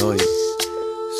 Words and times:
Soy, 0.00 0.16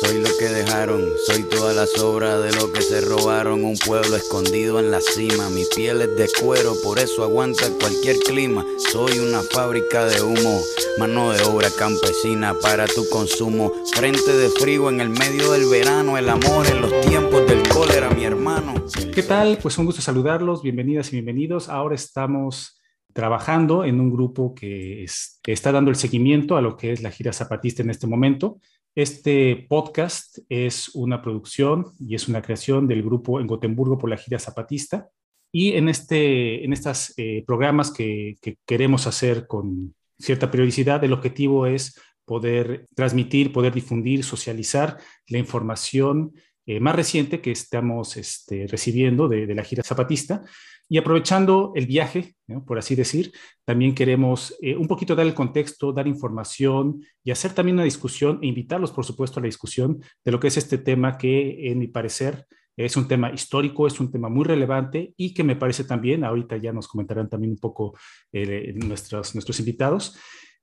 soy 0.01 0.23
lo 0.23 0.29
que 0.39 0.49
dejaron, 0.49 1.05
soy 1.27 1.43
toda 1.43 1.71
la 1.71 1.85
sobra 1.85 2.39
de 2.39 2.51
lo 2.53 2.73
que 2.73 2.81
se 2.81 2.99
robaron. 3.01 3.63
Un 3.63 3.77
pueblo 3.77 4.15
escondido 4.15 4.79
en 4.79 4.89
la 4.89 4.99
cima, 5.01 5.51
mi 5.51 5.65
piel 5.75 6.01
es 6.01 6.17
de 6.17 6.27
cuero, 6.41 6.73
por 6.83 6.97
eso 6.97 7.23
aguanta 7.23 7.65
cualquier 7.79 8.17
clima. 8.17 8.65
Soy 8.91 9.19
una 9.19 9.43
fábrica 9.43 10.05
de 10.05 10.23
humo, 10.23 10.61
mano 10.97 11.31
de 11.31 11.43
obra 11.43 11.69
campesina 11.77 12.55
para 12.59 12.87
tu 12.87 13.07
consumo. 13.07 13.71
Frente 13.93 14.35
de 14.35 14.49
frío 14.49 14.89
en 14.89 14.99
el 14.99 15.09
medio 15.09 15.51
del 15.51 15.69
verano, 15.69 16.17
el 16.17 16.27
amor 16.27 16.65
en 16.65 16.81
los 16.81 17.01
tiempos 17.01 17.45
del 17.45 17.61
cólera, 17.69 18.09
mi 18.09 18.23
hermano. 18.23 18.73
¿Qué 19.13 19.21
tal? 19.21 19.59
Pues 19.61 19.77
un 19.77 19.85
gusto 19.85 20.01
saludarlos, 20.01 20.63
bienvenidas 20.63 21.09
y 21.09 21.17
bienvenidos. 21.17 21.69
Ahora 21.69 21.93
estamos 21.93 22.80
trabajando 23.13 23.85
en 23.85 23.99
un 23.99 24.11
grupo 24.11 24.53
que, 24.53 25.05
está 25.45 25.71
dando 25.71 25.89
el 25.89 25.95
seguimiento 25.95 26.57
a 26.57 26.61
lo 26.61 26.77
que 26.77 26.91
es 26.91 27.01
la 27.01 27.11
gira 27.11 27.33
zapatista 27.33 27.81
en 27.81 27.89
este 27.89 28.07
momento. 28.07 28.59
Este 28.95 29.65
podcast 29.69 30.39
es 30.49 30.89
una 30.95 31.21
producción 31.21 31.85
y 31.99 32.15
es 32.15 32.27
una 32.27 32.41
creación 32.41 32.87
del 32.87 33.03
grupo 33.03 33.39
en 33.39 33.47
Gotemburgo 33.47 33.97
por 33.97 34.09
la 34.09 34.17
gira 34.17 34.39
zapatista. 34.39 35.09
Y 35.51 35.73
en, 35.73 35.89
este, 35.89 36.63
en 36.63 36.73
estos 36.73 37.13
eh, 37.17 37.43
programas 37.45 37.91
que, 37.91 38.37
queremos 38.65 39.07
hacer 39.07 39.47
con 39.47 39.95
cierta 40.17 40.49
periodicidad, 40.51 41.03
el 41.03 41.13
objetivo 41.13 41.65
es 41.65 41.99
poder 42.25 42.87
transmitir, 42.95 43.51
poder 43.51 43.73
difundir, 43.73 44.23
socializar 44.23 44.97
la 45.27 45.37
información 45.37 46.33
eh, 46.65 46.79
más 46.79 46.95
reciente 46.95 47.41
que 47.41 47.51
estamos 47.51 48.15
este, 48.17 48.67
recibiendo 48.67 49.27
de, 49.27 49.47
de, 49.47 49.55
la 49.55 49.63
gira 49.63 49.83
zapatista 49.83 50.43
y 50.89 50.97
aprovechando 50.97 51.71
el 51.75 51.85
viaje, 51.85 52.35
por 52.65 52.77
así 52.77 52.95
decir, 52.95 53.31
también 53.65 53.95
queremos 53.95 54.55
eh, 54.61 54.75
un 54.75 54.87
poquito 54.87 55.15
dar 55.15 55.25
el 55.25 55.33
contexto, 55.33 55.93
dar 55.93 56.07
información 56.07 57.01
y 57.23 57.31
hacer 57.31 57.53
también 57.53 57.75
una 57.75 57.83
discusión 57.83 58.39
e 58.41 58.47
invitarlos, 58.47 58.91
por 58.91 59.05
supuesto, 59.05 59.39
a 59.39 59.41
la 59.41 59.47
discusión 59.47 60.01
de 60.23 60.31
lo 60.31 60.39
que 60.39 60.47
es 60.47 60.57
este 60.57 60.77
tema 60.77 61.17
que, 61.17 61.71
en 61.71 61.79
mi 61.79 61.87
parecer, 61.87 62.45
es 62.75 62.97
un 62.97 63.07
tema 63.07 63.31
histórico, 63.31 63.87
es 63.87 63.99
un 63.99 64.11
tema 64.11 64.29
muy 64.29 64.45
relevante 64.45 65.13
y 65.17 65.33
que 65.33 65.43
me 65.43 65.55
parece 65.55 65.83
también, 65.83 66.23
ahorita 66.23 66.57
ya 66.57 66.73
nos 66.73 66.87
comentarán 66.87 67.29
también 67.29 67.51
un 67.51 67.59
poco 67.59 67.97
eh, 68.31 68.73
nuestros, 68.75 69.35
nuestros 69.35 69.59
invitados, 69.59 70.17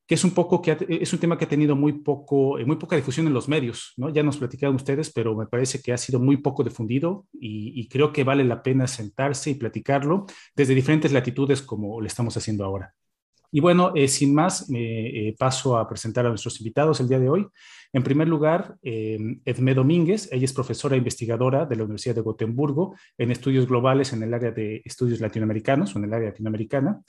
que 0.08 0.14
es 0.14 0.24
un 0.24 0.30
poco 0.30 0.62
que 0.62 0.74
es 0.88 1.12
un 1.12 1.18
tema 1.18 1.36
que 1.36 1.44
ha 1.44 1.48
tenido 1.48 1.76
muy 1.76 1.92
poco, 1.92 2.58
eh, 2.58 2.64
muy 2.64 2.76
poca 2.76 2.96
difusión 2.96 3.26
en 3.26 3.34
los 3.34 3.46
medios, 3.46 3.92
¿no? 3.98 4.08
Ya 4.08 4.22
nos 4.22 4.38
platicaron 4.38 4.74
ustedes, 4.74 5.10
pero 5.10 5.36
me 5.36 5.46
parece 5.46 5.82
que 5.82 5.92
ha 5.92 5.98
sido 5.98 6.18
muy 6.18 6.38
poco 6.38 6.64
difundido 6.64 7.26
y, 7.38 7.86
creo 7.88 8.10
que 8.10 8.24
vale 8.24 8.42
la 8.44 8.62
pena 8.62 8.86
sentarse 8.86 9.50
y 9.50 9.54
platicarlo 9.54 10.24
desde 10.56 10.74
diferentes 10.74 11.12
latitudes 11.12 11.60
como 11.60 12.00
lo 12.00 12.06
estamos 12.06 12.34
haciendo 12.38 12.64
ahora. 12.64 12.94
Y 13.52 13.60
bueno, 13.60 13.92
eh, 13.94 14.08
sin 14.08 14.34
más, 14.34 14.70
me 14.70 15.28
eh, 15.28 15.36
paso 15.38 15.76
a 15.76 15.86
presentar 15.86 16.24
a 16.24 16.30
nuestros 16.30 16.58
invitados 16.58 17.00
el 17.00 17.08
día 17.08 17.18
de 17.18 17.28
hoy. 17.28 17.46
En 17.92 18.02
primer 18.02 18.28
lugar, 18.28 18.76
Edmé 18.82 19.74
Domínguez, 19.74 20.28
ella 20.32 20.44
es 20.44 20.52
profesora 20.52 20.94
e 20.94 20.98
investigadora 20.98 21.66
de 21.66 21.76
la 21.76 21.84
Universidad 21.84 22.14
de 22.14 22.20
Gotemburgo 22.20 22.94
en 23.16 23.30
estudios 23.30 23.66
globales 23.66 24.12
en 24.12 24.22
el 24.22 24.32
área 24.32 24.52
de 24.52 24.82
estudios 24.84 25.20
latinoamericanos 25.20 25.94
o 25.94 25.98
en 25.98 26.04
el 26.04 26.14
área 26.14 26.28
latinoamericana. 26.28 27.02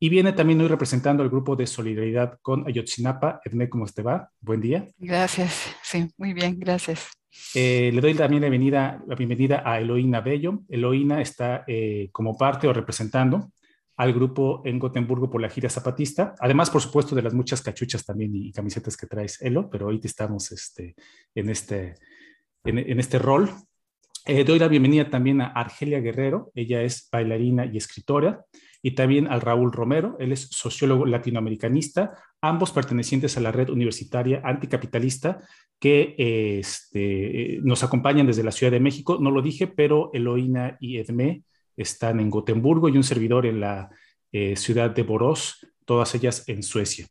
Y 0.00 0.08
viene 0.10 0.32
también 0.32 0.60
hoy 0.60 0.68
representando 0.68 1.24
al 1.24 1.28
grupo 1.28 1.56
de 1.56 1.66
solidaridad 1.66 2.38
con 2.40 2.64
Ayotzinapa. 2.68 3.40
Edne, 3.44 3.68
¿cómo 3.68 3.84
te 3.86 4.02
va? 4.02 4.30
Buen 4.40 4.60
día. 4.60 4.86
Gracias, 4.96 5.74
sí, 5.82 6.08
muy 6.16 6.32
bien, 6.34 6.56
gracias. 6.56 7.08
Eh, 7.52 7.90
le 7.92 8.00
doy 8.00 8.14
también 8.14 8.42
la 8.42 8.48
bienvenida, 8.48 9.02
la 9.08 9.16
bienvenida 9.16 9.62
a 9.64 9.80
Eloína 9.80 10.20
Bello. 10.20 10.60
Eloína 10.68 11.20
está 11.20 11.64
eh, 11.66 12.10
como 12.12 12.38
parte 12.38 12.68
o 12.68 12.72
representando 12.72 13.50
al 13.96 14.12
grupo 14.12 14.62
en 14.64 14.78
Gotemburgo 14.78 15.28
por 15.28 15.40
la 15.40 15.50
gira 15.50 15.68
zapatista. 15.68 16.32
Además, 16.38 16.70
por 16.70 16.80
supuesto, 16.80 17.16
de 17.16 17.22
las 17.22 17.34
muchas 17.34 17.60
cachuchas 17.60 18.04
también 18.04 18.30
y, 18.36 18.52
camisetas 18.52 18.96
que 18.96 19.08
traes, 19.08 19.42
Elo, 19.42 19.68
pero 19.68 19.88
hoy 19.88 20.00
estamos 20.04 20.52
este, 20.52 20.94
en, 21.34 21.50
este, 21.50 21.96
en, 22.62 23.00
este 23.00 23.18
rol. 23.18 23.50
Eh, 24.24 24.44
doy 24.44 24.60
la 24.60 24.68
bienvenida 24.68 25.10
también 25.10 25.40
a 25.40 25.48
Argelia 25.48 25.98
Guerrero. 25.98 26.52
Ella 26.54 26.82
es 26.82 27.08
bailarina 27.10 27.66
y 27.66 27.78
escritora 27.78 28.44
y 28.82 28.92
también 28.92 29.26
al 29.26 29.40
Raúl 29.40 29.72
Romero, 29.72 30.16
él 30.20 30.32
es 30.32 30.48
sociólogo 30.50 31.04
latinoamericanista, 31.04 32.16
ambos 32.40 32.70
pertenecientes 32.70 33.36
a 33.36 33.40
la 33.40 33.50
red 33.50 33.70
universitaria 33.70 34.40
anticapitalista 34.44 35.40
que 35.80 36.14
este, 36.60 37.58
nos 37.62 37.82
acompañan 37.82 38.26
desde 38.26 38.44
la 38.44 38.52
Ciudad 38.52 38.72
de 38.72 38.80
México. 38.80 39.18
No 39.20 39.30
lo 39.30 39.42
dije, 39.42 39.66
pero 39.66 40.10
Eloína 40.12 40.76
y 40.80 40.98
Edmé 40.98 41.42
están 41.76 42.20
en 42.20 42.30
Gotemburgo 42.30 42.88
y 42.88 42.96
un 42.96 43.04
servidor 43.04 43.46
en 43.46 43.60
la 43.60 43.90
eh, 44.32 44.56
ciudad 44.56 44.90
de 44.90 45.02
Borås, 45.02 45.66
todas 45.84 46.14
ellas 46.14 46.44
en 46.48 46.62
Suecia. 46.62 47.06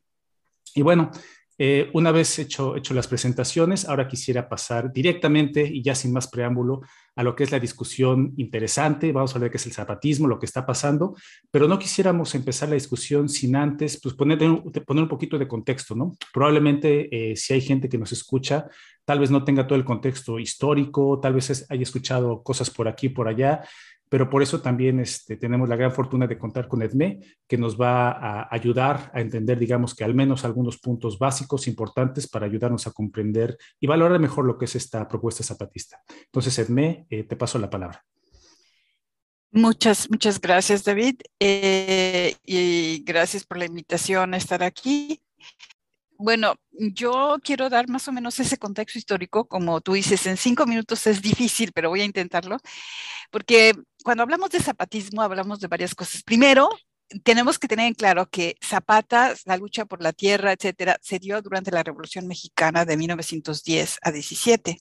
Y 0.75 0.81
bueno, 0.81 1.11
eh, 1.57 1.89
una 1.93 2.11
vez 2.11 2.37
hecho, 2.39 2.75
hecho 2.75 2.93
las 2.93 3.07
presentaciones, 3.07 3.87
ahora 3.87 4.07
quisiera 4.07 4.47
pasar 4.47 4.93
directamente 4.93 5.61
y 5.61 5.81
ya 5.81 5.95
sin 5.95 6.13
más 6.13 6.27
preámbulo 6.27 6.81
a 7.17 7.23
lo 7.23 7.35
que 7.35 7.43
es 7.43 7.51
la 7.51 7.59
discusión 7.59 8.33
interesante. 8.37 9.11
Vamos 9.11 9.35
a 9.35 9.39
ver 9.39 9.49
qué 9.49 9.57
es 9.57 9.65
el 9.65 9.73
zapatismo, 9.73 10.27
lo 10.27 10.39
que 10.39 10.45
está 10.45 10.65
pasando, 10.65 11.15
pero 11.51 11.67
no 11.67 11.79
quisiéramos 11.79 12.33
empezar 12.35 12.69
la 12.69 12.75
discusión 12.75 13.27
sin 13.27 13.55
antes 13.55 13.99
pues, 14.01 14.13
poner, 14.13 14.37
poner 14.85 15.03
un 15.03 15.09
poquito 15.09 15.39
de 15.39 15.47
contexto, 15.47 15.95
¿no? 15.95 16.15
Probablemente 16.31 17.31
eh, 17.31 17.35
si 17.35 17.53
hay 17.53 17.61
gente 17.61 17.89
que 17.89 17.97
nos 17.97 18.11
escucha, 18.11 18.67
tal 19.03 19.19
vez 19.19 19.31
no 19.31 19.43
tenga 19.43 19.65
todo 19.65 19.79
el 19.79 19.85
contexto 19.85 20.37
histórico, 20.37 21.19
tal 21.19 21.33
vez 21.33 21.65
haya 21.69 21.81
escuchado 21.81 22.43
cosas 22.43 22.69
por 22.69 22.87
aquí, 22.87 23.09
por 23.09 23.27
allá, 23.27 23.63
pero 24.09 24.29
por 24.29 24.41
eso 24.41 24.61
también 24.61 24.99
este, 24.99 25.37
tenemos 25.37 25.67
la 25.67 25.75
gran 25.75 25.91
fortuna 25.91 26.27
de 26.27 26.37
contar 26.37 26.67
con 26.67 26.81
EDME, 26.81 27.19
que 27.47 27.57
nos 27.57 27.79
va 27.79 28.11
a 28.11 28.47
ayudar 28.51 29.11
a 29.13 29.21
entender, 29.21 29.59
digamos 29.59 29.93
que 29.95 30.03
al 30.03 30.13
menos 30.13 30.45
algunos 30.45 30.77
puntos 30.77 31.19
básicos 31.19 31.67
importantes 31.67 32.27
para 32.27 32.45
ayudarnos 32.45 32.87
a 32.87 32.91
comprender 32.91 33.57
y 33.79 33.87
valorar 33.87 34.19
mejor 34.19 34.45
lo 34.45 34.57
que 34.57 34.65
es 34.65 34.75
esta 34.75 35.07
propuesta 35.07 35.43
zapatista. 35.43 36.01
Entonces, 36.25 36.57
EDME, 36.59 37.05
eh, 37.09 37.23
te 37.23 37.35
paso 37.35 37.59
la 37.59 37.69
palabra. 37.69 38.03
Muchas, 39.51 40.09
muchas 40.11 40.39
gracias, 40.39 40.83
David, 40.83 41.21
eh, 41.39 42.35
y 42.45 43.03
gracias 43.05 43.45
por 43.45 43.57
la 43.57 43.65
invitación 43.65 44.33
a 44.33 44.37
estar 44.37 44.61
aquí. 44.61 45.21
Bueno, 46.19 46.55
yo 46.71 47.37
quiero 47.43 47.69
dar 47.69 47.87
más 47.89 48.07
o 48.07 48.11
menos 48.11 48.39
ese 48.39 48.57
contexto 48.57 48.97
histórico, 48.97 49.47
como 49.47 49.81
tú 49.81 49.93
dices, 49.93 50.25
en 50.25 50.37
cinco 50.37 50.65
minutos 50.65 51.05
es 51.07 51.21
difícil, 51.21 51.71
pero 51.73 51.89
voy 51.89 52.01
a 52.01 52.05
intentarlo, 52.05 52.57
porque 53.31 53.73
cuando 54.03 54.23
hablamos 54.23 54.49
de 54.49 54.59
zapatismo 54.59 55.21
hablamos 55.21 55.59
de 55.59 55.67
varias 55.67 55.93
cosas. 55.95 56.23
Primero, 56.23 56.69
tenemos 57.23 57.59
que 57.59 57.67
tener 57.67 57.87
en 57.87 57.93
claro 57.93 58.29
que 58.29 58.57
Zapata, 58.63 59.33
la 59.45 59.57
lucha 59.57 59.85
por 59.85 60.01
la 60.01 60.13
tierra, 60.13 60.53
etcétera, 60.53 60.97
se 61.01 61.19
dio 61.19 61.41
durante 61.41 61.71
la 61.71 61.83
Revolución 61.83 62.27
Mexicana 62.27 62.85
de 62.85 62.97
1910 62.97 63.99
a 64.01 64.11
17. 64.11 64.79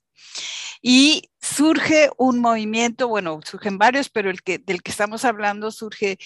Y 0.83 1.31
surge 1.41 2.11
un 2.17 2.41
movimiento, 2.41 3.09
bueno, 3.09 3.41
surgen 3.45 3.79
varios, 3.79 4.09
pero 4.09 4.31
el 4.31 4.43
que, 4.43 4.59
del 4.59 4.83
que 4.83 4.91
estamos 4.91 5.25
hablando 5.25 5.71
surge 5.71 6.19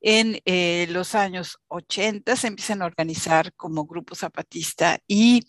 en 0.00 0.40
eh, 0.44 0.86
los 0.90 1.14
años 1.14 1.58
80, 1.68 2.36
se 2.36 2.46
empiezan 2.46 2.82
a 2.82 2.86
organizar 2.86 3.52
como 3.54 3.86
grupo 3.86 4.14
zapatista 4.14 4.98
y 5.08 5.44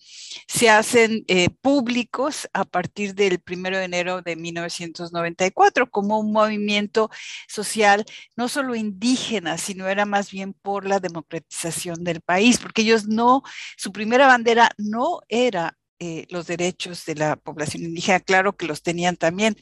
se 0.48 0.70
hacen 0.70 1.26
eh, 1.28 1.50
públicos 1.62 2.50
a 2.54 2.64
partir 2.66 3.16
del 3.16 3.42
1 3.46 3.78
de 3.78 3.84
enero 3.84 4.22
de 4.22 4.36
1994 4.36 5.90
como 5.92 6.20
un 6.20 6.32
movimiento 6.32 7.10
social 7.48 8.06
no 8.36 8.48
solo 8.48 8.76
indígena, 8.76 9.58
sino 9.58 9.88
era 9.88 10.06
más 10.06 10.32
bien 10.32 10.54
por 10.54 10.86
la 10.86 11.00
democratización 11.00 12.04
del 12.04 12.22
país, 12.22 12.58
porque 12.60 12.82
ellos 12.82 13.08
no, 13.08 13.44
su 13.78 13.92
primera 13.92 14.28
bandera 14.28 14.72
no 14.78 15.22
era 15.28 15.77
eh, 16.00 16.26
los 16.30 16.48
derechos 16.48 17.06
de 17.06 17.16
la 17.16 17.36
población 17.36 17.84
indígena, 17.84 18.20
claro 18.20 18.56
que 18.56 18.68
los 18.68 18.84
tenían 18.84 19.18
también, 19.18 19.56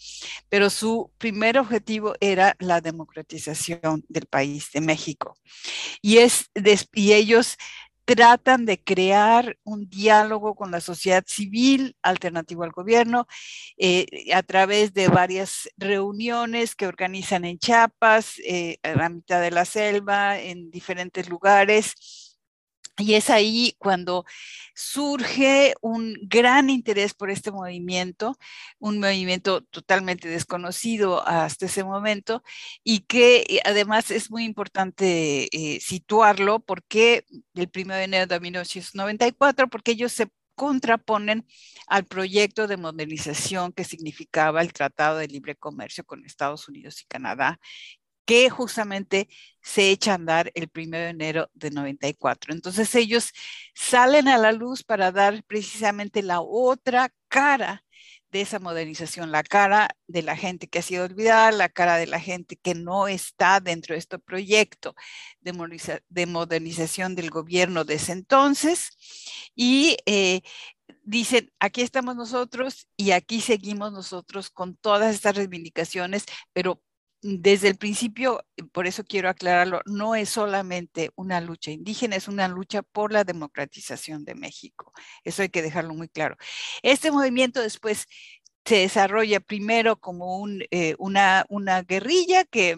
pero 0.49 0.69
su 0.69 1.11
primer 1.17 1.57
objetivo 1.57 2.15
era 2.19 2.55
la 2.59 2.81
democratización 2.81 4.03
del 4.09 4.25
país, 4.25 4.69
de 4.73 4.81
México. 4.81 5.37
Y, 6.01 6.17
es, 6.17 6.49
y 6.93 7.13
ellos 7.13 7.57
tratan 8.05 8.65
de 8.65 8.81
crear 8.81 9.57
un 9.63 9.89
diálogo 9.89 10.55
con 10.55 10.71
la 10.71 10.79
sociedad 10.79 11.23
civil 11.27 11.95
alternativo 12.03 12.63
al 12.63 12.71
gobierno 12.71 13.27
eh, 13.77 14.05
a 14.33 14.43
través 14.43 14.93
de 14.93 15.07
varias 15.07 15.69
reuniones 15.77 16.75
que 16.75 16.87
organizan 16.87 17.45
en 17.45 17.57
Chiapas, 17.57 18.39
eh, 18.45 18.77
a 18.83 18.93
la 18.93 19.09
mitad 19.09 19.41
de 19.41 19.51
la 19.51 19.65
selva, 19.65 20.39
en 20.39 20.69
diferentes 20.69 21.29
lugares 21.29 22.24
y 22.97 23.15
es 23.15 23.29
ahí 23.29 23.75
cuando 23.77 24.25
surge 24.73 25.73
un 25.81 26.15
gran 26.23 26.69
interés 26.69 27.13
por 27.13 27.29
este 27.29 27.51
movimiento, 27.51 28.37
un 28.79 28.99
movimiento 28.99 29.61
totalmente 29.63 30.29
desconocido 30.29 31.25
hasta 31.27 31.65
ese 31.65 31.83
momento 31.83 32.43
y 32.83 33.01
que 33.01 33.45
eh, 33.49 33.59
además 33.65 34.11
es 34.11 34.31
muy 34.31 34.45
importante 34.45 35.49
eh, 35.51 35.79
situarlo 35.81 36.59
porque 36.59 37.25
el 37.53 37.69
1 37.73 37.95
de 37.95 38.03
enero 38.03 38.27
de 38.27 38.39
1994, 38.39 39.67
porque 39.69 39.91
ellos 39.91 40.13
se 40.13 40.29
contraponen 40.55 41.45
al 41.87 42.05
proyecto 42.05 42.67
de 42.67 42.77
modernización 42.77 43.73
que 43.73 43.83
significaba 43.83 44.61
el 44.61 44.73
Tratado 44.73 45.17
de 45.17 45.27
Libre 45.27 45.55
Comercio 45.55 46.05
con 46.05 46.25
Estados 46.25 46.69
Unidos 46.69 47.01
y 47.01 47.05
Canadá 47.05 47.59
que 48.25 48.49
justamente 48.49 49.29
se 49.61 49.91
echa 49.91 50.11
a 50.11 50.15
andar 50.15 50.51
el 50.55 50.69
1 50.75 50.97
de 50.97 51.09
enero 51.09 51.49
de 51.53 51.71
94. 51.71 52.53
Entonces 52.53 52.93
ellos 52.95 53.31
salen 53.73 54.27
a 54.27 54.37
la 54.37 54.51
luz 54.51 54.83
para 54.83 55.11
dar 55.11 55.43
precisamente 55.43 56.21
la 56.23 56.41
otra 56.41 57.11
cara 57.29 57.83
de 58.31 58.41
esa 58.41 58.59
modernización, 58.59 59.31
la 59.31 59.43
cara 59.43 59.89
de 60.07 60.21
la 60.21 60.35
gente 60.35 60.67
que 60.67 60.79
ha 60.79 60.81
sido 60.81 61.05
olvidada, 61.05 61.51
la 61.51 61.69
cara 61.69 61.95
de 61.97 62.07
la 62.07 62.19
gente 62.19 62.57
que 62.57 62.75
no 62.75 63.07
está 63.07 63.61
dentro 63.61 63.93
de 63.93 63.99
este 63.99 64.19
proyecto 64.19 64.93
de, 65.39 66.25
modernización 66.25 67.15
del 67.15 67.29
gobierno 67.29 67.85
de 67.85 67.95
ese 67.95 68.11
entonces. 68.11 68.89
Y 69.55 69.97
eh, 70.05 70.41
dicen, 71.03 71.51
aquí 71.59 71.81
estamos 71.81 72.15
nosotros 72.15 72.87
y 72.97 73.11
aquí 73.11 73.41
seguimos 73.41 73.93
nosotros 73.93 74.49
con 74.49 74.75
todas 74.75 75.15
estas 75.15 75.35
reivindicaciones, 75.37 76.25
pero 76.53 76.81
desde 77.27 77.69
el 77.69 77.75
principio, 77.75 78.45
por 78.71 78.85
eso 78.85 79.03
quiero 79.03 79.29
aclararlo, 79.29 79.81
no 79.87 80.13
es 80.13 80.29
solamente 80.29 81.09
una 81.15 81.41
lucha 81.41 81.71
indígena, 81.71 82.15
es 82.15 82.27
una 82.27 82.47
lucha 82.47 82.83
por 82.83 83.11
la 83.11 83.23
democratización 83.23 84.25
de 84.25 84.35
México. 84.35 84.93
Eso 85.23 85.41
hay 85.41 85.49
que 85.49 85.63
dejarlo 85.63 85.95
muy 85.95 86.07
claro. 86.07 86.37
Este 86.83 87.09
movimiento 87.11 87.61
después 87.61 88.05
se 88.63 88.75
desarrolla 88.77 89.39
primero 89.39 89.99
como 89.99 90.45
eh, 90.69 90.95
una, 90.99 91.45
guerrilla 91.87 92.43
que 92.43 92.77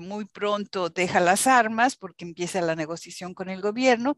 muy 0.00 0.26
pronto 0.26 0.90
deja 0.90 1.18
las 1.18 1.48
armas 1.48 1.96
porque 1.96 2.24
empieza 2.24 2.60
la 2.60 2.76
negociación 2.76 3.34
con 3.34 3.48
el 3.48 3.60
gobierno 3.60 4.16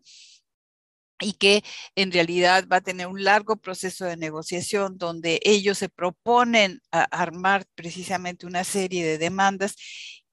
y 1.20 1.34
que 1.34 1.62
en 1.94 2.12
realidad 2.12 2.66
va 2.70 2.76
a 2.76 2.80
tener 2.80 3.06
un 3.06 3.22
largo 3.24 3.56
proceso 3.56 4.04
de 4.04 4.16
negociación 4.16 4.98
donde 4.98 5.40
ellos 5.44 5.78
se 5.78 5.88
proponen 5.88 6.80
armar 6.90 7.66
precisamente 7.74 8.46
una 8.46 8.64
serie 8.64 9.04
de 9.04 9.18
demandas 9.18 9.76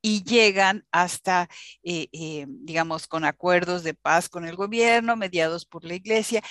y 0.07 0.23
llegan 0.23 0.85
hasta, 0.89 1.49
eh, 1.83 2.07
eh, 2.13 2.45
digamos, 2.47 3.07
con 3.07 3.25
acuerdos 3.25 3.83
de 3.83 3.93
paz 3.93 4.29
con 4.29 4.47
el 4.47 4.55
gobierno, 4.55 5.17
mediados 5.17 5.65
por 5.65 5.83
la 5.83 5.95
iglesia. 5.95 6.41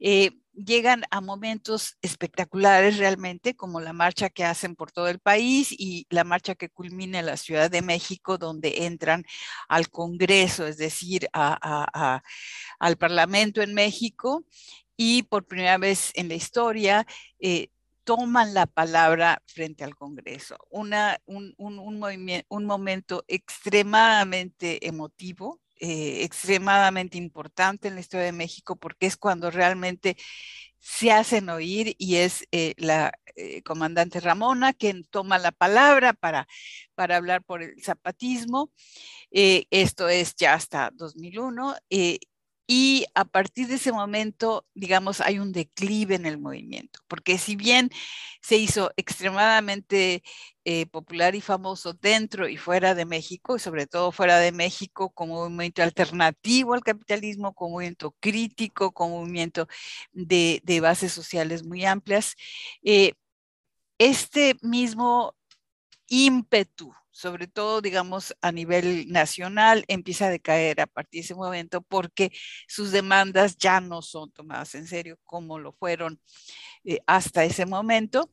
Eh, 0.00 0.32
llegan 0.52 1.04
a 1.12 1.20
momentos 1.20 1.96
espectaculares 2.02 2.98
realmente, 2.98 3.54
como 3.54 3.80
la 3.80 3.92
marcha 3.92 4.30
que 4.30 4.44
hacen 4.44 4.74
por 4.74 4.90
todo 4.90 5.06
el 5.06 5.20
país 5.20 5.68
y 5.70 6.08
la 6.10 6.24
marcha 6.24 6.56
que 6.56 6.70
culmina 6.70 7.20
en 7.20 7.26
la 7.26 7.36
Ciudad 7.36 7.70
de 7.70 7.82
México, 7.82 8.36
donde 8.36 8.84
entran 8.84 9.22
al 9.68 9.90
Congreso, 9.90 10.66
es 10.66 10.76
decir, 10.76 11.28
al 11.32 12.96
Parlamento 12.98 13.62
en 13.62 13.74
México. 13.74 14.44
Y 14.96 15.24
por 15.24 15.46
primera 15.46 15.78
vez 15.78 16.10
en 16.14 16.28
la 16.28 16.34
historia 16.34 17.06
eh, 17.40 17.68
toman 18.04 18.54
la 18.54 18.66
palabra 18.66 19.42
frente 19.46 19.84
al 19.84 19.96
Congreso. 19.96 20.56
Una, 20.70 21.18
un, 21.26 21.54
un, 21.56 21.78
un 22.48 22.64
momento 22.64 23.24
extremadamente 23.28 24.86
emotivo, 24.86 25.60
eh, 25.80 26.22
extremadamente 26.24 27.18
importante 27.18 27.88
en 27.88 27.94
la 27.94 28.00
historia 28.00 28.26
de 28.26 28.32
México 28.32 28.76
porque 28.76 29.06
es 29.06 29.16
cuando 29.16 29.50
realmente 29.50 30.16
se 30.78 31.10
hacen 31.12 31.48
oír 31.48 31.96
y 31.98 32.16
es 32.16 32.46
eh, 32.52 32.74
la 32.76 33.12
eh, 33.36 33.62
comandante 33.62 34.20
Ramona 34.20 34.72
quien 34.72 35.04
toma 35.04 35.38
la 35.38 35.50
palabra 35.50 36.12
para, 36.12 36.46
para 36.94 37.16
hablar 37.16 37.42
por 37.42 37.62
el 37.62 37.82
zapatismo. 37.82 38.70
esto 39.30 40.08
es 40.08 40.36
ya 40.36 40.54
hasta 40.54 40.90
2001 40.94 41.76
y 42.66 43.06
a 43.14 43.24
partir 43.26 43.68
de 43.68 43.74
ese 43.74 43.92
momento, 43.92 44.66
digamos, 44.74 45.20
hay 45.20 45.38
un 45.38 45.52
declive 45.52 46.14
en 46.14 46.26
el 46.26 46.38
movimiento, 46.38 47.00
porque 47.08 47.36
si 47.38 47.56
bien 47.56 47.90
se 48.40 48.56
hizo 48.56 48.90
extremadamente 48.96 50.22
eh, 50.64 50.86
popular 50.86 51.34
y 51.34 51.42
famoso 51.42 51.92
dentro 51.94 52.48
y 52.48 52.56
fuera 52.56 52.94
de 52.94 53.04
México, 53.04 53.56
y 53.56 53.58
sobre 53.60 53.86
todo 53.86 54.12
fuera 54.12 54.38
de 54.38 54.52
México 54.52 55.10
como 55.10 55.48
movimiento 55.50 55.82
alternativo 55.82 56.74
al 56.74 56.82
capitalismo, 56.82 57.54
como 57.54 57.72
movimiento 57.72 58.16
crítico, 58.20 58.92
como 58.92 59.20
movimiento 59.20 59.68
de, 60.12 60.62
bases 60.80 61.12
sociales 61.12 61.64
muy 61.64 61.84
amplias, 61.84 62.34
eh, 62.82 63.12
este 63.98 64.56
mismo 64.62 65.34
ímpetu 66.08 66.94
sobre 67.14 67.46
todo, 67.46 67.80
digamos, 67.80 68.34
a 68.42 68.50
nivel 68.50 69.06
nacional, 69.08 69.84
empieza 69.86 70.26
a 70.26 70.30
decaer 70.30 70.80
a 70.80 70.88
partir 70.88 71.20
de 71.20 71.24
ese 71.26 71.34
momento 71.36 71.80
porque 71.80 72.32
sus 72.66 72.90
demandas 72.90 73.56
ya 73.56 73.80
no 73.80 74.02
son 74.02 74.32
tomadas 74.32 74.74
en 74.74 74.88
serio 74.88 75.16
como 75.24 75.60
lo 75.60 75.72
fueron 75.72 76.20
eh, 76.84 76.98
hasta 77.06 77.44
ese 77.44 77.66
momento. 77.66 78.32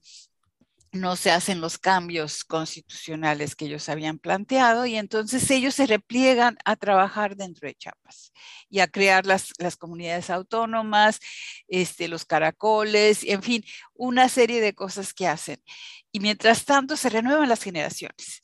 No 0.94 1.16
se 1.16 1.30
hacen 1.30 1.62
los 1.62 1.78
cambios 1.78 2.44
constitucionales 2.44 3.56
que 3.56 3.66
ellos 3.66 3.88
habían 3.88 4.18
planteado 4.18 4.88
y 4.88 4.96
entonces 4.96 5.50
ellos 5.52 5.76
se 5.76 5.86
repliegan 5.86 6.58
a 6.66 6.76
trabajar 6.76 7.36
dentro 7.36 7.68
de 7.68 7.76
Chiapas 7.76 8.34
y 8.68 8.80
a 8.80 8.88
crear 8.88 9.28
las, 9.28 9.54
las 9.60 9.78
comunidades 9.78 10.32
autónomas, 10.32 11.20
este, 11.68 12.08
los 12.08 12.26
caracoles, 12.26 13.24
en 13.26 13.44
fin, 13.44 13.64
una 13.94 14.28
serie 14.28 14.60
de 14.60 14.74
cosas 14.74 15.14
que 15.14 15.28
hacen. 15.28 15.62
Y 16.12 16.20
mientras 16.20 16.66
tanto 16.66 16.98
se 16.98 17.10
renuevan 17.10 17.48
las 17.48 17.62
generaciones 17.64 18.44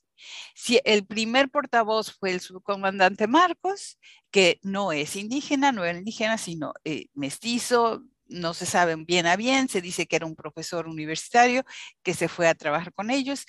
si 0.55 0.79
el 0.85 1.05
primer 1.05 1.49
portavoz 1.49 2.11
fue 2.11 2.31
el 2.31 2.41
subcomandante 2.41 3.27
Marcos, 3.27 3.99
que 4.31 4.59
no 4.63 4.91
es 4.91 5.15
indígena, 5.15 5.71
no 5.71 5.85
era 5.85 5.97
indígena, 5.97 6.37
sino 6.37 6.73
eh, 6.83 7.07
mestizo, 7.13 8.03
no 8.29 8.53
se 8.53 8.65
sabe 8.65 8.95
bien 8.95 9.25
a 9.25 9.35
bien, 9.35 9.69
se 9.69 9.81
dice 9.81 10.05
que 10.05 10.15
era 10.17 10.25
un 10.25 10.35
profesor 10.35 10.87
universitario 10.87 11.63
que 12.03 12.13
se 12.13 12.27
fue 12.27 12.47
a 12.47 12.55
trabajar 12.55 12.93
con 12.93 13.09
ellos. 13.09 13.45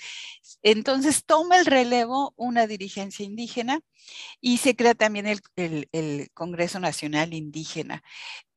Entonces 0.62 1.24
toma 1.24 1.58
el 1.58 1.66
relevo 1.66 2.34
una 2.36 2.66
dirigencia 2.66 3.24
indígena 3.24 3.80
y 4.40 4.58
se 4.58 4.76
crea 4.76 4.94
también 4.94 5.26
el, 5.26 6.30
Congreso 6.34 6.78
Nacional 6.78 7.34
Indígena, 7.34 8.02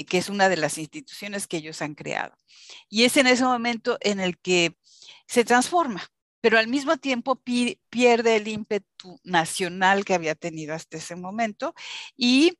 que 0.08 0.18
es 0.18 0.30
una 0.30 0.50
de 0.50 0.58
las 0.58 0.78
instituciones 0.78 1.48
que 1.48 1.58
ellos 1.58 1.82
han 1.82 1.96
creado. 1.96 2.36
Y 2.90 3.04
es 3.04 3.18
en 3.18 3.28
ese 3.28 3.44
momento 3.44 3.98
en 4.02 4.20
el 4.20 4.38
que 4.40 4.76
se 5.28 5.44
transforma 5.44 6.12
pero 6.42 6.58
al 6.60 6.68
mismo 6.68 6.98
tiempo 6.98 7.42
pierde 7.90 8.36
el 8.36 8.48
ímpetu 8.48 9.20
nacional 9.24 10.06
que 10.06 10.16
había 10.16 10.36
tenido 10.36 10.74
hasta 10.76 10.98
ese 10.98 11.16
momento 11.16 11.74
y 12.18 12.58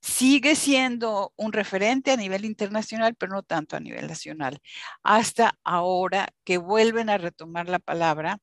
sigue 0.00 0.54
siendo 0.56 1.32
un 1.36 1.52
referente 1.52 2.10
a 2.12 2.16
nivel 2.16 2.44
internacional, 2.44 3.14
pero 3.16 3.32
no 3.34 3.42
tanto 3.42 3.76
a 3.76 3.80
nivel 3.80 4.06
nacional, 4.06 4.60
hasta 5.02 5.58
ahora 5.64 6.28
que 6.44 6.58
vuelven 6.58 7.08
a 7.10 7.18
retomar 7.18 7.68
la 7.68 7.78
palabra 7.78 8.38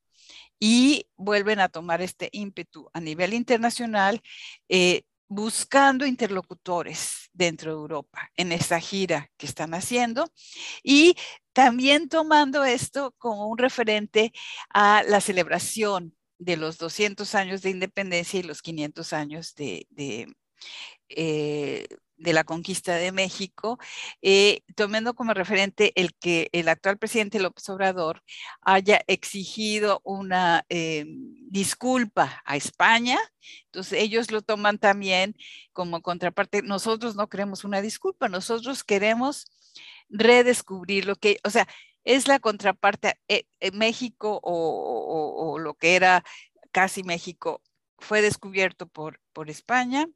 y 0.60 1.08
vuelven 1.18 1.60
a 1.60 1.70
tomar 1.70 2.02
este 2.02 2.30
ímpetu 2.32 2.90
a 2.94 3.02
nivel 3.02 3.34
internacional, 3.34 4.22
eh, 4.70 5.04
buscando 5.32 6.06
interlocutores 6.06 7.30
dentro 7.32 7.72
de 7.72 7.78
Europa 7.78 8.30
en 8.36 8.52
esta 8.52 8.82
gira 8.82 9.32
que 9.38 9.46
están 9.46 9.74
haciendo 9.74 10.30
y 10.84 11.16
también 11.54 12.10
tomando 12.10 12.66
esto 12.66 13.16
como 13.18 13.48
un 13.48 13.58
referente 13.58 14.34
a 14.74 15.04
la 15.04 15.22
celebración 15.22 16.14
de 16.38 16.58
los 16.58 16.78
200 16.78 17.34
años 17.36 17.62
de 17.62 17.70
independencia 17.70 18.42
y 18.42 18.44
los 18.44 18.62
500 18.62 19.14
años 19.14 19.56
de, 19.56 19.88
eh, 21.08 21.88
de 22.22 22.34
la 22.34 22.44
conquista 22.44 22.96
de 22.96 23.12
México, 23.12 23.80
eh, 24.22 24.62
tomando 24.76 25.14
como 25.16 25.34
referente 25.34 25.92
el 25.96 26.14
que 26.16 26.50
el 26.54 26.70
actual 26.70 26.98
presidente 26.98 27.40
López 27.40 27.68
Obrador 27.70 28.24
haya 28.62 29.02
exigido 29.08 30.02
una 30.04 30.66
eh, 30.70 31.06
disculpa 31.50 32.42
a 32.46 32.56
España. 32.56 33.20
Entonces 33.66 34.00
ellos 34.00 34.32
lo 34.32 34.42
toman 34.42 34.78
también 34.78 35.36
como 35.74 36.02
contraparte. 36.02 36.62
Nosotros 36.62 37.16
no 37.16 37.28
queremos 37.28 37.64
una 37.64 37.82
disculpa, 37.82 38.30
nosotros 38.30 38.84
queremos 38.84 39.48
redescubrir 40.10 41.06
lo 41.06 41.16
que, 41.16 41.40
o 41.44 41.50
sea, 41.50 41.68
es 42.04 42.28
la 42.28 42.40
contraparte. 42.40 43.16
Eh, 43.28 43.46
México 43.74 44.40
o, 44.44 45.54
o, 45.54 45.60
lo 45.60 45.74
que 45.76 45.96
era 45.96 46.24
casi 46.72 47.04
México 47.04 47.62
fue 48.00 48.22
descubierto 48.22 48.88
por, 48.88 49.20
por 49.34 49.50
España 49.50 50.08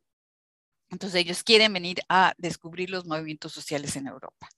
entonces 0.89 1.21
ellos 1.21 1.43
quieren 1.43 1.73
venir 1.73 1.99
a 2.09 2.33
descubrir 2.37 2.89
los 2.89 3.05
movimientos 3.05 3.51
sociales 3.51 3.95
en 3.95 4.07
Europa, 4.07 4.49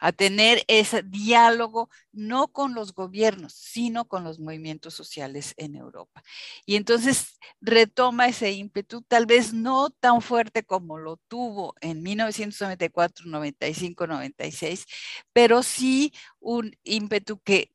a 0.00 0.12
tener 0.12 0.64
ese 0.68 1.02
diálogo 1.02 1.90
no 2.12 2.48
con 2.48 2.74
los 2.74 2.94
gobiernos, 2.94 3.52
sino 3.52 4.06
con 4.06 4.24
los 4.24 4.38
movimientos 4.38 4.94
sociales 4.94 5.54
en 5.56 5.76
Europa. 5.76 6.22
Y 6.64 6.76
entonces 6.76 7.38
retoma 7.60 8.28
ese 8.28 8.52
ímpetu, 8.52 9.02
tal 9.02 9.26
vez 9.26 9.52
no 9.52 9.90
tan 9.90 10.22
fuerte 10.22 10.64
como 10.64 10.98
lo 10.98 11.16
tuvo 11.28 11.74
en 11.80 12.02
1994, 12.02 13.26
95, 13.26 14.06
96, 14.06 14.86
pero 15.32 15.62
sí 15.62 16.12
un 16.40 16.76
ímpetu 16.84 17.40
que 17.40 17.72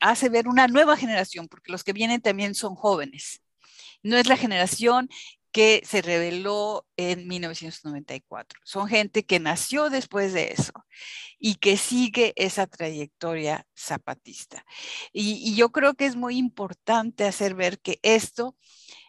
hace 0.00 0.28
ver 0.28 0.48
una 0.48 0.68
nueva 0.68 0.96
generación, 0.96 1.48
porque 1.48 1.72
los 1.72 1.82
que 1.82 1.92
vienen 1.92 2.20
también 2.20 2.54
son 2.54 2.74
jóvenes. 2.74 3.40
No 4.02 4.16
es 4.18 4.26
la 4.26 4.36
generación 4.36 5.08
que 5.54 5.82
se 5.84 6.02
reveló 6.02 6.84
en 6.96 7.28
1994. 7.28 8.58
Son 8.64 8.88
gente 8.88 9.24
que 9.24 9.38
nació 9.38 9.88
después 9.88 10.32
de 10.32 10.52
eso 10.52 10.72
y 11.38 11.54
que 11.54 11.76
sigue 11.76 12.32
esa 12.34 12.66
trayectoria 12.66 13.64
zapatista. 13.72 14.66
Y, 15.12 15.54
yo 15.54 15.70
creo 15.70 15.94
que 15.94 16.06
es 16.06 16.16
muy 16.16 16.38
importante 16.38 17.24
hacer 17.24 17.54
ver 17.54 17.78
que 17.78 18.00
esto 18.02 18.56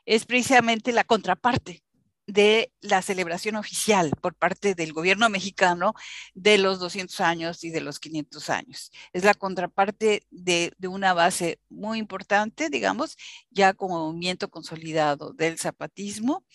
es 0.05 0.27
precisamente 0.27 0.91
la 0.91 1.03
contraparte 1.03 1.81
de 2.27 2.71
la 2.81 3.01
celebración 3.01 3.55
oficial 3.55 4.11
por 4.21 4.35
parte 4.35 4.75
del 4.75 4.93
gobierno 4.93 5.29
mexicano 5.29 5.93
de 6.33 6.57
los 6.57 6.79
200 6.79 7.21
años 7.21 7.63
y 7.63 7.69
de 7.69 7.81
los 7.81 7.99
500 7.99 8.49
años. 8.49 8.91
Es 9.13 9.23
la 9.23 9.33
contraparte 9.33 10.25
de, 10.31 10.73
una 10.87 11.13
base 11.13 11.59
muy 11.69 11.99
importante, 11.99 12.69
digamos, 12.69 13.17
ya 13.49 13.73
como 13.73 14.07
movimiento 14.07 14.49
consolidado 14.49 15.33
del 15.33 15.57
zapatismo 15.59 16.45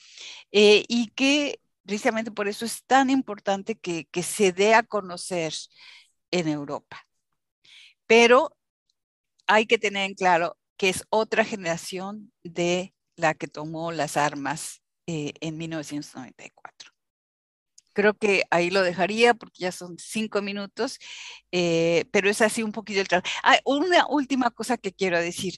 eh, 0.53 0.85
y 0.89 1.09
que 1.11 1.61
precisamente 1.85 2.31
por 2.31 2.49
eso 2.49 2.65
es 2.65 2.85
tan 2.85 3.11
importante 3.11 3.77
que, 3.77 4.07
que 4.11 4.23
se 4.23 4.53
dé 4.53 4.75
a 4.75 4.83
conocer 4.83 5.55
en 6.31 6.49
Europa. 6.49 7.07
Pero 8.07 8.57
hay 9.47 9.67
que 9.67 9.79
tener 9.79 10.09
en 10.09 10.15
claro 10.15 10.57
que 10.77 10.89
es 10.89 11.05
otra 11.11 11.45
generación 11.45 12.33
de 12.43 12.95
la 13.17 13.35
que 13.35 13.49
tomó 13.49 13.93
las 13.93 14.17
armas 14.17 14.80
eh, 15.13 15.35
en 15.41 15.59
1994. 15.59 16.93
Creo 17.93 18.15
que 18.15 18.45
ahí 18.51 18.71
lo 18.71 18.83
dejaría 18.83 19.35
porque 19.35 19.59
ya 19.65 19.73
son 19.73 19.99
cinco 19.99 20.41
minutos, 20.41 21.01
eh, 21.51 22.05
pero 22.13 22.31
es 22.31 22.41
así 22.43 22.63
un 22.63 22.71
poquito 22.71 23.01
el 23.01 23.09
trabajo. 23.09 23.29
Ah, 23.43 23.59
una 23.65 24.07
última 24.07 24.51
cosa 24.53 24.77
que 24.79 24.93
quiero 24.93 25.19
decir. 25.19 25.55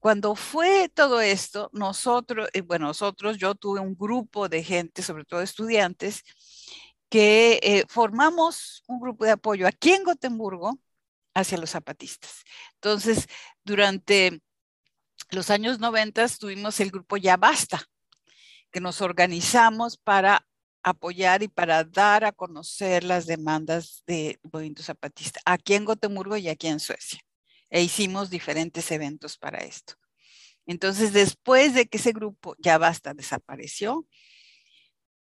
Cuando 0.00 0.36
fue 0.36 0.90
todo 0.90 1.22
esto, 1.22 1.70
nosotros, 1.72 2.50
eh, 2.52 2.60
bueno, 2.60 2.88
nosotros, 2.88 3.38
yo 3.38 3.54
tuve 3.54 3.80
un 3.80 3.96
grupo 3.96 4.50
de 4.50 4.62
gente, 4.62 5.02
sobre 5.02 5.24
todo 5.24 5.40
estudiantes, 5.40 6.22
que 7.08 7.84
formamos 7.88 8.82
un 8.86 9.00
grupo 9.00 9.24
de 9.24 9.30
apoyo 9.32 9.66
aquí 9.66 9.92
en 9.92 10.04
Gotemburgo 10.04 10.78
hacia 11.34 11.58
los 11.58 11.70
zapatistas. 11.70 12.44
Entonces, 12.74 13.28
durante 13.64 14.42
los 15.30 15.50
años 15.50 15.78
90 15.80 16.28
tuvimos 16.38 16.80
el 16.80 16.90
grupo 16.90 17.16
Ya 17.16 17.36
Basta, 17.38 17.88
que 18.74 18.80
nos 18.80 19.00
organizamos 19.02 19.96
para 19.96 20.48
apoyar 20.82 21.44
y 21.44 21.48
para 21.48 21.84
dar 21.84 22.24
a 22.24 22.32
conocer 22.32 23.04
las 23.04 23.24
demandas 23.24 24.02
del 24.04 24.40
movimiento 24.52 24.82
zapatista 24.82 25.40
aquí 25.44 25.74
en 25.74 25.84
Gotemburgo 25.84 26.36
y 26.36 26.48
aquí 26.48 26.66
en 26.66 26.80
Suecia. 26.80 27.20
E 27.70 27.82
hicimos 27.82 28.30
diferentes 28.30 28.90
eventos 28.90 29.38
para 29.38 29.58
esto. 29.58 29.94
Entonces, 30.66 31.12
después 31.12 31.72
de 31.74 31.86
que 31.86 31.98
ese 31.98 32.10
grupo 32.10 32.56
ya 32.58 32.76
basta 32.76 33.14
desapareció, 33.14 34.08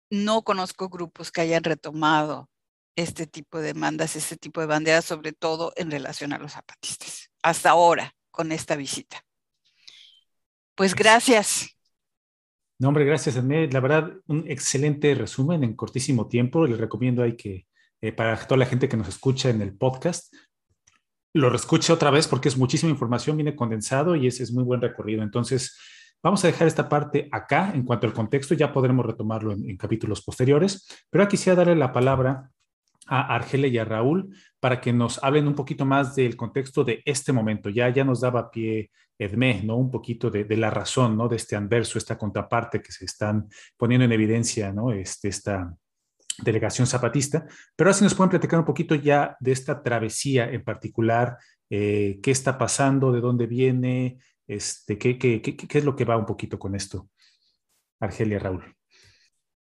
no 0.09 0.41
conozco 0.41 0.89
grupos 0.89 1.31
que 1.31 1.41
hayan 1.41 1.63
retomado 1.63 2.49
este 2.95 3.27
tipo 3.27 3.59
de 3.59 3.73
demandas, 3.73 4.15
este 4.15 4.37
tipo 4.37 4.59
de 4.59 4.65
banderas, 4.65 5.05
sobre 5.05 5.33
todo 5.33 5.71
en 5.75 5.91
relación 5.91 6.33
a 6.33 6.39
los 6.39 6.53
zapatistas, 6.53 7.29
hasta 7.43 7.69
ahora 7.69 8.15
con 8.31 8.51
esta 8.51 8.75
visita. 8.75 9.23
Pues 10.73 10.95
gracias. 10.95 11.74
No, 12.77 12.89
hombre, 12.89 13.05
gracias, 13.05 13.37
Edmé. 13.37 13.69
La 13.71 13.79
verdad, 13.79 14.11
un 14.27 14.45
excelente 14.47 15.15
resumen 15.15 15.63
en 15.63 15.75
cortísimo 15.75 16.27
tiempo. 16.27 16.67
Les 16.67 16.77
recomiendo 16.77 17.23
hay 17.23 17.37
que, 17.37 17.67
eh, 18.01 18.11
para 18.11 18.37
toda 18.37 18.57
la 18.57 18.65
gente 18.65 18.89
que 18.89 18.97
nos 18.97 19.07
escucha 19.07 19.49
en 19.49 19.61
el 19.61 19.77
podcast, 19.77 20.33
lo 21.33 21.49
reescuche 21.49 21.91
otra 21.91 22.11
vez 22.11 22.27
porque 22.27 22.49
es 22.49 22.57
muchísima 22.57 22.91
información, 22.91 23.37
viene 23.37 23.55
condensado 23.55 24.15
y 24.15 24.27
ese 24.27 24.43
es 24.43 24.51
muy 24.51 24.63
buen 24.63 24.81
recorrido. 24.81 25.23
Entonces, 25.23 25.77
vamos 26.23 26.43
a 26.43 26.47
dejar 26.47 26.67
esta 26.67 26.89
parte 26.89 27.29
acá 27.31 27.71
en 27.73 27.83
cuanto 27.83 28.07
al 28.07 28.13
contexto, 28.13 28.55
ya 28.55 28.73
podremos 28.73 29.05
retomarlo 29.05 29.51
en, 29.51 29.77
capítulos 29.77 30.21
posteriores, 30.23 30.87
pero 31.09 31.27
quisiera 31.27 31.57
darle 31.57 31.75
la 31.75 31.93
palabra 31.93 32.49
a 33.05 33.35
Argele 33.35 33.67
y 33.67 33.77
a 33.77 33.85
Raúl 33.85 34.35
para 34.59 34.81
que 34.81 34.91
nos 34.91 35.23
hablen 35.23 35.47
un 35.47 35.55
poquito 35.55 35.85
más 35.85 36.15
del 36.15 36.35
contexto 36.35 36.83
de 36.83 37.01
este 37.05 37.31
momento. 37.31 37.69
Ya, 37.69 37.89
ya 37.89 38.03
nos 38.03 38.21
daba 38.21 38.49
pie 38.49 38.91
Edmé, 39.17 39.61
¿no? 39.63 39.77
Un 39.77 39.89
poquito 39.89 40.29
de, 40.29 40.45
la 40.57 40.69
razón, 40.69 41.17
¿no? 41.17 41.27
De 41.29 41.37
este 41.37 41.55
anverso, 41.55 41.97
esta 41.97 42.17
contraparte 42.17 42.81
que 42.81 42.91
se 42.91 43.05
están 43.05 43.47
poniendo 43.77 44.05
en 44.05 44.11
evidencia, 44.11 44.73
¿no? 44.73 44.91
Este, 44.91 45.29
esta 45.29 45.73
delegación 46.43 46.85
zapatista. 46.85 47.45
Pero 47.75 47.87
ahora 47.87 47.97
sí 47.97 48.03
nos 48.03 48.13
pueden 48.13 48.31
platicar 48.31 48.59
un 48.59 48.65
poquito 48.65 48.95
ya 48.95 49.37
de 49.39 49.53
esta 49.53 49.81
travesía 49.81 50.49
en 50.51 50.63
particular, 50.63 51.37
eh, 51.69 52.19
qué 52.21 52.31
está 52.31 52.57
pasando, 52.57 53.11
de 53.11 53.21
dónde 53.21 53.47
viene, 53.47 54.19
este, 54.47 54.97
qué, 54.97 55.17
qué, 55.17 55.41
qué, 55.41 55.55
qué 55.55 55.77
es 55.77 55.85
lo 55.85 55.95
que 55.95 56.05
va 56.05 56.17
un 56.17 56.25
poquito 56.25 56.59
con 56.59 56.75
esto. 56.75 57.09
Argelia, 57.99 58.39
Raúl. 58.39 58.74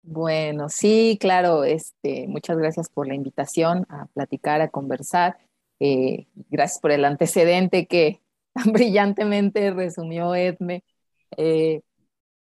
Bueno, 0.02 0.70
sí, 0.70 1.18
claro, 1.20 1.64
este, 1.64 2.28
muchas 2.28 2.58
gracias 2.58 2.90
por 2.90 3.08
la 3.08 3.16
invitación 3.16 3.86
a 3.90 4.08
platicar, 4.08 4.62
a 4.62 4.70
conversar. 4.70 5.38
Eh, 5.80 6.28
gracias 6.50 6.80
por 6.82 6.92
el 6.92 7.06
antecedente 7.06 7.86
que 7.88 8.22
tan 8.54 8.72
brillantemente 8.74 9.72
resumió 9.72 10.34
Edme. 10.36 10.84
Eh, 11.38 11.82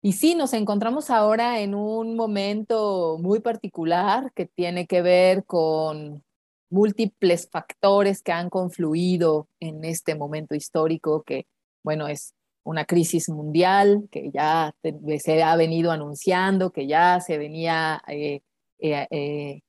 y 0.02 0.12
sí, 0.12 0.34
nos 0.34 0.52
encontramos 0.54 1.10
ahora 1.10 1.60
en 1.60 1.74
un 1.74 2.16
momento 2.16 3.18
muy 3.20 3.40
particular 3.40 4.32
que 4.34 4.46
tiene 4.46 4.86
que 4.86 5.02
ver 5.02 5.44
con 5.44 6.22
múltiples 6.70 7.48
factores 7.50 8.22
que 8.22 8.32
han 8.32 8.50
confluido 8.50 9.48
en 9.60 9.84
este 9.84 10.14
momento 10.14 10.54
histórico 10.54 11.22
que, 11.22 11.46
bueno, 11.82 12.08
es 12.08 12.34
una 12.64 12.86
crisis 12.86 13.28
mundial 13.28 14.08
que 14.10 14.30
ya 14.32 14.74
se 15.18 15.42
ha 15.42 15.56
venido 15.56 15.92
anunciando, 15.92 16.70
que 16.70 16.86
ya 16.86 17.20
se 17.20 17.38
venía 17.38 18.02
eh, 18.08 18.40
eh, 18.78 19.06
eh, 19.10 19.60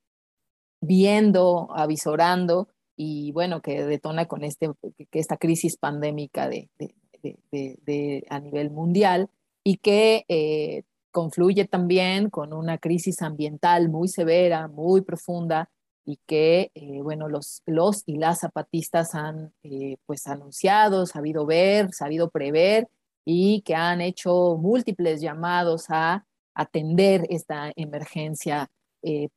viendo, 0.81 1.67
avisorando, 1.75 2.69
y 2.95 3.33
bueno, 3.33 3.61
que 3.61 3.83
detona 3.83 4.25
con 4.25 4.45
este, 4.45 4.71
que 5.11 5.19
esta 5.19 5.35
crisis 5.35 5.77
pandémica 5.77 6.47
de, 6.47 6.69
a 8.29 8.39
nivel 8.39 8.71
mundial 8.71 9.29
y 9.63 9.77
que 9.77 10.85
confluye 11.11 11.65
también 11.65 12.29
con 12.29 12.53
una 12.53 12.77
crisis 12.77 13.21
ambiental 13.21 13.89
muy 13.89 14.07
severa, 14.07 14.69
muy 14.69 15.01
profunda, 15.01 15.69
y 16.05 16.19
que, 16.27 16.71
bueno, 17.03 17.27
los, 17.27 17.63
los 17.65 18.03
y 18.05 18.17
las 18.17 18.39
zapatistas 18.39 19.15
han, 19.15 19.53
pues, 20.05 20.27
anunciado, 20.27 21.05
sabido 21.05 21.45
ver, 21.45 21.91
sabido 21.93 22.29
prever 22.29 22.87
y 23.25 23.61
que 23.61 23.75
han 23.75 24.01
hecho 24.01 24.55
múltiples 24.57 25.19
llamados 25.19 25.85
a 25.89 26.25
atender 26.53 27.25
esta 27.29 27.71
emergencia, 27.75 28.69
eh, 29.01 29.29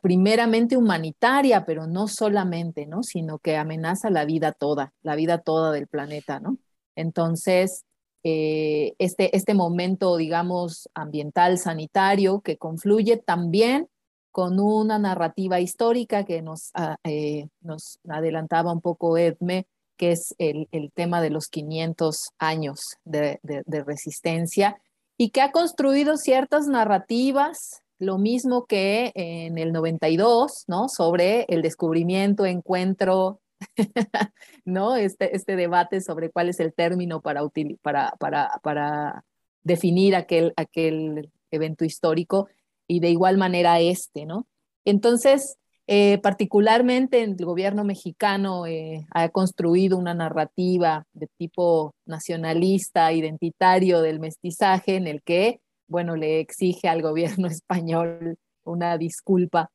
primeramente 0.00 0.76
humanitaria, 0.76 1.66
pero 1.66 1.86
no 1.86 2.08
solamente, 2.08 2.86
¿no? 2.86 3.02
Sino 3.02 3.38
que 3.38 3.56
amenaza 3.56 4.08
la 4.08 4.24
vida 4.24 4.52
toda, 4.52 4.92
la 5.02 5.16
vida 5.16 5.38
toda 5.38 5.70
del 5.72 5.86
planeta, 5.86 6.40
¿no? 6.40 6.56
Entonces, 6.96 7.84
eh, 8.24 8.94
este, 8.98 9.36
este 9.36 9.54
momento, 9.54 10.16
digamos, 10.16 10.88
ambiental, 10.94 11.58
sanitario, 11.58 12.40
que 12.40 12.56
confluye 12.56 13.16
también 13.18 13.88
con 14.32 14.58
una 14.58 14.98
narrativa 14.98 15.60
histórica 15.60 16.24
que 16.24 16.42
nos, 16.42 16.70
ah, 16.74 16.96
eh, 17.04 17.48
nos 17.60 18.00
adelantaba 18.08 18.72
un 18.72 18.80
poco 18.80 19.18
Edme, 19.18 19.66
que 19.96 20.12
es 20.12 20.34
el, 20.38 20.66
tema 20.94 21.20
de 21.20 21.30
los 21.30 21.46
500 21.46 22.30
años 22.38 22.80
de, 23.04 23.38
resistencia 23.86 24.80
y 25.16 25.30
que 25.30 25.42
ha 25.42 25.52
construido 25.52 26.16
ciertas 26.16 26.66
narrativas, 26.66 27.82
lo 27.98 28.18
mismo 28.18 28.64
que 28.64 29.12
en 29.14 29.58
el 29.58 29.72
92, 29.72 30.64
¿no? 30.66 30.88
Sobre 30.88 31.44
el 31.48 31.62
descubrimiento, 31.62 32.46
encuentro, 32.46 33.40
¿no? 34.64 34.96
Este, 34.96 35.36
este 35.36 35.54
debate 35.54 36.00
sobre 36.00 36.30
cuál 36.30 36.48
es 36.48 36.58
el 36.58 36.72
término 36.72 37.20
para, 37.20 37.42
para, 37.82 38.12
para, 38.18 38.60
para 38.62 39.24
definir 39.62 40.16
aquel, 40.16 40.52
aquel 40.56 41.30
evento 41.52 41.84
histórico 41.84 42.48
y 42.86 43.00
de 43.00 43.10
igual 43.10 43.38
manera 43.38 43.80
este, 43.80 44.26
¿no? 44.26 44.46
Entonces, 44.84 45.56
eh, 45.88 46.18
particularmente 46.18 47.22
el 47.22 47.36
gobierno 47.36 47.84
mexicano 47.84 48.66
eh, 48.66 49.06
ha 49.10 49.28
construido 49.30 49.98
una 49.98 50.14
narrativa 50.14 51.04
de 51.12 51.26
tipo 51.38 51.94
nacionalista, 52.06 53.12
identitario 53.12 54.00
del 54.00 54.20
mestizaje, 54.20 54.96
en 54.96 55.06
el 55.08 55.22
que, 55.22 55.60
bueno, 55.88 56.16
le 56.16 56.40
exige 56.40 56.88
al 56.88 57.02
gobierno 57.02 57.48
español 57.48 58.36
una 58.64 58.96
disculpa. 58.96 59.70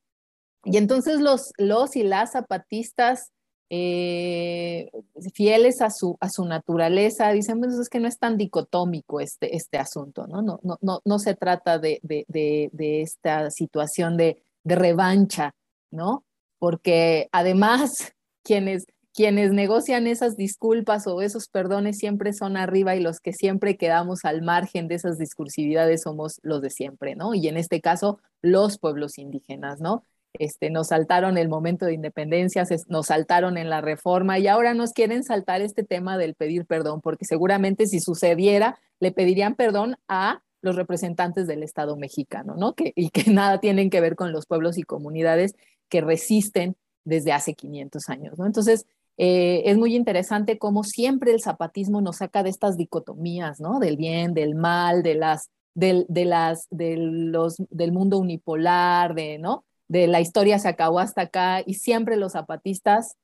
Y 0.64 0.76
entonces 0.76 1.20
los, 1.20 1.52
los 1.58 1.94
y 1.94 2.02
las 2.02 2.32
zapatistas, 2.32 3.30
eh, 3.70 4.90
fieles 5.34 5.82
a 5.82 5.90
su, 5.90 6.16
a 6.20 6.30
su 6.30 6.44
naturaleza, 6.44 7.30
dicen, 7.32 7.60
pues 7.60 7.74
es 7.74 7.88
que 7.88 8.00
no 8.00 8.08
es 8.08 8.18
tan 8.18 8.36
dicotómico 8.36 9.20
este, 9.20 9.56
este 9.56 9.78
asunto, 9.78 10.26
¿no? 10.26 10.42
No, 10.42 10.60
no, 10.62 10.78
no, 10.80 11.00
no 11.04 11.18
se 11.18 11.34
trata 11.34 11.78
de, 11.78 12.00
de, 12.02 12.24
de, 12.28 12.70
de 12.72 13.02
esta 13.02 13.50
situación 13.50 14.16
de, 14.16 14.42
revancha 14.64 15.54
¿no? 15.90 16.24
Porque 16.58 17.28
además 17.32 18.12
quienes, 18.42 18.86
quienes 19.14 19.52
negocian 19.52 20.06
esas 20.06 20.36
disculpas 20.36 21.06
o 21.06 21.22
esos 21.22 21.48
perdones 21.48 21.98
siempre 21.98 22.32
son 22.32 22.56
arriba 22.56 22.94
y 22.94 23.00
los 23.00 23.20
que 23.20 23.32
siempre 23.32 23.76
quedamos 23.76 24.24
al 24.24 24.42
margen 24.42 24.88
de 24.88 24.96
esas 24.96 25.18
discursividades 25.18 26.02
somos 26.02 26.40
los 26.42 26.60
de 26.62 26.70
siempre, 26.70 27.14
¿no? 27.16 27.34
Y 27.34 27.48
en 27.48 27.56
este 27.56 27.80
caso, 27.80 28.20
los 28.42 28.78
pueblos 28.78 29.18
indígenas, 29.18 29.80
¿no? 29.80 30.02
Este, 30.34 30.70
nos 30.70 30.88
saltaron 30.88 31.38
el 31.38 31.48
momento 31.48 31.86
de 31.86 31.94
independencia, 31.94 32.64
nos 32.88 33.06
saltaron 33.06 33.56
en 33.56 33.70
la 33.70 33.80
reforma 33.80 34.38
y 34.38 34.46
ahora 34.46 34.74
nos 34.74 34.92
quieren 34.92 35.24
saltar 35.24 35.62
este 35.62 35.82
tema 35.82 36.18
del 36.18 36.34
pedir 36.34 36.66
perdón, 36.66 37.00
porque 37.00 37.24
seguramente 37.24 37.86
si 37.86 38.00
sucediera, 38.00 38.78
le 39.00 39.10
pedirían 39.10 39.54
perdón 39.54 39.96
a 40.06 40.42
los 40.60 40.76
representantes 40.76 41.46
del 41.46 41.62
Estado 41.62 41.96
mexicano, 41.96 42.54
¿no? 42.56 42.74
Y 42.94 43.10
que 43.10 43.30
nada 43.32 43.58
tienen 43.58 43.90
que 43.90 44.00
ver 44.00 44.16
con 44.16 44.32
los 44.32 44.46
pueblos 44.46 44.78
y 44.78 44.82
comunidades 44.82 45.54
que 45.88 46.00
resisten 46.00 46.76
desde 47.04 47.32
hace 47.32 47.54
500 47.54 48.08
años, 48.08 48.38
¿no? 48.38 48.46
Entonces, 48.46 48.86
eh, 49.16 49.62
es 49.66 49.76
muy 49.76 49.96
interesante 49.96 50.58
cómo 50.58 50.84
siempre 50.84 51.32
el 51.32 51.40
zapatismo 51.40 52.00
nos 52.00 52.18
saca 52.18 52.42
de 52.42 52.50
estas 52.50 52.76
dicotomías, 52.76 53.60
¿no? 53.60 53.80
Del 53.80 53.96
bien, 53.96 54.34
del 54.34 54.54
mal, 54.54 55.02
de 55.02 55.14
las, 55.14 55.50
del, 55.74 56.06
de 56.08 56.24
las, 56.24 56.68
de 56.70 56.96
los, 56.96 57.56
del 57.70 57.92
mundo 57.92 58.18
unipolar, 58.18 59.14
de, 59.14 59.38
¿no? 59.38 59.64
De 59.88 60.06
la 60.06 60.20
historia 60.20 60.58
se 60.58 60.68
acabó 60.68 60.98
hasta 61.00 61.22
acá 61.22 61.62
y 61.64 61.74
siempre 61.74 62.16
los 62.16 62.32
zapatistas 62.32 63.16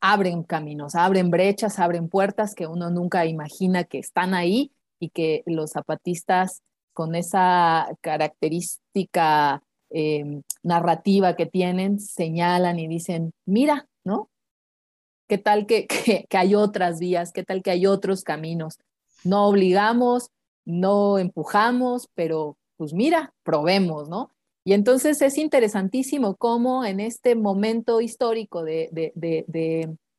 abren 0.00 0.42
caminos, 0.42 0.94
abren 0.94 1.30
brechas, 1.30 1.78
abren 1.78 2.08
puertas 2.08 2.54
que 2.54 2.66
uno 2.66 2.90
nunca 2.90 3.26
imagina 3.26 3.84
que 3.84 3.98
están 3.98 4.34
ahí 4.34 4.72
y 5.00 5.10
que 5.10 5.42
los 5.46 5.72
zapatistas 5.72 6.62
con 6.92 7.14
esa 7.14 7.88
característica 8.00 9.62
eh, 9.90 10.42
narrativa 10.62 11.36
que 11.36 11.46
tienen 11.46 12.00
señalan 12.00 12.78
y 12.78 12.88
dicen, 12.88 13.32
mira, 13.46 13.88
¿no? 14.04 14.28
¿Qué 15.28 15.38
tal 15.38 15.66
que, 15.66 15.86
que, 15.86 16.36
hay 16.36 16.54
otras 16.54 16.98
vías? 16.98 17.32
¿Qué 17.32 17.44
tal 17.44 17.62
que 17.62 17.70
hay 17.70 17.86
otros 17.86 18.24
caminos? 18.24 18.78
No 19.24 19.46
obligamos, 19.46 20.30
no 20.64 21.18
empujamos, 21.18 22.08
pero 22.14 22.56
pues 22.76 22.92
mira, 22.92 23.32
probemos, 23.42 24.08
¿no? 24.08 24.30
Y 24.68 24.74
entonces 24.74 25.22
es 25.22 25.38
interesantísimo 25.38 26.36
cómo 26.36 26.84
en 26.84 27.00
este 27.00 27.34
momento 27.34 28.02
histórico 28.02 28.64
de, 28.64 28.90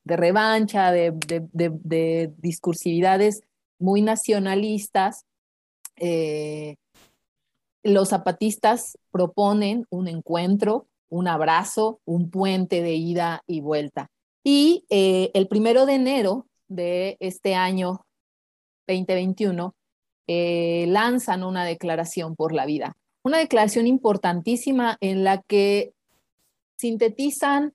revancha, 0.05 0.91
de, 0.91 2.33
discursividades 2.35 3.43
muy 3.77 4.01
nacionalistas, 4.01 5.27
eh, 5.97 6.77
los 7.83 8.09
zapatistas 8.09 8.97
proponen 9.11 9.85
un 9.91 10.07
encuentro, 10.07 10.87
un 11.09 11.27
abrazo, 11.27 11.99
un 12.05 12.31
puente 12.31 12.81
de 12.81 12.95
ida 12.95 13.43
y 13.45 13.61
vuelta. 13.61 14.09
Y 14.43 14.83
eh, 14.89 15.29
el 15.35 15.47
primero 15.47 15.85
de 15.85 15.93
enero 15.93 16.47
de 16.67 17.17
este 17.19 17.53
año 17.53 18.03
2021 18.87 19.75
eh, 20.25 20.85
lanzan 20.87 21.43
una 21.43 21.65
declaración 21.65 22.35
por 22.35 22.51
la 22.51 22.65
vida, 22.65 22.95
una 23.23 23.37
declaración 23.37 23.87
importantísima 23.87 24.97
en 25.01 25.23
la 25.23 25.41
que 25.41 25.93
sintetizan 26.77 27.73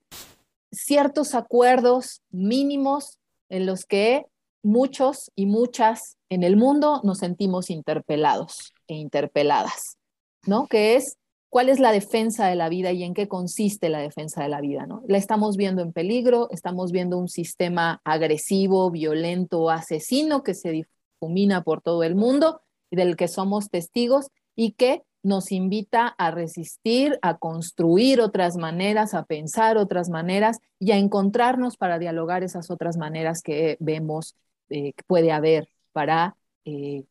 ciertos 0.72 1.34
acuerdos 1.34 2.22
mínimos 2.30 3.18
en 3.48 3.66
los 3.66 3.84
que 3.84 4.26
muchos 4.62 5.30
y 5.36 5.46
muchas 5.46 6.16
en 6.30 6.42
el 6.42 6.56
mundo 6.56 7.00
nos 7.04 7.18
sentimos 7.18 7.70
interpelados 7.70 8.72
e 8.88 8.94
interpeladas, 8.94 9.98
¿no? 10.46 10.66
Que 10.66 10.96
es 10.96 11.18
cuál 11.50 11.68
es 11.68 11.78
la 11.78 11.92
defensa 11.92 12.48
de 12.48 12.56
la 12.56 12.68
vida 12.68 12.90
y 12.90 13.04
en 13.04 13.14
qué 13.14 13.28
consiste 13.28 13.88
la 13.88 14.00
defensa 14.00 14.42
de 14.42 14.48
la 14.48 14.60
vida, 14.60 14.86
¿no? 14.86 15.02
La 15.06 15.18
estamos 15.18 15.56
viendo 15.56 15.82
en 15.82 15.92
peligro, 15.92 16.48
estamos 16.50 16.90
viendo 16.90 17.18
un 17.18 17.28
sistema 17.28 18.00
agresivo, 18.04 18.90
violento, 18.90 19.70
asesino 19.70 20.42
que 20.42 20.54
se 20.54 20.70
difumina 20.70 21.62
por 21.62 21.80
todo 21.82 22.02
el 22.02 22.16
mundo 22.16 22.62
del 22.90 23.16
que 23.16 23.28
somos 23.28 23.70
testigos 23.70 24.28
y 24.56 24.72
que 24.72 25.02
nos 25.24 25.52
invita 25.52 26.14
a 26.18 26.30
resistir, 26.30 27.18
a 27.22 27.38
construir 27.38 28.20
otras 28.20 28.56
maneras, 28.56 29.14
a 29.14 29.24
pensar 29.24 29.78
otras 29.78 30.10
maneras 30.10 30.60
y 30.78 30.92
a 30.92 30.98
encontrarnos 30.98 31.78
para 31.78 31.98
dialogar 31.98 32.44
esas 32.44 32.70
otras 32.70 32.98
maneras 32.98 33.40
que 33.42 33.78
vemos 33.80 34.36
eh, 34.68 34.92
que 34.92 35.02
puede 35.06 35.32
haber 35.32 35.68
para 35.92 36.36
eh, 36.66 37.04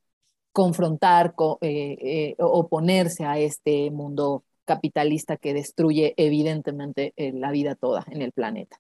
confrontar, 0.52 1.34
eh, 1.62 2.36
oponerse 2.38 3.26
a 3.26 3.40
este 3.40 3.90
mundo 3.90 4.44
capitalista 4.64 5.36
que 5.36 5.56
destruye 5.56 6.14
evidentemente 6.16 7.14
la 7.18 7.52
vida 7.52 7.74
toda 7.74 8.06
en 8.12 8.22
el 8.22 8.32
planeta. 8.32 8.80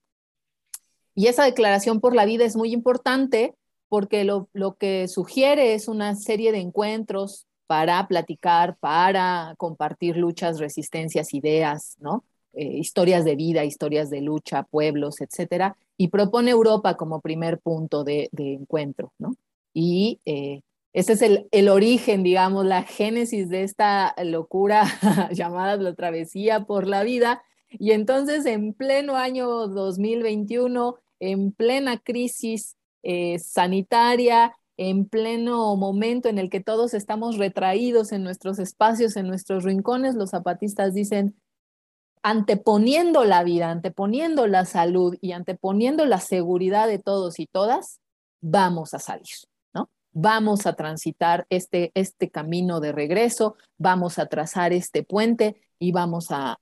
Y 1.15 1.25
esa 1.27 1.43
declaración 1.43 1.99
por 1.99 2.15
la 2.15 2.25
vida 2.25 2.45
es 2.45 2.55
muy 2.55 2.71
importante 2.71 3.55
porque 3.89 4.25
lo, 4.25 4.47
lo 4.53 4.75
que 4.75 5.07
sugiere 5.07 5.73
es 5.73 5.87
una 5.87 6.15
serie 6.15 6.51
de 6.51 6.59
encuentros 6.59 7.47
para 7.67 8.07
platicar, 8.07 8.77
para 8.77 9.55
compartir 9.57 10.17
luchas, 10.17 10.59
resistencias, 10.59 11.33
ideas, 11.33 11.97
¿no? 11.99 12.23
Eh, 12.53 12.77
historias 12.77 13.25
de 13.25 13.35
vida, 13.35 13.65
historias 13.65 14.09
de 14.09 14.21
lucha, 14.21 14.63
pueblos, 14.63 15.21
etcétera, 15.21 15.75
y 15.97 16.09
propone 16.09 16.51
Europa 16.51 16.97
como 16.97 17.19
primer 17.19 17.59
punto 17.59 18.03
de, 18.03 18.29
encuentro, 18.31 19.11
¿no? 19.17 19.35
Y 19.73 20.19
eh, 20.25 20.61
ese 20.93 21.13
es 21.13 21.21
el, 21.23 21.69
origen, 21.69 22.21
digamos, 22.21 22.65
la 22.65 22.83
génesis 22.83 23.49
de 23.49 23.63
esta 23.63 24.13
locura 24.23 24.83
llamada 25.31 25.77
la 25.77 25.95
travesía 25.95 26.65
por 26.65 26.87
la 26.87 27.03
vida. 27.03 27.41
Y 27.71 27.91
entonces, 27.91 28.45
en 28.45 28.73
pleno 28.73 29.15
año 29.15 29.67
2021, 29.67 30.95
en 31.19 31.51
plena 31.51 31.97
crisis 31.97 32.77
eh, 33.01 33.39
sanitaria, 33.39 34.55
en 34.77 35.07
pleno 35.07 35.75
momento 35.75 36.29
en 36.29 36.37
el 36.37 36.49
que 36.49 36.59
todos 36.59 36.93
estamos 36.93 37.37
retraídos 37.37 38.11
en 38.11 38.23
nuestros 38.23 38.59
espacios, 38.59 39.15
en 39.15 39.27
nuestros 39.27 39.63
rincones, 39.63 40.15
los 40.15 40.31
zapatistas 40.31 40.93
dicen, 40.93 41.35
anteponiendo 42.23 43.25
la 43.25 43.43
vida, 43.43 43.69
anteponiendo 43.69 44.47
la 44.47 44.65
salud 44.65 45.15
y 45.21 45.33
anteponiendo 45.33 46.05
la 46.05 46.19
seguridad 46.19 46.87
de 46.87 46.99
todos 46.99 47.39
y 47.39 47.47
todas, 47.47 47.99
vamos 48.41 48.93
a 48.93 48.99
salir, 48.99 49.35
¿no? 49.73 49.89
Vamos 50.13 50.65
a 50.65 50.73
transitar 50.73 51.45
este, 51.49 51.91
este 51.95 52.29
camino 52.29 52.79
de 52.79 52.93
regreso, 52.93 53.55
vamos 53.77 54.19
a 54.19 54.27
trazar 54.27 54.73
este 54.73 55.03
puente 55.03 55.57
y 55.79 55.91
vamos 55.91 56.27
a, 56.29 56.57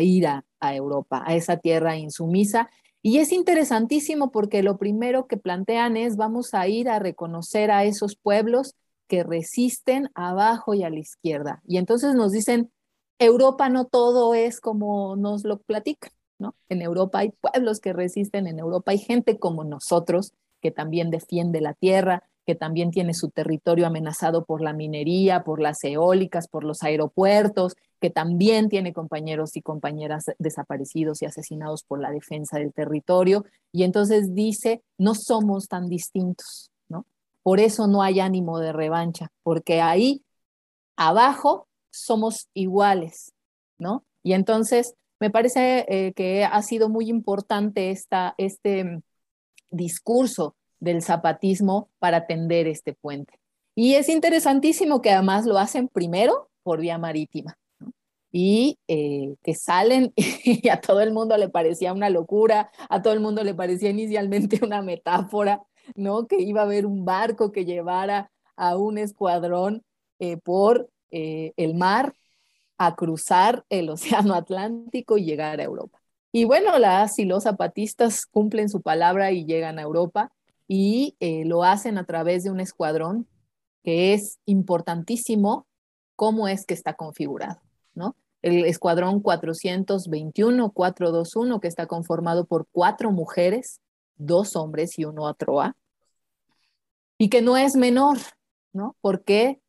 ir 0.00 0.26
a, 0.26 0.44
a 0.60 0.74
Europa, 0.74 1.22
a 1.26 1.34
esa 1.34 1.56
tierra 1.56 1.96
insumisa 1.96 2.68
y 3.02 3.18
es 3.18 3.32
interesantísimo 3.32 4.30
porque 4.30 4.62
lo 4.62 4.78
primero 4.78 5.26
que 5.26 5.36
plantean 5.36 5.96
es 5.96 6.16
vamos 6.16 6.54
a 6.54 6.68
ir 6.68 6.88
a 6.88 7.00
reconocer 7.00 7.70
a 7.72 7.84
esos 7.84 8.16
pueblos 8.16 8.76
que 9.08 9.24
resisten 9.24 10.08
abajo 10.14 10.72
y 10.72 10.84
a 10.84 10.90
la 10.90 11.00
izquierda. 11.00 11.60
Y 11.66 11.78
entonces 11.78 12.14
nos 12.14 12.32
dicen, 12.32 12.72
Europa 13.18 13.68
no 13.68 13.84
todo 13.84 14.34
es 14.34 14.60
como 14.60 15.16
nos 15.16 15.44
lo 15.44 15.58
platican, 15.58 16.12
¿no? 16.38 16.54
En 16.68 16.80
Europa 16.80 17.18
hay 17.18 17.30
pueblos 17.30 17.80
que 17.80 17.92
resisten, 17.92 18.46
en 18.46 18.58
Europa 18.58 18.92
hay 18.92 18.98
gente 18.98 19.38
como 19.38 19.64
nosotros 19.64 20.32
que 20.60 20.70
también 20.70 21.10
defiende 21.10 21.60
la 21.60 21.74
tierra, 21.74 22.28
que 22.46 22.54
también 22.54 22.90
tiene 22.90 23.14
su 23.14 23.30
territorio 23.30 23.86
amenazado 23.86 24.44
por 24.44 24.62
la 24.62 24.72
minería, 24.72 25.44
por 25.44 25.60
las 25.60 25.82
eólicas, 25.84 26.48
por 26.48 26.64
los 26.64 26.82
aeropuertos, 26.82 27.76
que 28.00 28.10
también 28.10 28.68
tiene 28.68 28.92
compañeros 28.92 29.56
y 29.56 29.62
compañeras 29.62 30.24
desaparecidos 30.38 31.22
y 31.22 31.26
asesinados 31.26 31.84
por 31.84 32.00
la 32.00 32.10
defensa 32.10 32.58
del 32.58 32.72
territorio. 32.72 33.44
Y 33.70 33.84
entonces 33.84 34.34
dice, 34.34 34.82
no 34.98 35.14
somos 35.14 35.68
tan 35.68 35.88
distintos, 35.88 36.70
¿no? 36.88 37.06
Por 37.42 37.60
eso 37.60 37.86
no 37.86 38.02
hay 38.02 38.20
ánimo 38.20 38.58
de 38.58 38.72
revancha, 38.72 39.30
porque 39.42 39.80
ahí 39.80 40.24
abajo 40.96 41.68
somos 41.90 42.48
iguales, 42.54 43.32
¿no? 43.78 44.04
Y 44.24 44.32
entonces 44.32 44.94
me 45.20 45.30
parece 45.30 45.86
eh, 45.88 46.12
que 46.14 46.44
ha 46.44 46.60
sido 46.62 46.88
muy 46.88 47.08
importante 47.08 47.90
esta, 47.90 48.34
este 48.36 49.02
discurso 49.70 50.56
del 50.82 51.00
zapatismo 51.00 51.88
para 52.00 52.26
tender 52.26 52.66
este 52.66 52.92
puente. 52.92 53.38
Y 53.76 53.94
es 53.94 54.08
interesantísimo 54.08 55.00
que 55.00 55.10
además 55.10 55.46
lo 55.46 55.58
hacen 55.58 55.86
primero 55.86 56.50
por 56.64 56.80
vía 56.80 56.98
marítima. 56.98 57.56
Y 58.32 58.78
eh, 58.88 59.36
que 59.44 59.54
salen 59.54 60.12
y 60.16 60.68
a 60.68 60.80
todo 60.80 61.00
el 61.00 61.12
mundo 61.12 61.36
le 61.36 61.48
parecía 61.48 61.92
una 61.92 62.10
locura, 62.10 62.72
a 62.88 63.00
todo 63.00 63.12
el 63.12 63.20
mundo 63.20 63.44
le 63.44 63.54
parecía 63.54 63.90
inicialmente 63.90 64.58
una 64.64 64.82
metáfora, 64.82 65.62
¿no? 65.94 66.26
Que 66.26 66.40
iba 66.40 66.62
a 66.62 66.64
haber 66.64 66.84
un 66.84 67.04
barco 67.04 67.52
que 67.52 67.64
llevara 67.64 68.32
a 68.56 68.76
un 68.76 68.98
escuadrón 68.98 69.84
eh, 70.18 70.36
por 70.36 70.90
eh, 71.12 71.52
el 71.56 71.74
mar 71.74 72.12
a 72.76 72.96
cruzar 72.96 73.64
el 73.68 73.88
Océano 73.90 74.34
Atlántico 74.34 75.16
y 75.16 75.26
llegar 75.26 75.60
a 75.60 75.64
Europa. 75.64 76.00
Y 76.32 76.42
bueno, 76.42 76.76
las 76.78 77.20
y 77.20 77.24
los 77.24 77.44
zapatistas 77.44 78.26
cumplen 78.26 78.68
su 78.68 78.82
palabra 78.82 79.30
y 79.30 79.44
llegan 79.44 79.78
a 79.78 79.82
Europa 79.82 80.32
y 80.74 81.18
eh, 81.20 81.44
lo 81.44 81.64
hacen 81.64 81.98
a 81.98 82.06
través 82.06 82.44
de 82.44 82.50
un 82.50 82.58
escuadrón 82.58 83.28
que 83.82 84.14
es 84.14 84.38
importantísimo 84.46 85.66
cómo 86.16 86.48
es 86.48 86.64
que 86.64 86.72
está 86.72 86.94
configurado, 86.94 87.60
¿no? 87.92 88.16
El 88.40 88.64
escuadrón 88.64 89.20
421, 89.20 90.72
421, 90.72 91.60
que 91.60 91.68
está 91.68 91.86
conformado 91.86 92.46
por 92.46 92.66
cuatro 92.72 93.12
mujeres, 93.12 93.82
dos 94.16 94.56
hombres 94.56 94.98
y 94.98 95.04
uno 95.04 95.28
atroa, 95.28 95.76
y 97.18 97.28
que 97.28 97.42
no 97.42 97.58
es 97.58 97.76
menor, 97.76 98.16
¿no? 98.72 98.96
Porque 99.02 99.60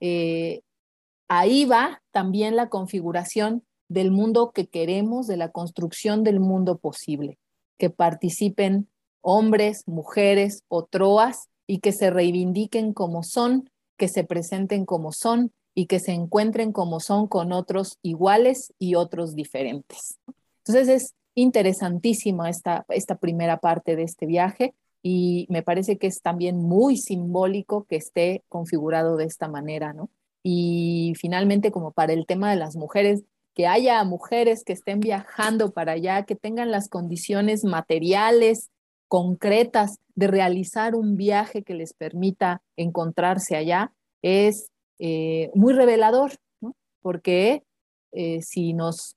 eh, 0.00 0.60
ahí 1.28 1.64
va 1.64 2.02
también 2.10 2.56
la 2.56 2.68
configuración 2.68 3.64
del 3.88 4.10
mundo 4.10 4.52
que 4.52 4.66
queremos, 4.66 5.26
de 5.28 5.38
la 5.38 5.50
construcción 5.50 6.24
del 6.24 6.40
mundo 6.40 6.76
posible, 6.76 7.38
que 7.78 7.88
participen 7.88 8.91
hombres, 9.22 9.84
mujeres 9.86 10.64
o 10.68 10.84
troas, 10.84 11.48
y 11.66 11.78
que 11.78 11.92
se 11.92 12.10
reivindiquen 12.10 12.92
como 12.92 13.22
son, 13.22 13.70
que 13.96 14.08
se 14.08 14.24
presenten 14.24 14.84
como 14.84 15.12
son 15.12 15.52
y 15.74 15.86
que 15.86 16.00
se 16.00 16.12
encuentren 16.12 16.72
como 16.72 17.00
son 17.00 17.28
con 17.28 17.52
otros 17.52 17.98
iguales 18.02 18.72
y 18.78 18.94
otros 18.94 19.34
diferentes. 19.34 20.18
Entonces 20.58 20.88
es 20.88 21.14
interesantísima 21.34 22.50
esta, 22.50 22.84
esta 22.88 23.16
primera 23.16 23.58
parte 23.58 23.96
de 23.96 24.02
este 24.02 24.26
viaje 24.26 24.74
y 25.02 25.46
me 25.48 25.62
parece 25.62 25.98
que 25.98 26.06
es 26.06 26.20
también 26.20 26.58
muy 26.58 26.96
simbólico 26.96 27.84
que 27.88 27.96
esté 27.96 28.42
configurado 28.48 29.16
de 29.16 29.24
esta 29.24 29.48
manera, 29.48 29.92
¿no? 29.92 30.10
Y 30.44 31.14
finalmente, 31.16 31.70
como 31.72 31.92
para 31.92 32.12
el 32.12 32.26
tema 32.26 32.50
de 32.50 32.56
las 32.56 32.76
mujeres, 32.76 33.22
que 33.54 33.66
haya 33.66 34.02
mujeres 34.04 34.64
que 34.64 34.72
estén 34.72 35.00
viajando 35.00 35.72
para 35.72 35.92
allá, 35.92 36.24
que 36.24 36.34
tengan 36.34 36.70
las 36.70 36.88
condiciones 36.88 37.64
materiales, 37.64 38.70
concretas 39.12 39.98
de 40.14 40.26
realizar 40.26 40.94
un 40.94 41.18
viaje 41.18 41.62
que 41.64 41.74
les 41.74 41.92
permita 41.92 42.62
encontrarse 42.78 43.56
allá, 43.56 43.92
es 44.22 44.70
eh, 44.98 45.50
muy 45.54 45.74
revelador, 45.74 46.32
porque 47.02 47.62
eh, 48.12 48.38
si 48.40 48.72
nos 48.72 49.16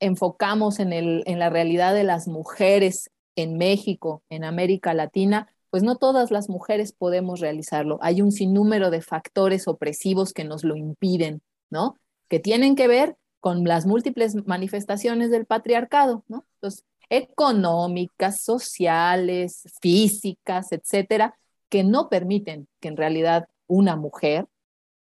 enfocamos 0.00 0.78
en, 0.80 0.94
el, 0.94 1.22
en 1.26 1.38
la 1.38 1.50
realidad 1.50 1.92
de 1.92 2.04
las 2.04 2.26
mujeres 2.26 3.10
en 3.36 3.58
México, 3.58 4.22
en 4.30 4.44
América 4.44 4.94
Latina, 4.94 5.46
pues 5.68 5.82
no 5.82 5.96
todas 5.96 6.30
las 6.30 6.48
mujeres 6.48 6.94
podemos 6.94 7.40
realizarlo. 7.40 7.98
Hay 8.00 8.22
un 8.22 8.32
sinnúmero 8.32 8.90
de 8.90 9.02
factores 9.02 9.68
opresivos 9.68 10.32
que 10.32 10.44
nos 10.44 10.64
lo 10.64 10.74
impiden, 10.74 11.42
¿no? 11.68 11.98
Que 12.30 12.40
tienen 12.40 12.76
que 12.76 12.88
ver 12.88 13.18
con 13.40 13.64
las 13.64 13.84
múltiples 13.84 14.36
manifestaciones 14.46 15.30
del 15.30 15.44
patriarcado, 15.44 16.24
¿no? 16.28 16.46
Entonces, 16.54 16.82
económicas, 17.08 18.40
sociales, 18.40 19.62
físicas, 19.80 20.72
etcétera, 20.72 21.36
que 21.68 21.84
no 21.84 22.08
permiten 22.08 22.68
que 22.80 22.88
en 22.88 22.96
realidad 22.96 23.48
una 23.66 23.96
mujer 23.96 24.46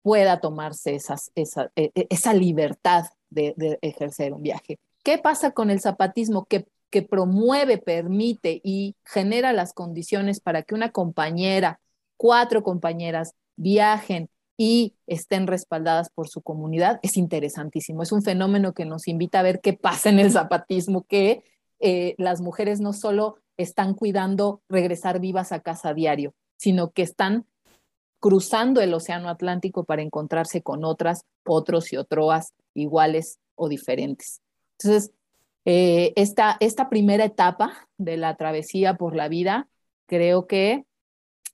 pueda 0.03 0.41
tomarse 0.41 0.95
esa, 0.95 1.17
e, 1.77 1.91
e, 1.95 2.07
esa 2.11 2.35
libertad 2.35 3.05
de, 3.29 3.55
de, 3.57 3.79
ejercer 3.83 4.33
un 4.33 4.43
viaje. 4.43 4.79
¿Qué 5.03 5.19
pasa 5.19 5.53
con 5.53 5.71
el 5.71 5.81
zapatismo? 5.81 6.47
Que 6.47 6.67
que 6.91 7.03
promueve, 7.03 7.79
permite 7.79 8.61
y 8.63 8.97
genera 9.05 9.53
las 9.53 9.73
condiciones 9.73 10.41
para 10.41 10.63
que 10.63 10.75
una 10.75 10.91
compañera, 10.91 11.81
cuatro 12.17 12.63
compañeras 12.63 13.35
viajen 13.57 14.29
y 14.57 14.95
estén 15.07 15.47
respaldadas 15.47 16.11
por 16.11 16.29
su 16.29 16.43
comunidad, 16.43 17.01
es 17.03 17.17
interesantísimo. 17.17 18.03
Es 18.03 18.13
un 18.13 18.23
fenómeno 18.23 18.75
que 18.75 18.85
nos 18.85 19.09
invita 19.09 19.39
a 19.39 19.45
ver 19.45 19.61
qué 19.61 19.73
pasa 19.73 20.11
en 20.11 20.19
el 20.19 20.31
zapatismo, 20.33 21.05
que 21.05 21.45
eh, 21.81 22.15
las 22.19 22.41
mujeres 22.41 22.81
no 22.81 22.93
solo 22.93 23.37
están 23.57 23.95
cuidando 23.95 24.63
regresar 24.69 25.21
vivas 25.21 25.53
a 25.53 25.61
casa 25.61 25.95
diario, 25.95 26.35
sino 26.57 26.91
que 26.91 27.03
están 27.03 27.47
cruzando 28.21 28.81
el 28.81 28.93
Océano 28.93 29.29
Atlántico 29.29 29.85
para 29.85 30.03
encontrarse 30.03 30.63
con 30.63 30.85
otras, 30.85 31.25
otros 31.47 31.93
y 31.93 31.97
otras 31.97 32.53
iguales 32.75 33.39
o 33.55 33.69
diferentes. 33.69 34.41
Entonces, 34.79 35.11
eh, 35.65 36.13
esta, 36.17 36.57
esta 36.61 36.89
primera 36.89 37.25
etapa 37.25 37.89
de 37.99 38.17
la 38.17 38.37
travesía 38.37 38.95
por 38.95 39.17
la 39.17 39.29
vida 39.29 39.69
creo 40.07 40.47
que 40.47 40.85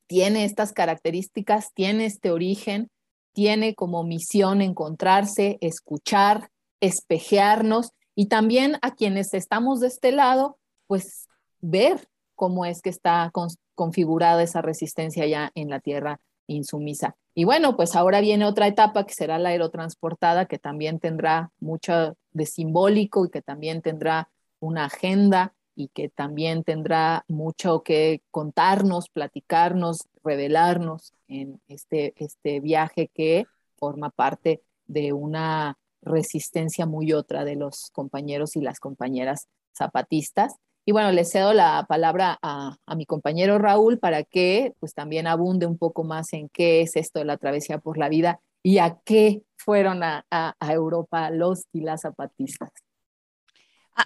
tiene 0.07 0.45
estas 0.45 0.73
características, 0.73 1.73
tiene 1.75 2.07
este 2.07 2.31
origen, 2.31 2.91
tiene 3.33 3.75
como 3.75 4.05
misión 4.05 4.63
encontrarse, 4.63 5.59
escuchar, 5.61 6.51
espejearnos 6.81 7.91
y 8.17 8.27
también 8.27 8.79
a 8.81 8.95
quienes 8.95 9.35
estamos 9.35 9.79
de 9.81 9.89
este 9.89 10.11
lado, 10.11 10.59
pues 10.89 11.29
ver 11.61 12.09
cómo 12.35 12.65
es 12.65 12.81
que 12.81 12.91
está 12.91 13.31
configurada 13.75 14.43
esa 14.43 14.63
resistencia 14.63 15.27
ya 15.27 15.53
en 15.55 15.69
la 15.69 15.81
tierra 15.81 16.19
insumisa. 16.47 17.15
Y 17.35 17.45
bueno, 17.45 17.77
pues 17.77 17.95
ahora 17.95 18.23
viene 18.23 18.47
otra 18.47 18.67
etapa 18.67 19.05
que 19.05 19.13
será 19.13 19.39
la 19.39 19.51
aerotransportada, 19.51 20.47
que 20.47 20.59
también 20.59 20.99
tendrá 20.99 21.53
mucho 21.61 22.17
de 22.33 22.47
simbólico 22.47 23.27
y 23.27 23.31
que 23.31 23.43
también 23.43 23.83
tendrá 23.83 24.31
una 24.61 24.87
agenda 24.87 25.55
y 25.75 25.89
que 25.89 26.09
también 26.09 26.65
tendrá 26.65 27.27
mucho 27.29 27.83
que 27.83 28.23
contarnos, 28.31 29.11
platicarnos, 29.11 30.09
revelarnos 30.25 31.13
en 31.29 31.61
este, 31.69 32.15
este 32.17 32.61
viaje 32.61 33.11
que 33.13 33.45
forma 33.77 34.09
parte 34.09 34.63
de 34.87 35.13
una 35.13 35.77
resistencia 36.07 36.87
muy 36.87 37.13
otra 37.13 37.45
de 37.45 37.57
los 37.57 37.91
compañeros 37.93 38.57
y 38.57 38.63
las 38.63 38.81
compañeras 38.81 39.49
zapatistas 39.77 40.55
y 40.89 40.93
bueno, 40.93 41.11
le 41.11 41.25
cedo 41.25 41.53
la 41.53 41.85
palabra 41.89 42.39
a, 42.41 42.79
mi 42.95 43.07
compañero 43.07 43.59
Raúl 43.59 43.99
para 43.99 44.23
que 44.23 44.73
pues 44.79 44.95
también 44.95 45.27
abunde 45.27 45.67
un 45.67 45.77
poco 45.77 46.05
más 46.05 46.33
en 46.33 46.49
qué 46.49 46.81
es 46.81 46.95
esto 46.95 47.19
de 47.19 47.25
la 47.25 47.39
travesía 47.39 47.79
por 47.79 47.99
la 47.99 48.09
vida 48.09 48.39
y 48.63 48.79
a 48.79 48.97
qué 49.05 49.43
fueron 49.57 50.05
a, 50.05 50.25
Europa 50.61 51.31
los 51.31 51.65
y 51.73 51.81
las 51.81 52.03
zapatistas. 52.03 52.71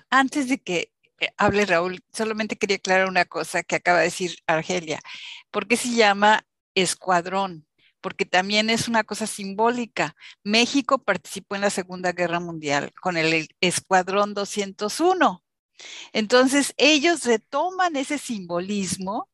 Antes 0.08 0.48
de 0.48 0.56
que 0.56 0.90
eh, 1.20 1.28
hable 1.36 1.66
Raúl, 1.66 2.00
solamente 2.14 2.56
quería 2.56 2.76
aclarar 2.76 3.08
una 3.08 3.26
cosa 3.26 3.62
que 3.62 3.76
acaba 3.76 3.98
de 3.98 4.04
decir 4.04 4.38
Argelia. 4.46 5.00
¿Por 5.50 5.68
qué 5.68 5.76
se 5.76 5.94
llama 5.94 6.46
escuadrón? 6.74 7.66
Porque 8.00 8.24
también 8.24 8.70
es 8.70 8.88
una 8.88 9.04
cosa 9.04 9.26
simbólica. 9.26 10.14
México 10.44 10.98
participó 10.98 11.54
en 11.54 11.62
la 11.62 11.70
Segunda 11.70 12.12
Guerra 12.12 12.40
Mundial 12.40 12.92
con 13.00 13.16
el 13.16 13.48
Escuadrón 13.60 14.34
201 14.34 15.42
entonces 16.12 16.74
ellos 16.76 17.24
retoman 17.24 17.96
ese 17.96 18.18
simbolismo 18.18 19.28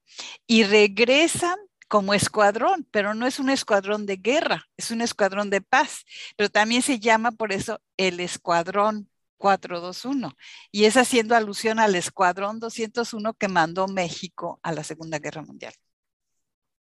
y 0.47 0.65
regresan 0.65 1.57
como 1.89 2.15
escuadrón, 2.15 2.87
pero 2.91 3.15
no 3.15 3.27
es 3.27 3.39
un 3.39 3.51
escuadrón 3.51 4.07
de 4.07 4.17
guerra, 4.17 4.69
es 4.77 4.91
un 4.91 5.01
escuadrón 5.01 5.51
de 5.51 5.61
paz, 5.61 6.05
pero 6.37 6.51
también 6.51 6.83
se 6.83 6.99
llama 6.99 7.33
por 7.33 7.53
eso 7.53 7.81
el 7.97 8.21
escuadrón 8.21 9.09
421 9.39 10.37
y 10.73 10.85
es 10.85 10.97
haciendo 10.97 11.37
alusión 11.37 11.79
al 11.79 11.95
escuadrón 11.95 12.59
201 12.59 13.35
que 13.35 13.49
mandó 13.49 13.87
México 13.87 14.59
a 14.63 14.73
la 14.73 14.83
Segunda 14.83 15.19
Guerra 15.19 15.43
Mundial. 15.43 15.75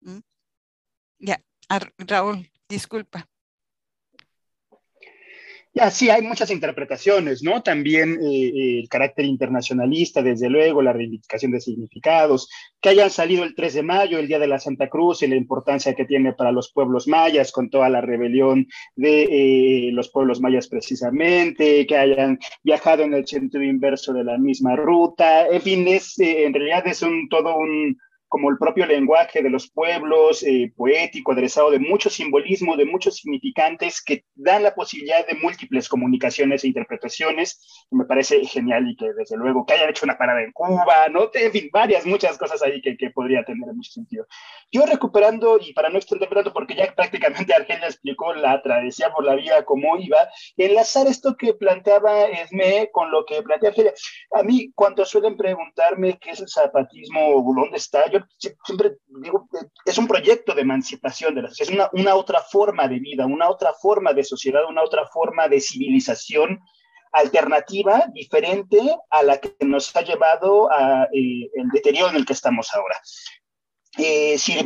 ¿Mm? 0.01 0.19
Ya, 1.19 1.41
Raúl, 1.97 2.49
disculpa. 2.67 3.27
Ya, 5.71 5.91
sí, 5.91 6.09
hay 6.09 6.23
muchas 6.23 6.49
interpretaciones, 6.49 7.43
¿no? 7.43 7.61
También 7.61 8.19
eh, 8.21 8.47
eh, 8.47 8.79
el 8.81 8.89
carácter 8.89 9.25
internacionalista, 9.25 10.23
desde 10.23 10.49
luego, 10.49 10.81
la 10.81 10.93
reivindicación 10.93 11.51
de 11.51 11.61
significados, 11.61 12.49
que 12.81 12.89
hayan 12.89 13.11
salido 13.11 13.43
el 13.43 13.53
3 13.53 13.75
de 13.75 13.83
mayo, 13.83 14.17
el 14.17 14.27
Día 14.27 14.39
de 14.39 14.47
la 14.47 14.59
Santa 14.59 14.89
Cruz, 14.89 15.21
y 15.21 15.27
la 15.27 15.35
importancia 15.35 15.93
que 15.93 16.05
tiene 16.05 16.33
para 16.33 16.51
los 16.51 16.71
pueblos 16.73 17.07
mayas, 17.07 17.51
con 17.51 17.69
toda 17.69 17.87
la 17.87 18.01
rebelión 18.01 18.67
de 18.95 19.23
eh, 19.23 19.91
los 19.91 20.09
pueblos 20.09 20.41
mayas 20.41 20.67
precisamente, 20.67 21.85
que 21.85 21.97
hayan 21.97 22.39
viajado 22.63 23.03
en 23.03 23.13
el 23.13 23.27
sentido 23.27 23.63
inverso 23.63 24.11
de 24.11 24.23
la 24.23 24.39
misma 24.39 24.75
ruta, 24.75 25.45
en 25.47 25.61
fin, 25.61 25.87
es, 25.87 26.17
en 26.17 26.51
realidad 26.51 26.87
es 26.87 27.03
un 27.03 27.29
todo 27.29 27.55
un 27.55 27.95
como 28.29 28.49
el 28.51 28.57
propio 28.57 28.85
lenguaje 28.85 29.41
de 29.41 29.49
los 29.49 29.69
pueblos, 29.71 30.43
eh, 30.43 30.71
poético, 30.77 31.31
aderezado 31.31 31.71
de 31.71 31.79
mucho 31.79 32.09
simbolismo, 32.09 32.77
de 32.77 32.85
muchos 32.85 33.17
significantes 33.17 34.01
que 34.01 34.23
dan 34.35 34.63
la 34.63 34.75
posibilidad 34.75 35.25
de 35.27 35.33
múltiples 35.35 35.89
comunicaciones 35.89 36.63
e 36.63 36.67
interpretaciones. 36.67 37.85
me 37.91 38.05
parece 38.05 38.45
genial 38.45 38.87
y 38.87 38.95
que 38.95 39.11
desde 39.13 39.35
luego 39.35 39.65
que 39.65 39.73
hayan 39.73 39.89
hecho 39.89 40.05
una 40.05 40.17
parada 40.17 40.43
en 40.43 40.51
Cuba, 40.51 41.09
¿no? 41.09 41.29
En 41.33 41.51
fin, 41.51 41.69
varias, 41.73 42.05
muchas 42.05 42.37
cosas 42.37 42.61
ahí 42.61 42.81
que, 42.81 42.95
que 42.95 43.09
podría 43.09 43.43
tener 43.43 43.73
mucho 43.73 43.91
sentido. 43.91 44.27
Yo 44.71 44.85
recuperando, 44.85 45.59
y 45.59 45.73
para 45.73 45.89
no 45.89 45.97
extender 45.97 46.29
tanto, 46.29 46.53
porque 46.53 46.75
ya 46.75 46.93
prácticamente 46.95 47.53
Argelia 47.53 47.87
explicó 47.87 48.33
la 48.33 48.61
travesía 48.61 49.11
por 49.11 49.25
la 49.25 49.35
vía, 49.35 49.65
cómo 49.65 49.97
iba, 49.97 50.17
enlazar 50.55 51.07
esto 51.07 51.35
que 51.35 51.55
planteaba 51.55 52.25
Esme 52.25 52.89
con 52.91 53.09
lo 53.11 53.25
que 53.25 53.41
plantea 53.41 53.69
Argelia. 53.69 53.93
A 54.33 54.43
mí, 54.43 54.71
cuando 54.75 55.03
suelen 55.03 55.35
preguntarme 55.35 56.19
qué 56.19 56.31
es 56.31 56.39
el 56.41 56.47
zapatismo, 56.47 57.43
dónde 57.55 57.77
está, 57.77 58.09
yo 58.11 58.18
siempre 58.37 58.97
digo, 59.07 59.47
es 59.85 59.97
un 59.97 60.07
proyecto 60.07 60.53
de 60.53 60.61
emancipación 60.61 61.35
de 61.35 61.43
la 61.43 61.49
es 61.49 61.69
una, 61.69 61.89
una 61.93 62.15
otra 62.15 62.41
forma 62.41 62.87
de 62.87 62.99
vida, 62.99 63.25
una 63.25 63.49
otra 63.49 63.73
forma 63.73 64.13
de 64.13 64.23
sociedad, 64.23 64.61
una 64.69 64.83
otra 64.83 65.07
forma 65.07 65.47
de 65.47 65.59
civilización 65.59 66.59
alternativa, 67.11 68.05
diferente 68.13 68.79
a 69.09 69.23
la 69.23 69.39
que 69.39 69.55
nos 69.65 69.95
ha 69.95 70.01
llevado 70.01 70.71
a, 70.71 71.05
eh, 71.05 71.49
el 71.53 71.69
deterioro 71.73 72.09
en 72.09 72.17
el 72.17 72.25
que 72.25 72.33
estamos 72.33 72.69
ahora. 72.73 72.99
Eh, 74.01 74.37
si 74.37 74.57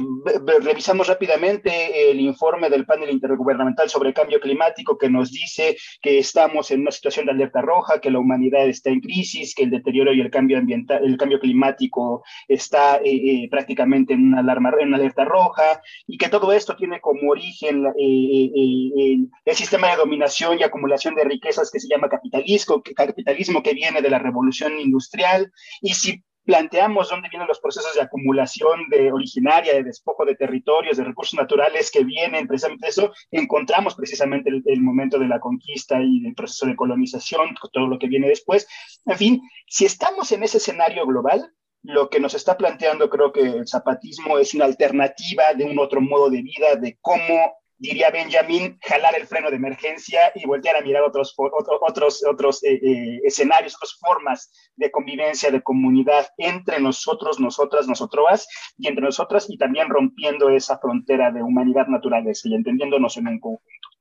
revisamos 0.61 1.07
rápidamente 1.07 2.11
el 2.11 2.19
informe 2.19 2.69
del 2.69 2.85
panel 2.85 3.09
intergubernamental 3.09 3.89
sobre 3.89 4.09
el 4.09 4.13
cambio 4.13 4.39
climático 4.39 4.95
que 4.95 5.09
nos 5.09 5.31
dice 5.31 5.75
que 6.03 6.19
estamos 6.19 6.69
en 6.69 6.81
una 6.81 6.91
situación 6.91 7.25
de 7.25 7.31
alerta 7.31 7.61
roja, 7.61 7.99
que 7.99 8.11
la 8.11 8.19
humanidad 8.19 8.67
está 8.67 8.91
en 8.91 9.01
crisis, 9.01 9.55
que 9.55 9.63
el 9.63 9.71
deterioro 9.71 10.13
y 10.13 10.21
el 10.21 10.29
cambio 10.29 10.59
ambiental, 10.59 11.03
el 11.03 11.17
cambio 11.17 11.39
climático 11.39 12.23
está 12.47 12.97
eh, 12.97 13.05
eh, 13.05 13.47
prácticamente 13.49 14.13
en 14.13 14.27
una 14.27 14.41
alarma, 14.41 14.71
en 14.79 14.89
una 14.89 14.97
alerta 14.97 15.25
roja, 15.25 15.81
y 16.05 16.19
que 16.19 16.29
todo 16.29 16.53
esto 16.53 16.75
tiene 16.75 17.01
como 17.01 17.31
origen 17.31 17.85
el 17.97 19.55
sistema 19.55 19.89
de 19.89 19.97
dominación 19.97 20.59
y 20.59 20.63
acumulación 20.63 21.15
de 21.15 21.23
riquezas 21.23 21.71
que 21.71 21.79
se 21.79 21.87
llama 21.87 22.07
capitalismo, 22.07 22.83
capitalismo 22.95 23.63
que 23.63 23.73
viene 23.73 24.01
de 24.03 24.11
la 24.11 24.19
revolución 24.19 24.79
industrial, 24.79 25.51
y 25.81 25.95
si 25.95 26.23
planteamos 26.45 27.09
dónde 27.09 27.29
vienen 27.29 27.47
los 27.47 27.59
procesos 27.59 27.93
de 27.93 28.01
acumulación 28.01 28.89
de 28.89 29.11
originaria, 29.11 29.73
de 29.73 29.83
despojo 29.83 30.25
de 30.25 30.35
territorios, 30.35 30.97
de 30.97 31.03
recursos 31.03 31.35
naturales 31.35 31.89
que 31.91 32.03
vienen 32.03 32.47
precisamente 32.47 32.89
eso, 32.89 33.13
encontramos 33.31 33.95
precisamente 33.95 34.49
el 34.65 34.81
momento 34.81 35.17
de 35.19 35.27
la 35.27 35.39
conquista 35.39 36.01
y 36.01 36.21
del 36.21 36.35
proceso 36.35 36.65
de 36.65 36.75
colonización, 36.75 37.55
todo 37.71 37.87
lo 37.87 37.99
que 37.99 38.07
viene 38.07 38.27
después. 38.27 38.67
En 39.05 39.17
fin, 39.17 39.41
si 39.67 39.85
estamos 39.85 40.31
en 40.31 40.43
ese 40.43 40.57
escenario 40.57 41.05
global, 41.05 41.53
lo 41.83 42.09
que 42.09 42.19
nos 42.19 42.33
está 42.33 42.57
planteando 42.57 43.09
creo 43.09 43.31
que 43.33 43.41
el 43.41 43.67
zapatismo 43.67 44.37
es 44.37 44.53
una 44.53 44.65
alternativa 44.65 45.53
de 45.53 45.65
un 45.65 45.77
otro 45.79 45.99
modo 45.99 46.29
de 46.29 46.41
vida, 46.41 46.75
de 46.75 46.97
cómo 47.01 47.57
diría 47.83 48.09
Benjamin, 48.11 48.79
jalar 48.81 49.13
el 49.13 49.27
freno 49.27 49.49
de 49.49 49.57
emergencia 49.57 50.31
y 50.35 50.47
voltear 50.47 50.77
a 50.77 50.81
mirar 50.81 51.03
otros, 51.03 51.35
otros, 51.37 52.23
otros 52.25 52.63
eh, 52.63 52.79
eh, 52.81 53.19
escenarios, 53.25 53.75
otras 53.75 53.97
formas 53.99 54.71
de 54.77 54.89
convivencia, 54.89 55.51
de 55.51 55.61
comunidad 55.61 56.27
entre 56.37 56.79
nosotros, 56.79 57.41
nosotras, 57.41 57.85
nosotros 57.85 58.47
y 58.77 58.87
entre 58.87 59.03
nosotras 59.03 59.49
y 59.49 59.57
también 59.57 59.89
rompiendo 59.89 60.49
esa 60.49 60.79
frontera 60.79 61.29
de 61.31 61.43
humanidad 61.43 61.87
naturaleza 61.87 62.47
y 62.47 62.55
entendiéndonos 62.55 63.17
en 63.17 63.27
un 63.27 63.39
conjunto. 63.41 63.92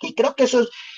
Y 0.00 0.14
creo 0.14 0.34
que 0.34 0.48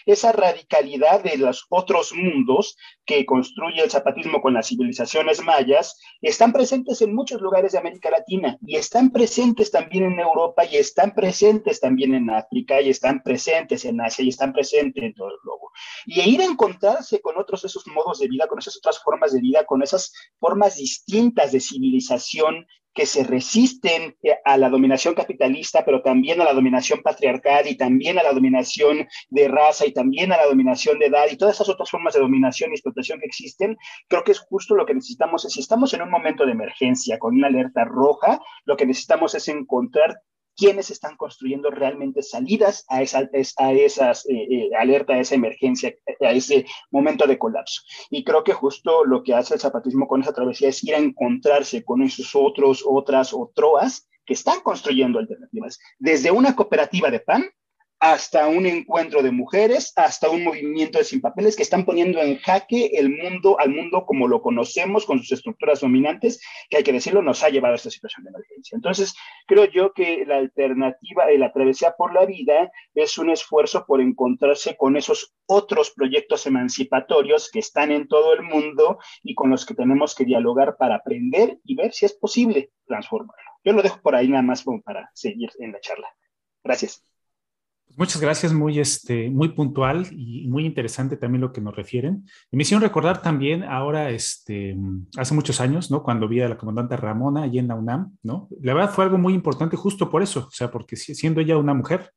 esa 0.06 0.32
radicalidad 0.32 1.22
de 1.22 1.36
los 1.36 1.66
otros 1.68 2.12
mundos 2.14 2.76
que 3.04 3.26
construye 3.26 3.82
el 3.82 3.90
zapatismo 3.90 4.40
con 4.40 4.54
las 4.54 4.68
civilizaciones 4.68 5.42
mayas, 5.42 5.98
están 6.20 6.52
presentes 6.52 7.02
en 7.02 7.14
muchos 7.14 7.40
lugares 7.40 7.72
de 7.72 7.78
América 7.78 8.10
Latina 8.10 8.58
y 8.64 8.76
están 8.76 9.10
presentes 9.10 9.70
también 9.70 10.04
en 10.04 10.20
Europa 10.20 10.64
y 10.64 10.76
están 10.76 11.14
presentes 11.14 11.80
también 11.80 12.14
en 12.14 12.30
África 12.30 12.80
y 12.80 12.90
están 12.90 13.22
presentes 13.22 13.84
en 13.84 14.00
Asia 14.00 14.24
y 14.24 14.28
están 14.28 14.52
presentes 14.52 15.02
en 15.02 15.14
todo 15.14 15.28
el 15.30 15.36
globo. 15.42 15.72
Y 16.06 16.20
ir 16.20 16.40
a 16.40 16.44
encontrarse 16.44 17.20
con 17.20 17.36
otros 17.38 17.64
esos 17.64 17.86
modos 17.88 18.20
de 18.20 18.28
vida, 18.28 18.46
con 18.46 18.58
esas 18.58 18.76
otras 18.76 19.02
formas 19.02 19.32
de 19.32 19.40
vida, 19.40 19.64
con 19.64 19.82
esas 19.82 20.12
formas 20.38 20.76
distintas 20.76 21.52
de 21.52 21.60
civilización 21.60 22.66
que 22.94 23.06
se 23.06 23.24
resisten 23.24 24.16
eh, 24.22 24.34
a 24.44 24.56
la 24.56 24.68
dominación 24.68 25.14
capitalista, 25.14 25.84
pero 25.84 26.02
también 26.02 26.40
a 26.40 26.44
la 26.44 26.52
dominación 26.52 27.00
patriarcal 27.02 27.66
y 27.66 27.76
también 27.76 28.18
a 28.18 28.22
la 28.22 28.32
dominación 28.32 29.08
de 29.30 29.48
raza 29.48 29.86
y 29.86 29.92
también 29.92 30.32
a 30.32 30.36
la 30.36 30.46
dominación 30.46 30.98
de 30.98 31.06
edad 31.06 31.26
y 31.30 31.36
todas 31.36 31.56
esas 31.56 31.68
otras 31.68 31.90
formas 31.90 32.14
de 32.14 32.20
dominación 32.20 32.70
y 32.70 32.74
explotación 32.74 33.20
que 33.20 33.26
existen, 33.26 33.76
creo 34.08 34.24
que 34.24 34.32
es 34.32 34.40
justo 34.40 34.74
lo 34.74 34.86
que 34.86 34.94
necesitamos. 34.94 35.42
Si 35.42 35.60
estamos 35.60 35.94
en 35.94 36.02
un 36.02 36.10
momento 36.10 36.44
de 36.44 36.52
emergencia 36.52 37.18
con 37.18 37.34
una 37.34 37.48
alerta 37.48 37.84
roja, 37.84 38.40
lo 38.64 38.76
que 38.76 38.86
necesitamos 38.86 39.34
es 39.34 39.48
encontrar 39.48 40.20
quiénes 40.56 40.90
están 40.90 41.16
construyendo 41.16 41.70
realmente 41.70 42.22
salidas 42.22 42.84
a 42.88 43.02
esa 43.02 43.22
eh, 43.22 43.42
eh, 44.28 44.70
alerta, 44.78 45.14
a 45.14 45.20
esa 45.20 45.34
emergencia, 45.34 45.94
a 46.20 46.32
ese 46.32 46.66
momento 46.90 47.26
de 47.26 47.38
colapso. 47.38 47.82
Y 48.10 48.24
creo 48.24 48.44
que 48.44 48.52
justo 48.52 49.04
lo 49.04 49.22
que 49.22 49.34
hace 49.34 49.54
el 49.54 49.60
zapatismo 49.60 50.06
con 50.06 50.22
esa 50.22 50.32
travesía 50.32 50.68
es 50.68 50.82
ir 50.84 50.94
a 50.94 50.98
encontrarse 50.98 51.84
con 51.84 52.02
esos 52.02 52.34
otros, 52.34 52.84
otras, 52.86 53.32
otroas 53.32 54.08
que 54.24 54.34
están 54.34 54.60
construyendo 54.60 55.18
alternativas, 55.18 55.78
desde 55.98 56.30
una 56.30 56.54
cooperativa 56.54 57.10
de 57.10 57.20
pan 57.20 57.44
hasta 58.02 58.48
un 58.48 58.66
encuentro 58.66 59.22
de 59.22 59.30
mujeres, 59.30 59.92
hasta 59.94 60.28
un 60.28 60.42
movimiento 60.42 60.98
de 60.98 61.04
sin 61.04 61.20
papeles 61.20 61.54
que 61.54 61.62
están 61.62 61.84
poniendo 61.84 62.20
en 62.20 62.36
jaque 62.38 62.90
el 62.94 63.10
mundo, 63.10 63.60
al 63.60 63.70
mundo 63.70 64.06
como 64.06 64.26
lo 64.26 64.42
conocemos, 64.42 65.06
con 65.06 65.20
sus 65.20 65.30
estructuras 65.30 65.82
dominantes, 65.82 66.40
que 66.68 66.78
hay 66.78 66.82
que 66.82 66.92
decirlo, 66.92 67.22
nos 67.22 67.44
ha 67.44 67.48
llevado 67.48 67.74
a 67.74 67.76
esta 67.76 67.90
situación 67.90 68.24
de 68.24 68.30
emergencia. 68.30 68.74
Entonces, 68.74 69.14
creo 69.46 69.66
yo 69.66 69.92
que 69.92 70.24
la 70.26 70.38
alternativa 70.38 71.26
de 71.26 71.38
la 71.38 71.52
travesía 71.52 71.94
por 71.96 72.12
la 72.12 72.26
vida 72.26 72.72
es 72.92 73.18
un 73.18 73.30
esfuerzo 73.30 73.84
por 73.86 74.00
encontrarse 74.00 74.76
con 74.76 74.96
esos 74.96 75.32
otros 75.46 75.92
proyectos 75.92 76.44
emancipatorios 76.44 77.52
que 77.52 77.60
están 77.60 77.92
en 77.92 78.08
todo 78.08 78.32
el 78.32 78.42
mundo 78.42 78.98
y 79.22 79.36
con 79.36 79.48
los 79.48 79.64
que 79.64 79.74
tenemos 79.74 80.16
que 80.16 80.24
dialogar 80.24 80.76
para 80.76 80.96
aprender 80.96 81.60
y 81.62 81.76
ver 81.76 81.92
si 81.92 82.06
es 82.06 82.14
posible 82.14 82.72
transformarlo. 82.84 83.52
Yo 83.62 83.72
lo 83.72 83.80
dejo 83.80 84.00
por 84.02 84.16
ahí 84.16 84.26
nada 84.26 84.42
más 84.42 84.64
para 84.84 85.08
seguir 85.14 85.50
en 85.60 85.70
la 85.70 85.78
charla. 85.78 86.08
Gracias. 86.64 87.11
Muchas 87.96 88.20
gracias, 88.20 88.52
muy, 88.52 88.80
este, 88.80 89.28
muy 89.28 89.50
puntual 89.50 90.06
y 90.12 90.48
muy 90.48 90.64
interesante 90.64 91.16
también 91.16 91.42
lo 91.42 91.52
que 91.52 91.60
nos 91.60 91.76
refieren. 91.76 92.24
Me 92.50 92.62
hicieron 92.62 92.82
recordar 92.82 93.20
también 93.20 93.64
ahora, 93.64 94.10
este, 94.10 94.76
hace 95.16 95.34
muchos 95.34 95.60
años, 95.60 95.90
¿no? 95.90 96.02
Cuando 96.02 96.26
vi 96.26 96.40
a 96.40 96.48
la 96.48 96.56
comandante 96.56 96.96
Ramona 96.96 97.42
allí 97.42 97.58
en 97.58 97.68
la 97.68 97.74
UNAM, 97.74 98.16
¿no? 98.22 98.48
La 98.60 98.72
verdad 98.72 98.90
fue 98.90 99.04
algo 99.04 99.18
muy 99.18 99.34
importante 99.34 99.76
justo 99.76 100.08
por 100.08 100.22
eso, 100.22 100.46
o 100.48 100.50
sea, 100.50 100.70
porque 100.70 100.96
siendo 100.96 101.40
ella 101.40 101.58
una 101.58 101.74
mujer, 101.74 102.12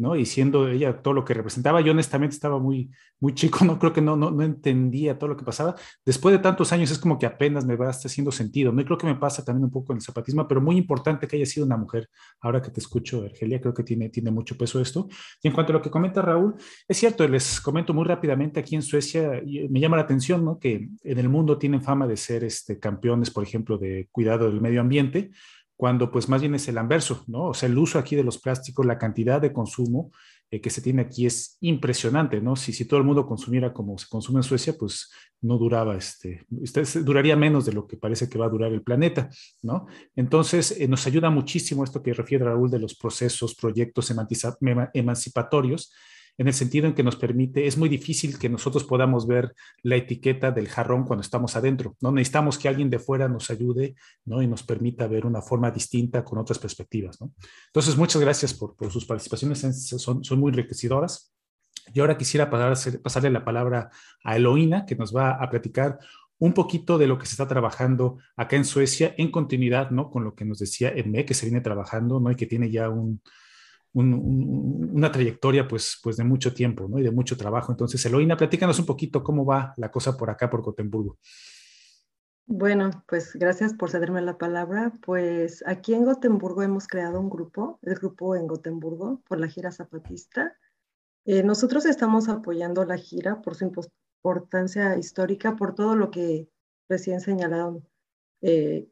¿no? 0.00 0.16
Y 0.16 0.24
siendo 0.24 0.66
ella 0.66 1.02
todo 1.02 1.12
lo 1.12 1.24
que 1.24 1.34
representaba, 1.34 1.82
yo 1.82 1.92
honestamente 1.92 2.34
estaba 2.34 2.58
muy, 2.58 2.90
muy 3.20 3.34
chico, 3.34 3.64
no 3.66 3.78
creo 3.78 3.92
que 3.92 4.00
no, 4.00 4.16
no, 4.16 4.30
no 4.30 4.42
entendía 4.42 5.18
todo 5.18 5.28
lo 5.28 5.36
que 5.36 5.44
pasaba. 5.44 5.74
Después 6.04 6.32
de 6.32 6.38
tantos 6.38 6.72
años 6.72 6.90
es 6.90 6.98
como 6.98 7.18
que 7.18 7.26
apenas 7.26 7.66
me 7.66 7.76
va 7.76 7.90
haciendo 7.90 8.32
sentido, 8.32 8.72
¿no? 8.72 8.80
Y 8.80 8.84
creo 8.86 8.96
que 8.96 9.06
me 9.06 9.16
pasa 9.16 9.44
también 9.44 9.64
un 9.64 9.70
poco 9.70 9.92
en 9.92 9.98
el 9.98 10.02
zapatismo, 10.02 10.48
pero 10.48 10.62
muy 10.62 10.78
importante 10.78 11.28
que 11.28 11.36
haya 11.36 11.44
sido 11.44 11.66
una 11.66 11.76
mujer. 11.76 12.08
Ahora 12.40 12.62
que 12.62 12.70
te 12.70 12.80
escucho, 12.80 13.24
Argelia, 13.24 13.60
creo 13.60 13.74
que 13.74 13.84
tiene, 13.84 14.08
tiene 14.08 14.30
mucho 14.30 14.56
peso 14.56 14.80
esto. 14.80 15.06
Y 15.42 15.48
en 15.48 15.54
cuanto 15.54 15.72
a 15.72 15.74
lo 15.74 15.82
que 15.82 15.90
comenta 15.90 16.22
Raúl, 16.22 16.54
es 16.88 16.96
cierto, 16.96 17.28
les 17.28 17.60
comento 17.60 17.92
muy 17.92 18.06
rápidamente, 18.06 18.58
aquí 18.58 18.76
en 18.76 18.82
Suecia 18.82 19.42
me 19.68 19.80
llama 19.80 19.98
la 19.98 20.04
atención, 20.04 20.44
¿no? 20.44 20.58
Que 20.58 20.88
en 21.04 21.18
el 21.18 21.28
mundo 21.28 21.58
tienen 21.58 21.82
fama 21.82 22.06
de 22.06 22.16
ser 22.16 22.42
este, 22.42 22.78
campeones, 22.78 23.30
por 23.30 23.44
ejemplo, 23.44 23.76
de 23.76 24.08
cuidado 24.10 24.46
del 24.46 24.62
medio 24.62 24.80
ambiente, 24.80 25.30
cuando 25.80 26.10
pues 26.10 26.28
más 26.28 26.42
bien 26.42 26.54
es 26.54 26.68
el 26.68 26.76
anverso, 26.76 27.24
¿no? 27.26 27.46
O 27.46 27.54
sea, 27.54 27.66
el 27.66 27.78
uso 27.78 27.98
aquí 27.98 28.14
de 28.14 28.22
los 28.22 28.36
plásticos, 28.36 28.84
la 28.84 28.98
cantidad 28.98 29.40
de 29.40 29.50
consumo 29.50 30.12
eh, 30.50 30.60
que 30.60 30.68
se 30.68 30.82
tiene 30.82 31.00
aquí 31.00 31.24
es 31.24 31.56
impresionante, 31.62 32.38
¿no? 32.42 32.54
Si, 32.54 32.74
si 32.74 32.84
todo 32.84 33.00
el 33.00 33.06
mundo 33.06 33.24
consumiera 33.24 33.72
como 33.72 33.96
se 33.96 34.06
consume 34.06 34.40
en 34.40 34.42
Suecia, 34.42 34.74
pues 34.78 35.10
no 35.40 35.56
duraba, 35.56 35.96
este, 35.96 36.44
este 36.62 37.02
duraría 37.02 37.34
menos 37.34 37.64
de 37.64 37.72
lo 37.72 37.86
que 37.86 37.96
parece 37.96 38.28
que 38.28 38.36
va 38.36 38.44
a 38.44 38.50
durar 38.50 38.70
el 38.74 38.82
planeta, 38.82 39.30
¿no? 39.62 39.86
Entonces, 40.14 40.78
eh, 40.78 40.86
nos 40.86 41.06
ayuda 41.06 41.30
muchísimo 41.30 41.82
esto 41.82 42.02
que 42.02 42.12
refiere 42.12 42.44
Raúl 42.44 42.70
de 42.70 42.78
los 42.78 42.94
procesos, 42.94 43.54
proyectos 43.54 44.12
emancipatorios, 44.92 45.94
en 46.40 46.48
el 46.48 46.54
sentido 46.54 46.86
en 46.86 46.94
que 46.94 47.02
nos 47.02 47.16
permite, 47.16 47.66
es 47.66 47.76
muy 47.76 47.90
difícil 47.90 48.38
que 48.38 48.48
nosotros 48.48 48.84
podamos 48.84 49.26
ver 49.26 49.54
la 49.82 49.96
etiqueta 49.96 50.50
del 50.50 50.68
jarrón 50.68 51.04
cuando 51.04 51.20
estamos 51.20 51.54
adentro, 51.54 51.98
¿no? 52.00 52.12
Necesitamos 52.12 52.56
que 52.56 52.66
alguien 52.66 52.88
de 52.88 52.98
fuera 52.98 53.28
nos 53.28 53.50
ayude, 53.50 53.94
¿no? 54.24 54.40
Y 54.40 54.46
nos 54.46 54.62
permita 54.62 55.06
ver 55.06 55.26
una 55.26 55.42
forma 55.42 55.70
distinta 55.70 56.24
con 56.24 56.38
otras 56.38 56.58
perspectivas, 56.58 57.20
¿no? 57.20 57.30
Entonces, 57.66 57.94
muchas 57.94 58.22
gracias 58.22 58.54
por, 58.54 58.74
por 58.74 58.90
sus 58.90 59.04
participaciones, 59.04 59.60
son, 59.98 60.24
son 60.24 60.40
muy 60.40 60.48
enriquecedoras. 60.48 61.30
Y 61.92 62.00
ahora 62.00 62.16
quisiera 62.16 62.48
pasar, 62.48 63.02
pasarle 63.02 63.28
la 63.28 63.44
palabra 63.44 63.90
a 64.24 64.36
Eloína, 64.36 64.86
que 64.86 64.96
nos 64.96 65.14
va 65.14 65.32
a 65.32 65.50
platicar 65.50 65.98
un 66.38 66.54
poquito 66.54 66.96
de 66.96 67.06
lo 67.06 67.18
que 67.18 67.26
se 67.26 67.32
está 67.32 67.48
trabajando 67.48 68.16
acá 68.34 68.56
en 68.56 68.64
Suecia 68.64 69.14
en 69.18 69.30
continuidad, 69.30 69.90
¿no? 69.90 70.08
Con 70.08 70.24
lo 70.24 70.34
que 70.34 70.46
nos 70.46 70.58
decía 70.58 70.88
Edme, 70.88 71.26
que 71.26 71.34
se 71.34 71.44
viene 71.44 71.60
trabajando, 71.60 72.18
¿no? 72.18 72.30
Y 72.30 72.34
que 72.34 72.46
tiene 72.46 72.70
ya 72.70 72.88
un, 72.88 73.20
una 73.92 75.10
trayectoria 75.10 75.66
pues, 75.66 75.98
pues 76.02 76.16
de 76.16 76.24
mucho 76.24 76.54
tiempo 76.54 76.88
¿no? 76.88 76.98
y 76.98 77.02
de 77.02 77.10
mucho 77.10 77.36
trabajo. 77.36 77.72
Entonces, 77.72 78.04
Eloína, 78.06 78.36
platícanos 78.36 78.78
un 78.78 78.86
poquito 78.86 79.22
cómo 79.22 79.44
va 79.44 79.74
la 79.76 79.90
cosa 79.90 80.16
por 80.16 80.30
acá, 80.30 80.48
por 80.48 80.62
Gotemburgo. 80.62 81.18
Bueno, 82.46 82.90
pues 83.06 83.34
gracias 83.34 83.74
por 83.74 83.90
cederme 83.90 84.22
la 84.22 84.36
palabra. 84.36 84.92
Pues 85.02 85.62
aquí 85.66 85.94
en 85.94 86.04
Gotemburgo 86.04 86.62
hemos 86.62 86.88
creado 86.88 87.20
un 87.20 87.30
grupo, 87.30 87.78
el 87.82 87.94
grupo 87.94 88.34
en 88.34 88.48
Gotemburgo, 88.48 89.22
por 89.28 89.38
la 89.38 89.46
gira 89.46 89.70
zapatista. 89.70 90.56
Eh, 91.24 91.44
nosotros 91.44 91.86
estamos 91.86 92.28
apoyando 92.28 92.84
la 92.84 92.96
gira 92.96 93.40
por 93.40 93.54
su 93.54 93.70
importancia 94.24 94.96
histórica, 94.96 95.54
por 95.54 95.74
todo 95.74 95.94
lo 95.94 96.10
que 96.10 96.48
recién 96.88 97.20
señalaron 97.20 97.86
eh, 98.42 98.88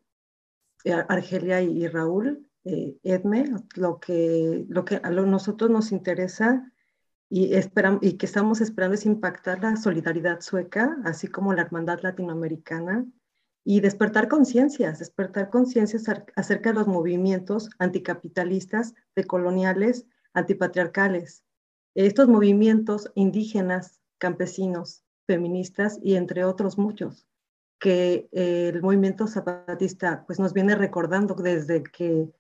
Argelia 1.09 1.61
y 1.61 1.87
Raúl. 1.89 2.48
Eh, 2.71 2.99
Edme, 3.03 3.47
lo 3.77 3.99
que, 3.99 4.67
lo 4.69 4.85
que 4.85 5.01
a 5.03 5.09
nosotros 5.09 5.71
nos 5.71 5.91
interesa 5.91 6.71
y, 7.31 7.55
y 8.03 8.13
que 8.19 8.27
estamos 8.27 8.61
esperando 8.61 8.95
es 8.95 9.07
impactar 9.07 9.63
la 9.63 9.77
solidaridad 9.77 10.43
sueca, 10.43 10.99
así 11.05 11.29
como 11.29 11.55
la 11.55 11.63
hermandad 11.63 12.01
latinoamericana, 12.03 13.07
y 13.65 13.81
despertar 13.81 14.29
conciencias, 14.29 14.99
despertar 14.99 15.49
conciencias 15.49 16.05
acerca 16.37 16.71
de 16.71 16.75
los 16.75 16.87
movimientos 16.87 17.71
anticapitalistas, 17.79 18.95
decoloniales, 19.17 20.05
antipatriarcales. 20.35 21.45
Estos 21.95 22.29
movimientos 22.29 23.11
indígenas, 23.15 24.03
campesinos, 24.19 25.05
feministas 25.27 25.99
y 26.03 26.17
entre 26.17 26.45
otros 26.45 26.77
muchos, 26.77 27.27
que 27.79 28.29
el 28.33 28.83
movimiento 28.83 29.27
zapatista 29.27 30.27
pues, 30.27 30.39
nos 30.39 30.53
viene 30.53 30.75
recordando 30.75 31.35
desde 31.35 31.83
que 31.83 32.31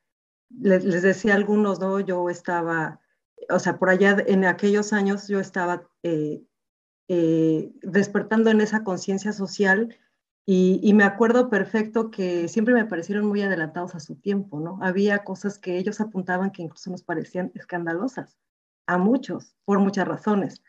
les, 0.50 1.02
decía 1.02 1.34
algunos, 1.34 1.80
¿no? 1.80 2.00
Yo 2.00 2.30
estaba, 2.30 3.00
o 3.50 3.58
sea, 3.58 3.78
por 3.78 3.90
allá 3.90 4.16
en 4.26 4.44
aquellos 4.44 4.92
años 4.92 5.28
yo 5.28 5.40
estaba 5.40 5.88
eh, 6.02 6.42
eh, 7.08 7.72
despertando 7.82 8.50
en 8.50 8.60
esa 8.60 8.84
conciencia 8.84 9.32
social 9.32 9.96
y, 10.46 10.80
y, 10.82 10.94
me 10.94 11.04
acuerdo 11.04 11.50
perfecto 11.50 12.10
que 12.10 12.48
siempre 12.48 12.72
me 12.72 12.86
parecieron 12.86 13.26
muy 13.26 13.42
adelantados 13.42 13.94
a 13.94 14.00
su 14.00 14.16
tiempo, 14.16 14.60
¿no? 14.60 14.78
Había 14.82 15.24
cosas 15.24 15.58
que 15.58 15.76
ellos 15.76 16.00
apuntaban 16.00 16.52
que 16.52 16.62
incluso 16.62 16.90
nos 16.90 17.02
parecían 17.02 17.52
escandalosas, 17.54 18.38
a 18.86 18.96
muchos, 18.96 19.54
por 19.66 19.78
muchas 19.78 20.08
razones. 20.08 20.62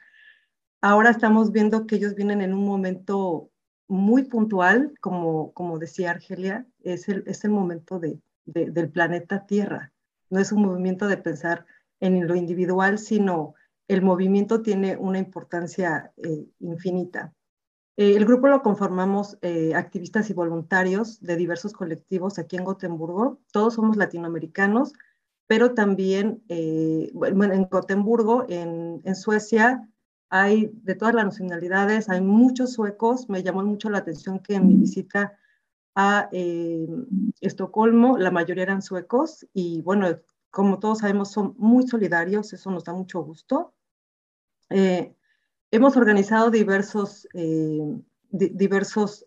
Ahora 0.81 1.11
estamos 1.11 1.51
viendo 1.51 1.87
que 1.87 1.95
ellos 1.95 2.15
vienen 2.15 2.41
en 2.41 2.53
un 2.53 2.65
momento 2.65 3.51
muy 3.87 4.23
puntual, 4.23 4.93
como, 5.01 5.51
como 5.53 5.79
decía 5.79 6.11
Argelia, 6.11 6.67
es 6.83 7.09
el, 7.09 7.23
es 7.25 7.43
el 7.43 7.51
momento 7.51 7.99
de, 7.99 8.21
del 8.53 8.89
planeta 8.89 9.45
Tierra. 9.45 9.93
No 10.29 10.39
es 10.39 10.51
un 10.51 10.61
movimiento 10.61 11.07
de 11.07 11.17
pensar 11.17 11.65
en 11.99 12.27
lo 12.27 12.35
individual, 12.35 12.97
sino 12.99 13.55
el 13.87 14.01
movimiento 14.01 14.61
tiene 14.61 14.95
una 14.97 15.17
importancia 15.17 16.13
eh, 16.17 16.45
infinita. 16.59 17.33
Eh, 17.97 18.15
el 18.15 18.25
grupo 18.25 18.47
lo 18.47 18.61
conformamos 18.61 19.37
eh, 19.41 19.73
activistas 19.75 20.29
y 20.29 20.33
voluntarios 20.33 21.19
de 21.21 21.35
diversos 21.35 21.73
colectivos 21.73 22.37
aquí 22.37 22.55
en 22.55 22.63
Gotemburgo. 22.63 23.39
Todos 23.51 23.73
somos 23.73 23.97
latinoamericanos, 23.97 24.93
pero 25.47 25.73
también 25.73 26.43
bueno, 27.13 27.55
en 27.55 27.63
Gotemburgo, 27.63 28.45
en, 28.47 29.01
en 29.03 29.15
Suecia, 29.15 29.89
hay 30.29 30.71
de 30.83 30.93
todas 30.93 31.15
las 31.15 31.25
nacionalidades, 31.25 32.07
hay 32.07 32.21
muchos 32.21 32.73
suecos. 32.73 33.27
Me 33.29 33.41
llamó 33.41 33.63
mucho 33.63 33.89
la 33.89 33.97
atención 33.97 34.37
que 34.37 34.53
en 34.53 34.67
mi 34.67 34.75
visita 34.75 35.38
eh, 36.31 36.87
Estocolmo, 37.41 38.17
la 38.17 38.31
mayoría 38.31 38.63
eran 38.63 38.81
suecos 38.81 39.47
y 39.53 39.81
bueno, 39.81 40.07
como 40.49 40.79
todos 40.79 40.99
sabemos, 40.99 41.31
son 41.31 41.55
muy 41.57 41.87
solidarios, 41.87 42.53
eso 42.53 42.71
nos 42.71 42.83
da 42.83 42.93
mucho 42.93 43.21
gusto. 43.21 43.73
Eh, 44.69 45.13
hemos 45.71 45.97
organizado 45.97 46.51
diversos, 46.51 47.27
eh, 47.33 47.99
diversos 48.31 49.25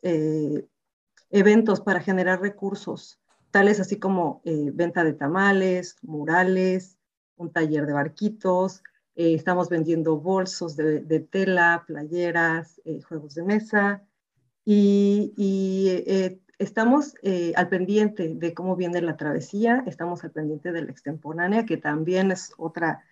eventos 1.30 1.80
para 1.80 2.00
generar 2.00 2.40
recursos, 2.40 3.20
tales 3.50 3.80
así 3.80 3.98
como 3.98 4.42
venta 4.44 5.04
de 5.04 5.12
tamales, 5.12 5.96
murales, 6.02 6.98
un 7.36 7.52
taller 7.52 7.86
de 7.86 7.92
barquitos, 7.92 8.82
estamos 9.14 9.68
vendiendo 9.68 10.18
bolsos 10.18 10.76
de, 10.76 11.20
tela, 11.30 11.84
playeras, 11.86 12.80
juegos 13.08 13.34
de 13.34 13.42
mesa 13.42 14.02
y, 14.64 16.04
eh, 16.06 16.40
estamos 16.58 17.14
al 17.56 17.68
pendiente 17.68 18.34
de 18.34 18.54
cómo 18.54 18.76
viene 18.76 19.00
la 19.00 19.16
travesía, 19.16 19.82
estamos 19.86 20.24
al 20.24 20.30
pendiente 20.32 20.72
de 20.72 20.82
la 20.82 20.90
extemporánea, 20.90 21.66
que 21.66 21.76
también 21.76 22.30
es 22.30 22.52
otra, 22.56 23.04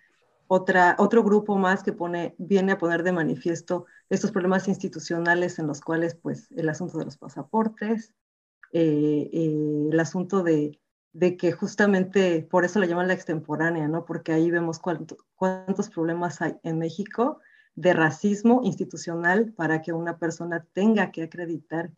otra, 0.47 0.95
otro 0.99 1.23
grupo 1.23 1.57
más 1.57 1.83
que 1.83 1.93
pone, 1.93 2.35
viene 2.37 2.73
a 2.73 2.77
poner 2.77 3.03
de 3.03 3.11
manifiesto 3.11 3.85
estos 4.09 4.31
problemas 4.31 4.67
institucionales 4.67 5.59
en 5.59 5.67
los 5.67 5.81
cuales 5.81 6.15
pues 6.15 6.51
el 6.51 6.69
asunto 6.69 6.97
de 6.97 7.05
los 7.05 7.17
pasaportes, 7.17 8.13
el 8.71 9.99
asunto 9.99 10.43
de 10.43 10.81
de 11.13 11.35
que 11.37 11.51
justamente 11.51 12.47
por 12.49 12.65
eso 12.65 12.79
la 12.79 12.85
llaman 12.85 13.07
la 13.07 13.13
extemporánea, 13.13 13.87
¿no? 13.87 14.05
Porque 14.05 14.31
ahí 14.31 14.49
vemos 14.49 14.79
cuántos 14.79 15.89
problemas 15.89 16.41
hay 16.41 16.57
en 16.63 16.79
México 16.79 17.39
de 17.75 17.93
racismo 17.93 18.61
institucional 18.63 19.53
para 19.53 19.81
que 19.81 19.93
una 19.93 20.17
persona 20.17 20.65
tenga 20.73 21.11
que 21.11 21.23
acreditar 21.23 21.91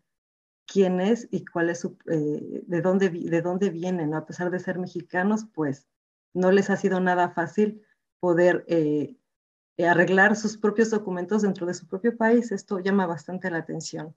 quién 0.65 1.01
es 1.01 1.27
y 1.31 1.45
cuál 1.45 1.69
es 1.69 1.79
su, 1.81 1.97
eh, 2.09 2.63
de, 2.65 2.81
dónde, 2.81 3.09
de 3.09 3.41
dónde 3.41 3.69
vienen, 3.69 4.11
¿no? 4.11 4.17
A 4.17 4.25
pesar 4.25 4.51
de 4.51 4.59
ser 4.59 4.79
mexicanos, 4.79 5.45
pues 5.53 5.87
no 6.33 6.51
les 6.51 6.69
ha 6.69 6.77
sido 6.77 6.99
nada 6.99 7.29
fácil 7.29 7.83
poder 8.19 8.65
eh, 8.67 9.15
arreglar 9.77 10.35
sus 10.35 10.57
propios 10.57 10.89
documentos 10.89 11.41
dentro 11.41 11.65
de 11.65 11.73
su 11.73 11.87
propio 11.87 12.15
país. 12.15 12.51
Esto 12.51 12.79
llama 12.79 13.05
bastante 13.05 13.49
la 13.51 13.57
atención. 13.57 14.15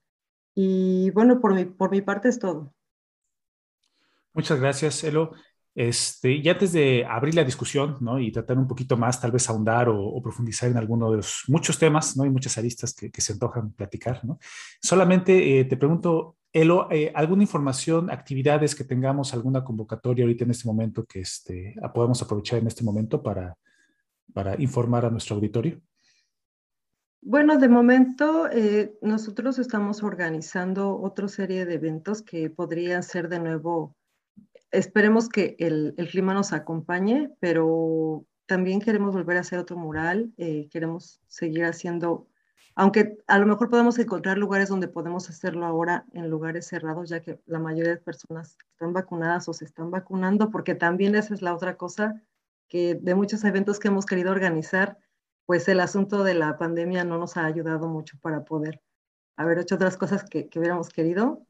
Y 0.55 1.11
bueno, 1.11 1.41
por 1.41 1.55
mi, 1.55 1.65
por 1.65 1.91
mi 1.91 2.01
parte 2.01 2.29
es 2.29 2.39
todo. 2.39 2.73
Muchas 4.33 4.61
gracias, 4.61 5.03
Elo. 5.05 5.33
Este, 5.75 6.41
ya 6.41 6.53
antes 6.53 6.73
de 6.73 7.05
abrir 7.05 7.35
la 7.35 7.45
discusión 7.45 7.99
¿no? 8.01 8.19
y 8.19 8.33
tratar 8.33 8.57
un 8.57 8.67
poquito 8.67 8.97
más, 8.97 9.21
tal 9.21 9.31
vez 9.31 9.47
ahondar 9.51 9.91
o, 9.91 10.23
profundizar 10.23 10.71
en 10.71 10.79
alguno 10.79 11.11
de 11.11 11.19
los 11.19 11.45
muchos 11.49 11.79
temas, 11.79 12.17
¿no? 12.17 12.25
hay 12.25 12.31
muchas 12.31 12.57
aristas 12.57 12.95
que, 12.95 13.21
se 13.21 13.35
antojan 13.35 13.73
platicar. 13.73 14.25
¿no? 14.25 14.39
Solamente 14.81 15.61
eh, 15.61 15.67
te 15.67 15.77
pregunto, 15.77 16.36
Elo, 16.53 16.89
eh, 16.91 17.13
¿alguna 17.15 17.43
información, 17.43 18.11
actividades 18.11 18.75
que 18.75 18.85
tengamos, 18.85 19.35
alguna 19.35 19.63
convocatoria 19.63 20.25
ahorita 20.25 20.45
en 20.45 20.51
este 20.51 20.67
momento 20.67 21.05
que 21.05 21.21
este, 21.21 21.75
podamos 21.95 22.23
aprovechar 22.23 22.61
en 22.61 22.67
este 22.67 22.85
momento 22.85 23.23
para, 23.23 23.57
para 24.33 24.61
informar 24.61 25.05
a 25.05 25.11
nuestro 25.11 25.37
auditorio? 25.37 25.81
Bueno, 27.21 27.59
de 27.59 27.69
momento 27.69 28.49
eh, 28.51 28.97
nosotros 29.03 29.59
estamos 29.59 30.03
organizando 30.03 30.99
otra 30.99 31.29
serie 31.29 31.67
de 31.67 31.75
eventos 31.75 32.23
que 32.23 32.49
podrían 32.51 33.03
ser 33.03 33.29
de 33.29 33.41
nuevo 33.41 33.97
esperemos 34.71 35.29
que 35.29 35.57
el, 35.59 35.95
clima 36.11 36.35
nos 36.35 36.53
acompañe, 36.53 37.31
pero 37.41 38.25
también 38.47 38.81
queremos 38.81 39.15
volver 39.15 39.37
a 39.37 39.41
hacer 39.41 39.59
otro 39.59 39.77
mural, 39.77 40.33
eh, 40.37 40.69
queremos 40.71 41.21
seguir 41.27 41.65
haciendo, 41.65 42.29
aunque 42.77 43.17
a 43.27 43.39
lo 43.39 43.47
mejor 43.47 43.71
podemos 43.71 43.99
encontrar 43.99 44.37
lugares 44.37 44.69
donde 44.69 44.87
podemos 44.87 45.31
hacerlo 45.31 45.65
ahora 45.65 46.05
en 46.13 46.29
lugares 46.29 46.67
cerrados, 46.67 47.09
ya 47.09 47.21
que 47.23 47.41
la 47.47 47.59
mayoría 47.59 47.93
de 47.93 47.97
personas 47.97 48.59
están 48.73 48.93
vacunadas 48.93 49.49
o 49.49 49.55
se 49.55 49.65
están 49.65 49.91
vacunando, 49.91 50.51
porque 50.51 50.75
también 50.75 51.15
esa 51.15 51.33
es 51.33 51.41
la 51.41 51.55
otra 51.55 51.79
cosa, 51.79 52.23
que 52.69 52.95
de 52.95 53.15
muchos 53.15 53.45
eventos 53.45 53.79
que 53.79 53.89
hemos 53.89 54.05
querido 54.05 54.31
organizar, 54.31 54.99
pues 55.47 55.67
el 55.69 55.81
asunto 55.81 56.23
de 56.23 56.35
la 56.35 56.59
pandemia 56.59 57.03
no 57.05 57.17
nos 57.19 57.39
ha 57.39 57.47
ayudado 57.47 57.89
mucho 57.89 58.19
para 58.21 58.45
poder 58.45 58.83
haber 59.37 59.59
hecho 59.59 59.77
otras 59.77 59.97
cosas 59.97 60.25
que, 60.25 60.51
hubiéramos 60.55 60.91
querido. 60.91 61.47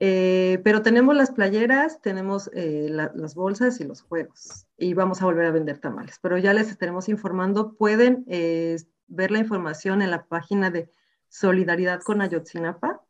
Eh, 0.00 0.60
pero 0.64 0.82
tenemos 0.82 1.14
las 1.14 1.30
playeras, 1.30 2.00
tenemos 2.00 2.50
eh, 2.54 2.88
las 2.90 3.34
bolsas 3.34 3.80
y 3.80 3.84
los 3.84 4.02
juegos 4.02 4.66
y 4.76 4.94
vamos 4.94 5.20
a 5.20 5.26
volver 5.26 5.46
a 5.46 5.50
vender 5.50 5.78
tamales. 5.78 6.18
Pero 6.22 6.38
ya 6.38 6.54
les 6.54 6.70
estaremos 6.70 7.08
informando. 7.10 7.74
Pueden 7.76 8.24
eh, 8.28 8.76
ver 9.06 9.30
la 9.30 9.38
información 9.38 10.02
en 10.02 10.10
la 10.10 10.24
página 10.26 10.70
de 10.70 10.90
Solidaridad 11.28 12.00
con 12.00 12.22
Ayotzinapa. 12.22 13.02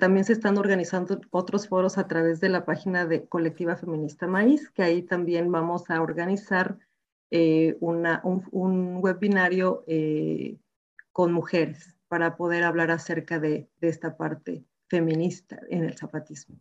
también 0.00 0.24
se 0.24 0.32
están 0.32 0.58
organizando 0.58 1.20
otros 1.30 1.68
foros 1.68 1.98
a 1.98 2.08
través 2.08 2.40
de 2.40 2.48
la 2.48 2.64
página 2.64 3.06
de 3.06 3.28
Colectiva 3.28 3.76
Feminista 3.76 4.26
Maíz, 4.26 4.70
que 4.70 4.82
ahí 4.82 5.02
también 5.02 5.52
vamos 5.52 5.88
a 5.90 6.02
organizar 6.02 6.78
una, 7.80 8.20
un, 8.24 8.98
webinario 9.00 9.84
con 11.12 11.32
mujeres 11.32 11.96
para 12.08 12.36
poder 12.36 12.64
hablar 12.64 12.90
acerca 12.90 13.38
de 13.38 13.68
esta 13.80 14.16
parte 14.16 14.64
feminista 14.88 15.60
en 15.68 15.84
el 15.84 15.96
zapatismo. 15.96 16.58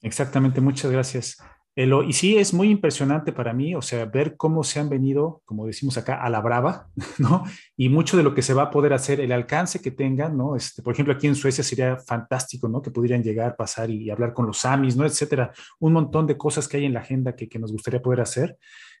Exactamente, 0.00 0.60
muchas 0.60 0.90
gracias. 0.90 1.38
Elo. 1.76 2.04
Y 2.04 2.12
sí, 2.12 2.36
es 2.36 2.54
muy 2.54 2.70
impresionante 2.70 3.32
para 3.32 3.52
mí, 3.52 3.74
o 3.74 3.82
sea, 3.82 4.04
ver 4.04 4.36
cómo 4.36 4.62
se 4.62 4.78
han 4.78 4.88
venido, 4.88 5.42
como 5.44 5.66
decimos 5.66 5.96
acá, 5.98 6.22
a 6.22 6.30
la 6.30 6.40
brava, 6.40 6.88
¿no? 7.18 7.44
Y 7.76 7.88
mucho 7.88 8.16
de 8.16 8.22
lo 8.22 8.34
que 8.34 8.42
se 8.42 8.54
va 8.54 8.64
a 8.64 8.70
poder 8.70 8.92
hacer, 8.92 9.20
el 9.20 9.32
alcance 9.32 9.80
que 9.80 9.90
tengan, 9.90 10.36
¿no? 10.36 10.54
Este, 10.54 10.82
por 10.82 10.92
ejemplo, 10.92 11.14
aquí 11.14 11.26
en 11.26 11.34
Suecia 11.34 11.64
sería 11.64 11.96
fantástico, 11.96 12.68
¿no? 12.68 12.80
Que 12.80 12.92
pudieran 12.92 13.22
llegar, 13.22 13.56
pasar 13.56 13.90
y, 13.90 14.08
hablar 14.10 14.32
con 14.32 14.46
los 14.46 14.64
AMIs, 14.64 14.96
¿no? 14.96 15.04
Etcétera. 15.04 15.52
Un 15.80 15.92
montón 15.92 16.26
de 16.26 16.36
cosas 16.36 16.68
que 16.68 16.76
hay 16.76 16.84
en 16.84 16.94
la 16.94 17.00
agenda 17.00 17.34
que, 17.34 17.48
que 17.48 17.58
nos 17.58 17.72
gustaría 17.72 18.00
poder 18.00 18.20
hacer. 18.20 18.56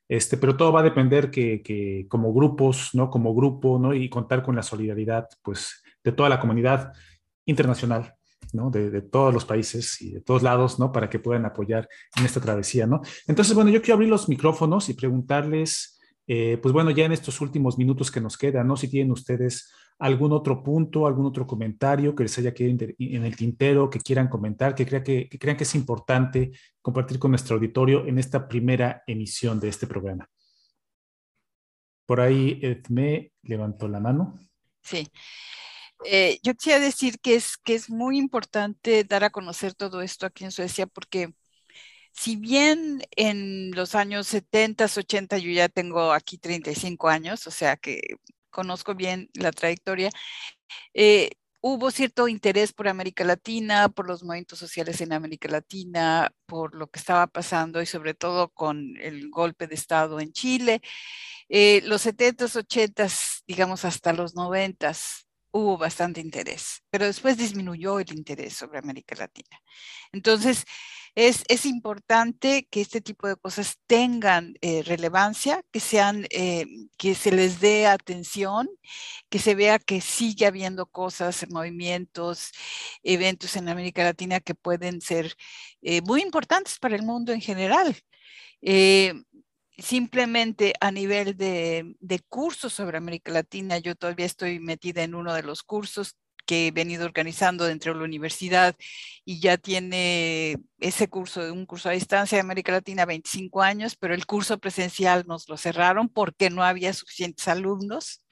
Este, 0.08 0.36
pero 0.36 0.56
todo 0.56 0.72
va 0.72 0.80
a 0.80 0.84
depender 0.84 1.30
que, 1.30 1.62
que, 1.62 2.06
como 2.08 2.34
grupos, 2.34 2.90
¿no? 2.94 3.08
Como 3.08 3.34
grupo, 3.34 3.78
¿no? 3.78 3.94
Y 3.94 4.08
contar 4.08 4.42
con 4.42 4.56
la 4.56 4.62
solidaridad, 4.62 5.28
pues, 5.42 5.82
de 6.02 6.12
toda 6.12 6.28
la 6.28 6.40
comunidad 6.40 6.92
internacional, 7.46 8.14
De, 8.54 9.02
todos 9.02 9.34
los 9.34 9.44
países 9.44 10.00
y 10.00 10.12
de 10.12 10.20
todos 10.20 10.42
lados, 10.42 10.78
¿no? 10.78 10.92
Para 10.92 11.10
que 11.10 11.18
puedan 11.18 11.44
apoyar 11.44 11.88
en 12.16 12.24
esta 12.24 12.40
travesía, 12.40 12.86
¿no? 12.86 13.00
Entonces, 13.26 13.52
bueno, 13.54 13.70
yo 13.70 13.82
quiero 13.82 13.94
abrir 13.94 14.08
los 14.08 14.28
micrófonos 14.28 14.88
y 14.88 14.94
preguntarles, 14.94 15.98
eh, 16.28 16.58
pues 16.62 16.72
bueno, 16.72 16.90
ya 16.92 17.04
en 17.04 17.12
estos 17.12 17.40
últimos 17.40 17.76
minutos 17.78 18.12
que 18.12 18.20
nos 18.20 18.38
quedan, 18.38 18.68
¿no? 18.68 18.76
Si 18.76 18.88
tienen 18.88 19.10
ustedes 19.10 19.72
algún 19.98 20.32
otro 20.32 20.62
punto, 20.62 21.06
algún 21.06 21.26
otro 21.26 21.46
comentario 21.46 22.14
que 22.14 22.22
les 22.24 22.38
haya 22.38 22.54
quedado 22.54 22.92
en 22.98 23.24
el 23.24 23.36
tintero, 23.36 23.90
que 23.90 23.98
quieran 23.98 24.28
comentar, 24.28 24.74
que, 24.74 24.86
crea 24.86 25.02
que 25.02 25.28
crean 25.28 25.56
que 25.56 25.64
es 25.64 25.74
importante 25.74 26.52
compartir 26.80 27.18
con 27.18 27.32
nuestro 27.32 27.56
auditorio 27.56 28.06
en 28.06 28.18
esta 28.18 28.46
primera 28.46 29.02
emisión 29.06 29.58
de 29.58 29.68
este 29.68 29.88
programa. 29.88 30.28
Por 32.06 32.20
ahí 32.20 32.60
Edme 32.62 33.32
levantó 33.42 33.88
la 33.88 33.98
mano. 33.98 34.38
Sí. 34.82 35.08
Eh, 36.04 36.38
yo 36.42 36.54
quisiera 36.54 36.80
decir 36.80 37.18
que 37.20 37.34
es, 37.36 37.56
que 37.56 37.74
es 37.74 37.90
muy 37.90 38.18
importante 38.18 39.04
dar 39.04 39.24
a 39.24 39.30
conocer 39.30 39.74
todo 39.74 40.02
esto 40.02 40.26
aquí 40.26 40.44
en 40.44 40.52
Suecia 40.52 40.86
porque 40.86 41.32
si 42.12 42.36
bien 42.36 43.02
en 43.16 43.72
los 43.72 43.94
años 43.94 44.26
70, 44.28 44.86
80, 44.86 45.38
yo 45.38 45.50
ya 45.50 45.68
tengo 45.68 46.12
aquí 46.12 46.38
35 46.38 47.08
años, 47.08 47.46
o 47.46 47.50
sea 47.50 47.76
que 47.76 48.02
conozco 48.50 48.94
bien 48.94 49.30
la 49.34 49.52
trayectoria, 49.52 50.10
eh, 50.94 51.30
hubo 51.60 51.90
cierto 51.90 52.28
interés 52.28 52.72
por 52.72 52.88
América 52.88 53.24
Latina, 53.24 53.88
por 53.88 54.06
los 54.08 54.22
movimientos 54.22 54.58
sociales 54.58 55.00
en 55.00 55.12
América 55.12 55.48
Latina, 55.48 56.32
por 56.46 56.74
lo 56.74 56.88
que 56.88 56.98
estaba 57.00 57.26
pasando 57.26 57.82
y 57.82 57.86
sobre 57.86 58.14
todo 58.14 58.50
con 58.50 58.96
el 59.00 59.30
golpe 59.30 59.66
de 59.66 59.74
Estado 59.74 60.20
en 60.20 60.32
Chile. 60.32 60.82
Eh, 61.48 61.82
los 61.86 62.02
70s, 62.06 62.56
80s, 62.56 63.42
digamos 63.46 63.84
hasta 63.84 64.12
los 64.12 64.34
90s, 64.34 65.26
hubo 65.54 65.78
bastante 65.78 66.20
interés, 66.20 66.82
pero 66.90 67.06
después 67.06 67.36
disminuyó 67.36 68.00
el 68.00 68.12
interés 68.12 68.54
sobre 68.54 68.80
América 68.80 69.14
Latina. 69.14 69.56
Entonces, 70.12 70.64
es, 71.14 71.44
es 71.48 71.64
importante 71.64 72.66
que 72.68 72.80
este 72.80 73.00
tipo 73.00 73.28
de 73.28 73.36
cosas 73.36 73.78
tengan 73.86 74.54
eh, 74.62 74.82
relevancia, 74.82 75.62
que, 75.70 75.78
sean, 75.78 76.26
eh, 76.30 76.66
que 76.98 77.14
se 77.14 77.30
les 77.30 77.60
dé 77.60 77.86
atención, 77.86 78.68
que 79.28 79.38
se 79.38 79.54
vea 79.54 79.78
que 79.78 80.00
sigue 80.00 80.46
habiendo 80.46 80.86
cosas, 80.86 81.46
movimientos, 81.50 82.50
eventos 83.04 83.54
en 83.54 83.68
América 83.68 84.02
Latina 84.02 84.40
que 84.40 84.56
pueden 84.56 85.00
ser 85.00 85.34
eh, 85.82 86.02
muy 86.02 86.20
importantes 86.22 86.78
para 86.80 86.96
el 86.96 87.04
mundo 87.04 87.32
en 87.32 87.40
general 87.40 87.96
simplemente 89.78 90.74
a 90.80 90.90
nivel 90.90 91.36
de, 91.36 91.96
cursos 92.28 92.72
sobre 92.72 92.98
América 92.98 93.32
Latina, 93.32 93.78
yo 93.78 93.94
todavía 93.94 94.26
estoy 94.26 94.60
metida 94.60 95.02
en 95.02 95.14
uno 95.14 95.34
de 95.34 95.42
los 95.42 95.62
cursos 95.62 96.16
que 96.46 96.66
he 96.66 96.70
venido 96.72 97.06
organizando 97.06 97.64
dentro 97.64 97.92
de 97.92 97.98
la 98.00 98.04
universidad 98.04 98.76
y 99.24 99.40
ya 99.40 99.56
tiene 99.56 100.58
ese 100.78 101.08
curso, 101.08 101.52
un 101.52 101.64
curso 101.64 101.88
a 101.88 101.92
distancia 101.92 102.36
de 102.36 102.42
América 102.42 102.72
Latina 102.72 103.06
25 103.06 103.62
años, 103.62 103.96
pero 103.96 104.14
el 104.14 104.26
curso 104.26 104.58
presencial 104.58 105.24
nos 105.26 105.48
lo 105.48 105.56
cerraron 105.56 106.08
porque 106.08 106.50
no 106.50 106.62
había 106.62 106.92
suficientes 106.92 107.48
alumnos. 107.48 108.22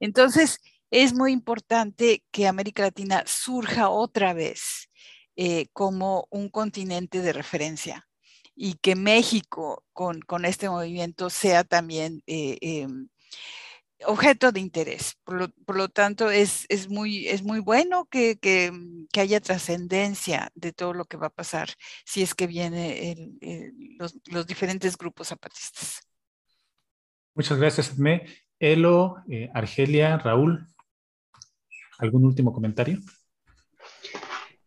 Entonces, 0.00 0.60
es 0.90 1.14
muy 1.14 1.32
importante 1.32 2.22
que 2.30 2.46
América 2.46 2.82
Latina 2.82 3.24
surja 3.26 3.88
otra 3.88 4.34
vez 4.34 4.90
eh, 5.36 5.66
como 5.72 6.28
un 6.30 6.50
continente 6.50 7.22
de 7.22 7.32
referencia 7.32 8.06
y 8.54 8.74
que 8.74 8.96
México 8.96 9.84
con, 9.92 10.20
con 10.20 10.44
este 10.44 10.68
movimiento 10.68 11.30
sea 11.30 11.64
también 11.64 12.22
eh, 12.26 12.58
em, 12.60 13.08
objeto 14.06 14.52
de 14.52 14.60
interés. 14.60 15.16
Por 15.24 15.76
lo, 15.76 15.88
tanto, 15.88 16.30
es, 16.30 16.66
es, 16.68 16.88
muy, 16.88 17.28
es 17.28 17.42
muy 17.42 17.60
bueno 17.60 18.06
que, 18.06 18.36
que, 18.38 18.72
que 19.12 19.20
haya 19.20 19.40
trascendencia 19.40 20.50
de 20.54 20.72
todo 20.72 20.92
lo 20.92 21.04
que 21.04 21.16
va 21.16 21.28
a 21.28 21.30
pasar 21.30 21.70
si 22.04 22.22
es 22.22 22.34
que 22.34 22.46
vienen 22.46 23.38
los, 23.98 24.18
los, 24.26 24.46
diferentes 24.46 24.96
grupos 24.96 25.28
zapatistas. 25.28 26.00
Muchas 27.34 27.58
gracias, 27.58 27.90
Edmé. 27.92 28.26
Elo, 28.58 29.16
eh, 29.28 29.50
Argelia, 29.52 30.16
Raúl, 30.18 30.66
¿algún 31.98 32.24
último 32.24 32.52
comentario? 32.52 32.98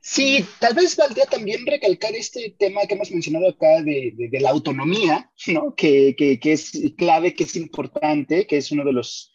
Sí, 0.10 0.46
tal 0.60 0.74
vez 0.74 0.96
valdría 0.96 1.26
también 1.26 1.66
recalcar 1.66 2.16
este 2.16 2.56
tema 2.58 2.80
que 2.88 2.94
hemos 2.94 3.12
mencionado 3.12 3.50
acá 3.50 3.82
de, 3.82 4.14
de, 4.16 4.40
la 4.40 4.52
autonomía, 4.52 5.30
¿no? 5.48 5.76
Que, 5.76 6.16
que, 6.18 6.40
que, 6.40 6.54
es 6.54 6.72
clave, 6.98 7.36
que 7.36 7.44
es 7.44 7.58
importante, 7.58 8.48
que 8.48 8.56
es 8.56 8.72
uno 8.72 8.86
de 8.86 8.94
los, 8.94 9.34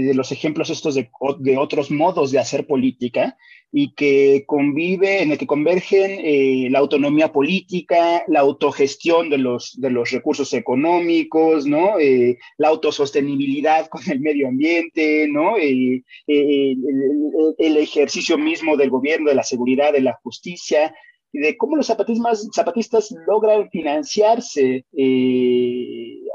de 0.00 0.14
los 0.14 0.32
ejemplos 0.32 0.70
estos 0.70 0.94
de, 0.96 1.08
de 1.38 1.56
otros 1.56 1.90
modos 1.90 2.32
de 2.32 2.40
hacer 2.40 2.66
política 2.66 3.36
y 3.70 3.94
que 3.94 4.44
convive, 4.46 5.22
en 5.22 5.32
el 5.32 5.38
que 5.38 5.46
convergen 5.46 6.20
eh, 6.24 6.68
la 6.70 6.80
autonomía 6.80 7.32
política, 7.32 8.24
la 8.28 8.40
autogestión 8.40 9.30
de 9.30 9.38
los, 9.38 9.80
de 9.80 9.90
los 9.90 10.10
recursos 10.10 10.52
económicos, 10.52 11.66
¿no? 11.66 11.98
Eh, 11.98 12.38
la 12.56 12.68
autosostenibilidad 12.68 13.88
con 13.88 14.02
el 14.10 14.20
medio 14.20 14.48
ambiente, 14.48 15.28
¿no? 15.28 15.58
Eh, 15.58 16.02
el, 16.26 17.54
el, 17.58 17.76
ejercicio 17.76 18.38
mismo 18.38 18.76
del 18.76 18.90
gobierno, 18.90 19.30
de 19.30 19.36
la 19.36 19.42
seguridad, 19.42 19.92
de 19.92 20.00
la 20.00 20.18
justicia, 20.22 20.94
y 21.34 21.40
de 21.40 21.56
cómo 21.56 21.74
los 21.74 21.88
zapatistas, 21.88 22.48
zapatistas 22.54 23.10
logran 23.26 23.68
financiarse 23.68 24.86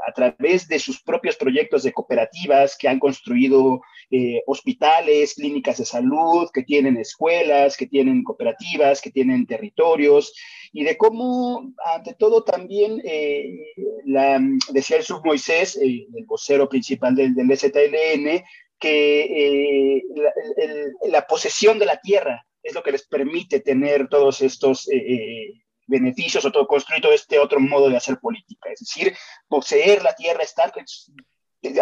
a 0.06 0.12
través 0.12 0.68
de 0.68 0.78
sus 0.78 1.02
propios 1.02 1.36
proyectos 1.36 1.84
de 1.84 1.92
cooperativas 1.92 2.76
que 2.76 2.86
han 2.86 2.98
construido 2.98 3.80
eh, 4.10 4.42
hospitales, 4.46 5.34
clínicas 5.34 5.78
de 5.78 5.86
salud, 5.86 6.50
que 6.52 6.64
tienen 6.64 6.98
escuelas, 6.98 7.78
que 7.78 7.86
tienen 7.86 8.22
cooperativas, 8.24 9.00
que 9.00 9.10
tienen 9.10 9.46
territorios, 9.46 10.34
y 10.70 10.84
de 10.84 10.98
cómo, 10.98 11.72
ante 11.94 12.14
todo, 12.14 12.44
también, 12.44 13.00
eh, 13.02 13.56
decía 14.72 14.98
el 14.98 15.02
sub 15.02 15.24
Moisés, 15.24 15.76
eh, 15.76 16.06
el 16.14 16.24
vocero 16.26 16.68
principal 16.68 17.14
del, 17.14 17.34
del 17.34 17.56
STLN, 17.56 18.44
que 18.78 20.02
la, 21.08 21.26
posesión 21.26 21.78
de 21.78 21.86
la 21.86 22.00
tierra 22.00 22.44
es 22.62 22.74
lo 22.74 22.82
que 22.82 22.92
les 22.92 23.06
permite 23.06 23.60
tener 23.60 24.08
todos 24.08 24.42
estos 24.42 24.88
beneficios 25.86 26.44
o 26.44 26.52
todo, 26.52 26.66
construir 26.66 27.02
todo 27.02 27.12
este 27.12 27.38
otro 27.38 27.60
modo 27.60 27.88
de 27.88 27.96
hacer 27.96 28.18
política. 28.18 28.70
Es 28.72 28.80
decir, 28.80 29.14
poseer 29.48 30.02
la 30.02 30.14
tierra, 30.14 30.42
estar 30.42 30.72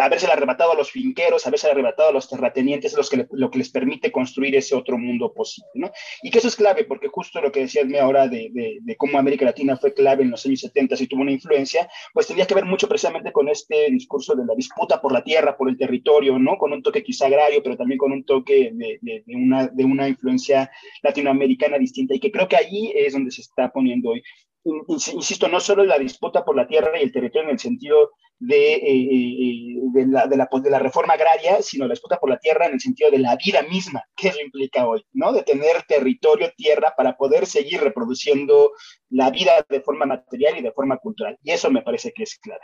haberse 0.01 0.27
arrebatado 0.27 0.73
a 0.73 0.75
los 0.75 0.91
finqueros, 0.91 1.47
haberse 1.47 1.69
arrebatado 1.69 2.09
a 2.09 2.11
los 2.11 2.29
terratenientes, 2.29 2.91
es 2.91 2.97
los 2.97 3.09
que 3.09 3.27
lo 3.31 3.49
que 3.49 3.59
les 3.59 3.69
permite 3.69 4.11
construir 4.11 4.55
ese 4.55 4.75
otro 4.75 4.97
mundo 4.97 5.33
posible, 5.33 5.69
¿no? 5.75 5.91
Y 6.21 6.31
que 6.31 6.39
eso 6.39 6.47
es 6.47 6.55
clave, 6.55 6.83
porque 6.83 7.07
justo 7.07 7.41
lo 7.41 7.51
que 7.51 7.61
decías 7.61 7.85
ahora 8.01 8.27
de, 8.27 8.49
de, 8.81 8.95
cómo 8.97 9.17
América 9.17 9.45
Latina 9.45 9.77
fue 9.77 9.93
clave 9.93 10.23
en 10.23 10.31
los 10.31 10.45
años 10.45 10.59
70 10.59 10.95
y 10.99 11.07
tuvo 11.07 11.21
una 11.21 11.31
influencia, 11.31 11.89
pues 12.13 12.27
tenía 12.27 12.45
que 12.45 12.55
ver 12.55 12.65
mucho 12.65 12.87
precisamente 12.87 13.31
con 13.31 13.47
este 13.47 13.89
discurso 13.89 14.35
de 14.35 14.45
la 14.45 14.53
disputa 14.55 15.01
por 15.01 15.13
la 15.13 15.23
tierra, 15.23 15.55
por 15.55 15.69
el 15.69 15.77
territorio, 15.77 16.37
¿no? 16.37 16.57
Con 16.57 16.73
un 16.73 16.83
toque 16.83 17.03
quizá 17.03 17.27
agrario, 17.27 17.63
pero 17.63 17.77
también 17.77 17.97
con 17.97 18.11
un 18.11 18.25
toque 18.25 18.71
de, 18.73 19.23
una, 19.27 19.67
de 19.67 19.85
una 19.85 20.07
influencia 20.07 20.69
latinoamericana 21.01 21.77
distinta, 21.77 22.13
y 22.13 22.19
que 22.19 22.31
creo 22.31 22.47
que 22.47 22.57
allí 22.57 22.91
es 22.95 23.13
donde 23.13 23.31
se 23.31 23.41
está 23.41 23.71
poniendo 23.71 24.09
hoy 24.09 24.23
insisto, 24.63 25.47
no 25.47 25.59
solo 25.59 25.85
la 25.85 25.97
disputa 25.97 26.43
por 26.43 26.55
la 26.55 26.67
tierra 26.67 26.99
y 26.99 27.03
el 27.03 27.11
territorio 27.11 27.47
en 27.47 27.53
el 27.53 27.59
sentido 27.59 28.11
de, 28.37 28.73
eh, 28.73 28.81
eh, 28.83 29.79
de, 29.93 30.07
la, 30.07 30.27
de, 30.27 30.37
la, 30.37 30.47
pues, 30.47 30.63
de, 30.63 30.69
la, 30.69 30.79
reforma 30.79 31.13
agraria, 31.13 31.61
sino 31.61 31.85
la 31.85 31.93
disputa 31.93 32.17
por 32.17 32.29
la 32.29 32.37
tierra 32.37 32.67
en 32.67 32.73
el 32.73 32.79
sentido 32.79 33.11
de 33.11 33.19
la 33.19 33.35
vida 33.35 33.61
misma, 33.63 34.03
que 34.15 34.29
eso 34.29 34.39
implica 34.41 34.87
hoy, 34.87 35.05
¿no? 35.13 35.31
De 35.33 35.43
tener 35.43 35.83
territorio, 35.87 36.51
tierra, 36.55 36.93
para 36.95 37.15
poder 37.15 37.45
seguir 37.45 37.81
reproduciendo 37.81 38.71
la 39.09 39.29
vida 39.29 39.65
de 39.67 39.81
forma 39.81 40.05
material 40.05 40.57
y 40.57 40.61
de 40.61 40.71
forma 40.71 40.97
cultural. 40.97 41.37
Y 41.43 41.51
eso 41.51 41.69
me 41.69 41.81
parece 41.81 42.11
que 42.13 42.23
es 42.23 42.37
clave. 42.39 42.61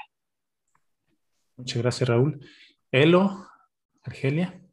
Muchas 1.58 1.82
gracias, 1.82 2.10
Raúl. 2.10 2.40
Elo, 2.92 3.48
Argelia. 4.04 4.65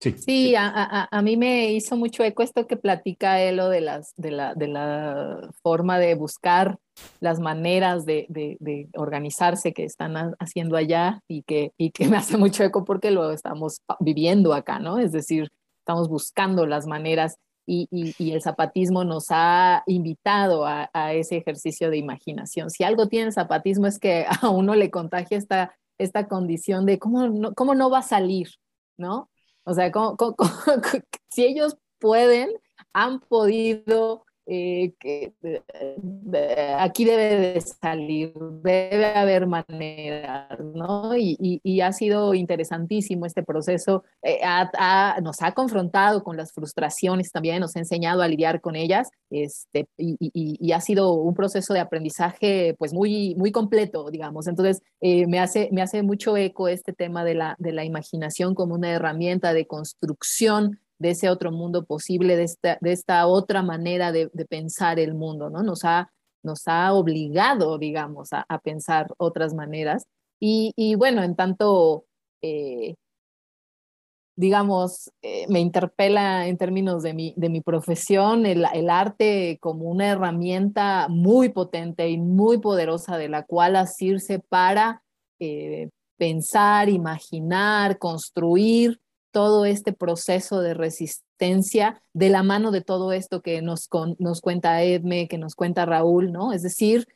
Sí, 0.00 0.54
A, 0.56 1.20
mí 1.22 1.36
me 1.36 1.72
hizo 1.72 1.94
mucho 1.94 2.24
eco 2.24 2.42
esto 2.42 2.66
que 2.66 2.78
platica 2.78 3.42
Elo 3.42 3.68
de, 3.68 3.82
las, 3.82 4.14
de, 4.16 4.30
la, 4.30 4.54
de 4.54 4.66
la 4.66 5.50
forma 5.62 5.98
de 5.98 6.14
buscar 6.14 6.78
las 7.20 7.38
maneras 7.38 8.06
de, 8.06 8.26
de, 8.28 8.88
organizarse 8.94 9.74
que 9.74 9.84
están 9.84 10.34
haciendo 10.38 10.76
allá 10.76 11.20
y 11.28 11.42
que, 11.42 11.72
y 11.76 11.90
que 11.90 12.08
me 12.08 12.16
hace 12.16 12.38
mucho 12.38 12.64
eco 12.64 12.84
porque 12.84 13.10
lo 13.10 13.30
estamos 13.30 13.82
viviendo 14.00 14.54
acá, 14.54 14.78
¿no? 14.78 14.98
Es 14.98 15.12
decir, 15.12 15.48
estamos 15.80 16.08
buscando 16.08 16.64
las 16.64 16.86
maneras 16.86 17.36
y, 17.66 17.86
y, 17.90 18.14
y 18.18 18.32
el 18.32 18.40
zapatismo 18.40 19.04
nos 19.04 19.26
ha 19.30 19.82
invitado 19.86 20.66
a, 20.66 20.88
a, 20.94 21.12
ese 21.12 21.36
ejercicio 21.36 21.90
de 21.90 21.98
imaginación. 21.98 22.70
Si 22.70 22.84
algo 22.84 23.06
tiene 23.08 23.26
el 23.26 23.32
zapatismo 23.32 23.86
es 23.86 23.98
que 23.98 24.24
a 24.42 24.48
uno 24.48 24.74
le 24.74 24.90
contagia 24.90 25.36
esta, 25.36 25.74
esta 25.98 26.26
condición 26.26 26.86
de 26.86 26.98
cómo 26.98 27.28
no, 27.28 27.52
cómo 27.54 27.74
no 27.74 27.90
va 27.90 27.98
a 27.98 28.02
salir, 28.02 28.48
¿no? 28.98 29.29
O 29.64 29.74
sea, 29.74 29.90
si 31.30 31.44
ellos 31.44 31.76
pueden, 31.98 32.50
han 32.92 33.20
podido 33.20 34.24
eh, 34.52 34.92
aquí 36.76 37.04
debe 37.04 37.52
de 37.54 37.60
salir, 37.60 38.32
debe 38.34 39.06
haber 39.06 39.46
maneras, 39.46 40.58
¿no? 40.58 41.16
Y, 41.16 41.80
ha 41.80 41.92
sido 41.92 42.34
interesantísimo 42.34 43.26
este 43.26 43.44
proceso, 43.44 44.02
eh, 44.22 44.40
nos 45.22 45.40
ha 45.42 45.52
confrontado 45.52 46.24
con 46.24 46.36
las 46.36 46.52
frustraciones 46.52 47.30
también, 47.30 47.60
nos 47.60 47.76
ha 47.76 47.78
enseñado 47.78 48.22
a 48.22 48.28
lidiar 48.28 48.60
con 48.60 48.74
ellas, 48.74 49.10
este, 49.30 49.86
y, 49.96 50.72
ha 50.72 50.80
sido 50.80 51.12
un 51.12 51.34
proceso 51.34 51.72
de 51.72 51.80
aprendizaje 51.80 52.74
pues 52.76 52.92
muy, 52.92 53.36
muy 53.36 53.52
completo, 53.52 54.10
digamos. 54.10 54.48
Entonces, 54.48 54.82
eh, 55.00 55.28
me, 55.28 55.38
hace, 55.38 55.68
me 55.70 55.80
hace 55.80 56.02
mucho 56.02 56.36
eco 56.36 56.66
este 56.66 56.92
tema 56.92 57.24
de 57.24 57.34
la, 57.34 57.54
de 57.58 57.72
la 57.72 57.84
imaginación 57.84 58.56
como 58.56 58.74
una 58.74 58.90
herramienta 58.90 59.52
de 59.52 59.66
construcción 59.68 60.80
de 61.00 61.10
ese 61.10 61.30
otro 61.30 61.50
mundo 61.50 61.84
posible, 61.84 62.36
de 62.36 62.44
esta, 62.44 62.78
de 62.80 62.92
esta 62.92 63.26
otra 63.26 63.62
manera 63.62 64.12
de, 64.12 64.28
pensar 64.48 65.00
el 65.00 65.14
mundo, 65.14 65.48
¿no? 65.48 65.62
Nos 65.62 65.84
ha, 65.84 66.12
nos 66.42 66.68
ha 66.68 66.92
obligado, 66.92 67.78
digamos, 67.78 68.28
a, 68.32 68.58
pensar 68.58 69.06
otras 69.16 69.54
maneras. 69.54 70.04
Y, 70.38 70.94
bueno, 70.96 71.22
en 71.22 71.36
tanto, 71.36 72.04
eh, 72.42 72.94
digamos, 74.36 75.10
eh, 75.22 75.46
me 75.48 75.60
interpela 75.60 76.46
en 76.46 76.58
términos 76.58 77.02
de 77.02 77.14
mi, 77.14 77.32
de 77.36 77.48
mi 77.48 77.62
profesión 77.62 78.44
el, 78.44 78.90
arte 78.90 79.58
como 79.60 79.86
una 79.86 80.08
herramienta 80.08 81.08
muy 81.08 81.48
potente 81.48 82.10
y 82.10 82.18
muy 82.18 82.58
poderosa 82.58 83.16
de 83.16 83.28
la 83.30 83.44
cual 83.44 83.76
asirse 83.76 84.38
para 84.38 85.02
eh, 85.38 85.88
pensar, 86.18 86.90
imaginar, 86.90 87.98
construir 87.98 89.00
todo 89.30 89.64
este 89.64 89.92
proceso 89.92 90.60
de 90.60 90.74
resistencia 90.74 92.02
de 92.12 92.28
la 92.28 92.42
mano 92.42 92.70
de 92.70 92.82
todo 92.82 93.12
esto 93.12 93.42
que 93.42 93.62
nos, 93.62 93.88
nos 94.18 94.40
cuenta 94.40 94.82
Edme, 94.82 95.28
que 95.28 95.38
nos 95.38 95.54
cuenta 95.54 95.86
Raúl, 95.86 96.32
¿no? 96.32 96.52
Es 96.52 96.62
decir, 96.62 97.06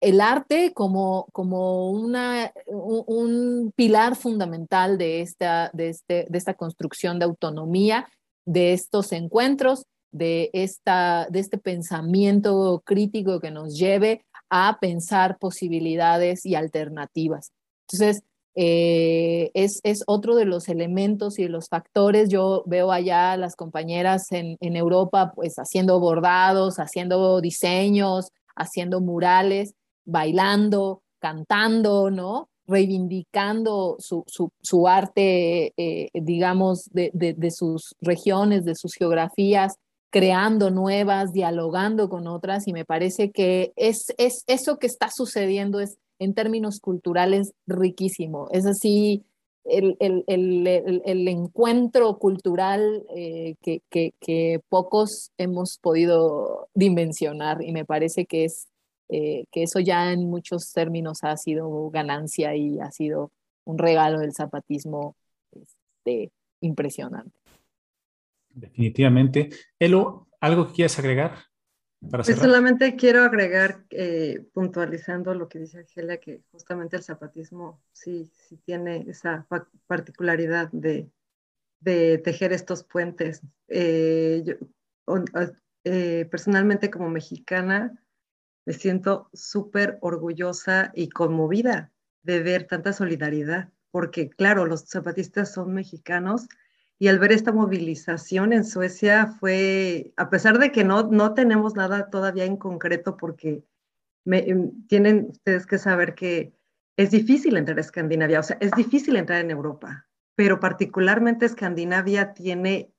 el 0.00 0.20
arte 0.20 0.72
como, 0.74 1.28
como 1.32 1.90
una, 1.90 2.52
un, 2.66 3.72
pilar 3.74 4.16
fundamental 4.16 4.98
de 4.98 5.22
esta, 5.22 5.70
de, 5.72 5.88
este, 5.88 6.26
de 6.28 6.38
esta 6.38 6.54
construcción 6.54 7.18
de 7.18 7.24
autonomía, 7.24 8.06
de 8.44 8.74
estos 8.74 9.12
encuentros, 9.12 9.86
de, 10.12 10.50
esta, 10.52 11.26
de 11.30 11.40
este 11.40 11.56
pensamiento 11.56 12.82
crítico 12.84 13.40
que 13.40 13.50
nos 13.50 13.78
lleve 13.78 14.26
a 14.50 14.78
pensar 14.78 15.38
posibilidades 15.38 16.44
y 16.44 16.54
alternativas. 16.54 17.52
Entonces, 17.88 18.22
eh, 18.54 19.50
es, 19.54 19.80
es, 19.82 20.04
otro 20.06 20.36
de 20.36 20.44
los 20.44 20.68
elementos 20.68 21.38
y 21.38 21.48
los 21.48 21.68
factores. 21.68 22.28
Yo 22.28 22.62
veo 22.66 22.92
allá 22.92 23.36
las 23.36 23.56
compañeras 23.56 24.30
en, 24.32 24.56
en, 24.60 24.76
Europa 24.76 25.32
pues 25.34 25.54
haciendo 25.56 25.98
bordados, 26.00 26.76
haciendo 26.76 27.40
diseños, 27.40 28.28
haciendo 28.56 29.00
murales, 29.00 29.74
bailando, 30.04 31.02
cantando, 31.18 32.10
¿no? 32.10 32.48
reivindicando 32.66 33.96
su, 33.98 34.24
su, 34.26 34.50
su 34.62 34.88
arte, 34.88 35.74
eh, 35.76 36.08
digamos, 36.14 36.88
de, 36.92 37.10
de, 37.12 37.34
de, 37.34 37.50
sus 37.50 37.94
regiones, 38.00 38.64
de 38.64 38.74
sus 38.74 38.94
geografías, 38.94 39.74
creando 40.10 40.70
nuevas, 40.70 41.32
dialogando 41.32 42.08
con 42.08 42.26
otras, 42.26 42.66
y 42.66 42.72
me 42.72 42.84
parece 42.84 43.32
que 43.32 43.72
es, 43.76 44.14
es 44.16 44.44
eso 44.46 44.78
que 44.78 44.86
está 44.86 45.10
sucediendo 45.10 45.80
es 45.80 45.98
en 46.18 46.34
términos 46.34 46.80
culturales 46.80 47.52
riquísimo. 47.66 48.48
Es 48.52 48.66
así, 48.66 49.24
el, 49.64 49.96
el, 49.98 50.24
el, 50.26 51.28
encuentro 51.28 52.18
cultural 52.18 53.02
eh, 53.14 53.54
que, 53.62 53.80
que, 53.90 54.12
que, 54.20 54.60
pocos 54.68 55.32
hemos 55.38 55.78
podido 55.78 56.68
dimensionar 56.74 57.62
y 57.62 57.72
me 57.72 57.84
parece 57.84 58.26
que 58.26 58.44
es 58.44 58.68
eh, 59.08 59.44
que 59.50 59.62
eso 59.62 59.80
ya 59.80 60.12
en 60.12 60.28
muchos 60.28 60.72
términos 60.72 61.18
ha 61.22 61.36
sido 61.36 61.90
ganancia 61.90 62.56
y 62.56 62.78
ha 62.80 62.90
sido 62.90 63.30
un 63.64 63.78
regalo 63.78 64.18
del 64.20 64.32
zapatismo 64.32 65.16
este, 65.52 66.30
impresionante. 66.60 67.36
Definitivamente. 68.50 69.50
Elo, 69.78 70.28
¿algo 70.40 70.68
que 70.68 70.74
quieras 70.74 70.98
agregar? 70.98 71.34
Pues 72.10 72.36
solamente 72.38 72.96
quiero 72.96 73.22
agregar, 73.22 73.84
eh, 73.90 74.46
puntualizando 74.52 75.34
lo 75.34 75.48
que 75.48 75.58
dice 75.58 75.78
Angela, 75.78 76.18
que 76.18 76.42
justamente 76.50 76.96
el 76.96 77.02
zapatismo 77.02 77.82
sí, 77.92 78.30
sí 78.32 78.56
tiene 78.64 79.04
esa 79.08 79.46
particularidad 79.86 80.70
de, 80.72 81.10
de 81.80 82.18
tejer 82.18 82.52
estos 82.52 82.84
puentes. 82.84 83.42
Eh, 83.68 84.42
yo, 84.44 84.54
eh, 85.84 86.26
personalmente 86.30 86.90
como 86.90 87.10
mexicana 87.10 88.00
me 88.64 88.72
siento 88.72 89.28
súper 89.32 89.98
orgullosa 90.00 90.90
y 90.94 91.08
conmovida 91.10 91.92
de 92.22 92.42
ver 92.42 92.66
tanta 92.66 92.92
solidaridad, 92.92 93.70
porque 93.90 94.30
claro, 94.30 94.64
los 94.64 94.88
zapatistas 94.88 95.52
son 95.52 95.74
mexicanos, 95.74 96.48
y 96.98 97.08
al 97.08 97.18
ver 97.18 97.32
esta 97.32 97.52
movilización 97.52 98.52
en 98.52 98.64
Suecia 98.64 99.26
fue, 99.26 100.12
a 100.16 100.30
pesar 100.30 100.58
de 100.58 100.70
que 100.70 100.84
no, 100.84 101.04
no 101.04 101.34
tenemos 101.34 101.74
nada 101.74 102.08
todavía 102.08 102.44
en 102.44 102.56
concreto, 102.56 103.16
porque 103.16 103.64
em, 104.26 104.86
tienen 104.86 105.28
ustedes 105.30 105.66
que 105.66 105.78
saber 105.78 106.14
que 106.14 106.54
es 106.96 107.10
difícil 107.10 107.56
entrar 107.56 107.78
a 107.78 107.80
Escandinavia, 107.80 108.40
o 108.40 108.42
sea, 108.42 108.56
es 108.60 108.70
difícil 108.72 109.16
entrar 109.16 109.40
en 109.40 109.50
Europa, 109.50 110.06
pero 110.36 110.60
particularmente 110.60 111.46
Escandinavia 111.46 112.32
tiene 112.32 112.92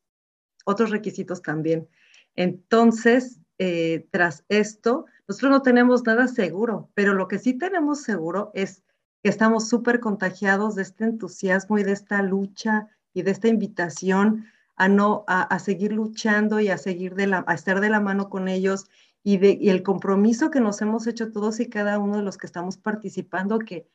otros 0.66 0.90
requisitos 0.90 1.42
también. 1.42 1.88
Entonces, 2.36 3.40
eh, 3.58 4.08
tras 4.12 4.44
esto, 4.50 5.06
nosotros 5.28 5.52
no 5.52 5.62
tenemos 5.62 6.06
nada 6.06 6.28
seguro, 6.28 6.92
pero 6.94 7.14
lo 7.14 7.30
que 7.30 7.40
sí 7.40 7.54
tenemos 7.54 8.02
seguro 8.02 8.52
es 8.54 8.84
que 9.24 9.30
estamos 9.30 9.70
súper 9.70 10.02
contagiados 10.02 10.76
de 10.76 10.82
este 10.82 11.06
entusiasmo 11.06 11.80
y 11.80 11.84
de 11.84 11.94
esta 11.94 12.22
lucha 12.22 12.90
y 13.16 13.24
de 13.24 13.32
esta 13.32 13.48
invitación 13.48 14.46
a, 14.76 14.90
no, 14.90 15.24
a, 15.28 15.58
seguir 15.58 15.94
luchando 15.94 16.60
y 16.60 16.68
a, 16.68 16.78
seguir 16.78 17.16
de 17.16 17.28
la, 17.28 17.44
a 17.48 17.54
estar 17.56 17.80
de 17.80 17.90
la 17.90 18.02
mano 18.02 18.30
con 18.30 18.48
ellos 18.48 18.90
y, 19.24 19.38
de, 19.38 19.58
y 19.60 19.70
el 19.70 19.82
compromiso 19.82 20.52
que 20.52 20.60
nos 20.60 20.82
hemos 20.82 21.08
hecho 21.08 21.32
todos 21.32 21.60
y 21.60 21.70
cada 21.70 21.98
uno 21.98 22.18
de 22.18 22.24
los 22.24 22.38
que 22.38 22.46
estamos 22.46 22.78
participando, 22.78 23.58
que 23.58 23.88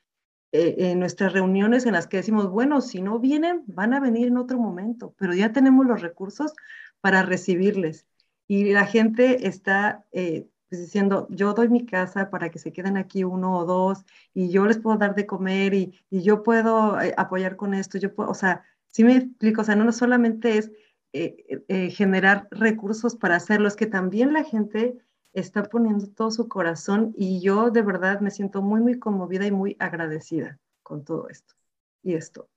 eh, 0.53 0.75
en 0.79 0.99
nuestras 0.99 1.35
reuniones 1.35 1.85
en 1.87 1.93
las 1.93 2.07
que 2.07 2.17
decimos, 2.17 2.49
bueno, 2.49 2.81
si 2.81 3.03
no 3.03 3.19
vienen, 3.21 3.63
van 3.67 3.93
a 3.93 4.01
venir 4.01 4.27
en 4.29 4.39
otro 4.39 4.59
momento, 4.59 5.15
pero 5.19 5.35
ya 5.35 5.53
tenemos 5.53 5.87
los 5.87 6.01
recursos 6.01 6.55
para 7.01 7.23
recibirles. 7.23 8.07
Y 8.49 8.73
la 8.73 8.87
gente 8.87 9.47
está 9.47 10.05
eh, 10.13 10.49
pues 10.71 10.81
diciendo, 10.81 11.27
yo 11.31 11.53
doy 11.53 11.69
mi 11.69 11.85
casa 11.85 12.31
para 12.31 12.51
que 12.51 12.59
se 12.59 12.73
queden 12.73 12.97
aquí 12.97 13.23
uno 13.23 13.59
o 13.59 13.65
dos, 13.67 14.05
y 14.33 14.51
yo 14.51 14.67
les 14.67 14.79
puedo 14.79 14.97
dar 14.97 15.15
de 15.15 15.27
comer, 15.27 15.75
y, 15.75 16.01
y 16.09 16.23
yo 16.23 16.43
puedo 16.43 17.01
eh, 17.01 17.13
apoyar 17.17 17.57
con 17.57 17.75
esto, 17.75 17.99
yo 17.99 18.15
puedo, 18.15 18.31
o 18.31 18.35
sea, 18.35 18.65
Sí 18.91 19.05
me 19.05 19.17
explico, 19.17 19.63
o 19.63 19.65
sea, 19.65 19.77
no, 19.77 19.91
solamente 19.93 20.59
es 20.59 20.71
eh, 21.13 21.65
eh, 21.69 21.91
generar 21.91 22.49
recursos 22.51 23.17
para 23.17 23.37
hacerlo, 23.37 23.69
es 23.69 23.77
que 23.77 23.87
también 23.87 24.33
la 24.33 24.45
gente 24.45 24.99
está 25.33 25.65
poniendo 25.65 26.09
todo 26.09 26.31
su 26.31 26.49
corazón 26.49 27.15
y 27.17 27.41
yo 27.41 27.71
de 27.71 27.83
verdad 27.83 28.21
me 28.21 28.31
siento 28.31 28.63
muy, 28.63 28.81
muy 28.81 28.99
conmovida 28.99 29.47
y 29.47 29.53
muy 29.53 29.77
agradecida 29.79 30.59
con 30.83 31.05
todo 31.05 31.29
esto 31.29 31.55
y 32.03 32.15
esto. 32.15 32.49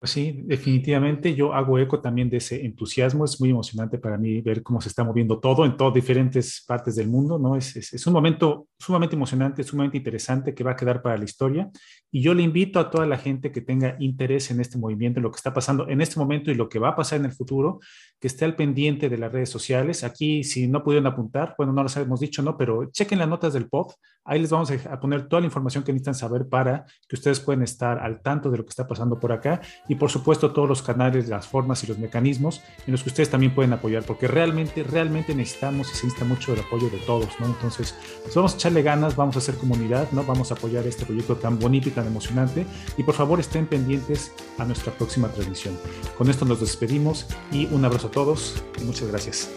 Pues 0.00 0.12
sí, 0.12 0.42
definitivamente 0.44 1.34
yo 1.34 1.52
hago 1.52 1.76
eco 1.76 2.00
también 2.00 2.30
de 2.30 2.36
ese 2.36 2.64
entusiasmo. 2.64 3.24
Es 3.24 3.40
muy 3.40 3.50
emocionante 3.50 3.98
para 3.98 4.16
mí 4.16 4.40
ver 4.42 4.62
cómo 4.62 4.80
se 4.80 4.88
está 4.88 5.02
moviendo 5.02 5.40
todo 5.40 5.64
en 5.64 5.76
todas 5.76 5.92
diferentes 5.92 6.62
partes 6.64 6.94
del 6.94 7.08
mundo, 7.08 7.36
¿no? 7.36 7.56
Es, 7.56 8.06
un 8.06 8.12
momento 8.12 8.68
sumamente 8.78 9.16
emocionante, 9.16 9.64
sumamente 9.64 9.96
interesante 9.96 10.54
que 10.54 10.62
va 10.62 10.72
a 10.72 10.76
quedar 10.76 11.02
para 11.02 11.18
la 11.18 11.24
historia. 11.24 11.68
Y 12.12 12.22
yo 12.22 12.32
le 12.32 12.44
invito 12.44 12.78
a 12.78 12.90
toda 12.90 13.06
la 13.06 13.18
gente 13.18 13.50
que 13.50 13.60
tenga 13.60 13.96
interés 13.98 14.52
en 14.52 14.60
este 14.60 14.78
movimiento, 14.78 15.18
en 15.18 15.24
lo 15.24 15.32
que 15.32 15.38
está 15.38 15.52
pasando 15.52 15.88
en 15.88 16.00
este 16.00 16.20
momento 16.20 16.52
y 16.52 16.54
lo 16.54 16.68
que 16.68 16.78
va 16.78 16.90
a 16.90 16.96
pasar 16.96 17.18
en 17.18 17.24
el 17.24 17.32
futuro, 17.32 17.80
que 18.20 18.28
esté 18.28 18.44
al 18.44 18.54
pendiente 18.54 19.08
de 19.08 19.18
las 19.18 19.32
redes 19.32 19.50
sociales. 19.50 20.04
Aquí, 20.04 20.44
si 20.44 20.68
no 20.68 20.84
pudieron 20.84 21.08
apuntar, 21.08 21.56
bueno, 21.58 21.72
no 21.72 21.82
lo 21.82 21.88
hemos 21.96 22.20
dicho, 22.20 22.40
¿no? 22.40 22.56
Pero 22.56 22.88
chequen 22.92 23.18
las 23.18 23.28
notas 23.28 23.52
del 23.52 23.68
pod. 23.68 23.88
Ahí 24.24 24.38
les 24.38 24.50
vamos 24.50 24.70
a 24.70 25.00
poner 25.00 25.26
toda 25.26 25.40
la 25.40 25.46
información 25.46 25.82
que 25.82 25.92
necesitan 25.92 26.14
saber 26.14 26.48
para 26.48 26.84
que 27.08 27.16
ustedes 27.16 27.40
puedan 27.40 27.62
estar 27.62 27.98
al 27.98 28.22
tanto 28.22 28.48
de 28.50 28.58
lo 28.58 28.64
que 28.64 28.70
está 28.70 28.86
pasando 28.86 29.18
por 29.18 29.32
acá 29.32 29.60
y 29.88 29.94
por 29.94 30.10
supuesto 30.10 30.52
todos 30.52 30.68
los 30.68 30.82
canales, 30.82 31.28
las 31.28 31.46
formas 31.46 31.82
y 31.84 31.86
los 31.86 31.98
mecanismos 31.98 32.62
en 32.86 32.92
los 32.92 33.02
que 33.02 33.08
ustedes 33.08 33.30
también 33.30 33.54
pueden 33.54 33.72
apoyar, 33.72 34.04
porque 34.04 34.28
realmente, 34.28 34.82
realmente 34.82 35.34
necesitamos 35.34 35.90
y 35.90 35.94
se 35.96 36.06
necesita 36.06 36.24
mucho 36.24 36.52
el 36.52 36.60
apoyo 36.60 36.90
de 36.90 36.98
todos, 36.98 37.28
¿no? 37.40 37.46
Entonces, 37.46 37.94
pues 38.22 38.34
vamos 38.34 38.54
a 38.54 38.56
echarle 38.56 38.82
ganas, 38.82 39.16
vamos 39.16 39.36
a 39.36 39.38
hacer 39.38 39.56
comunidad, 39.56 40.10
¿no? 40.12 40.24
Vamos 40.24 40.50
a 40.50 40.54
apoyar 40.54 40.86
este 40.86 41.04
proyecto 41.04 41.36
tan 41.36 41.58
bonito 41.58 41.88
y 41.88 41.92
tan 41.92 42.06
emocionante 42.06 42.66
y 42.96 43.02
por 43.02 43.14
favor 43.14 43.40
estén 43.40 43.66
pendientes 43.66 44.32
a 44.58 44.64
nuestra 44.64 44.92
próxima 44.92 45.28
transmisión. 45.28 45.78
Con 46.16 46.28
esto 46.28 46.44
nos 46.44 46.60
despedimos 46.60 47.26
y 47.50 47.66
un 47.66 47.84
abrazo 47.84 48.08
a 48.08 48.10
todos 48.10 48.62
y 48.80 48.84
muchas 48.84 49.08
gracias. 49.08 49.50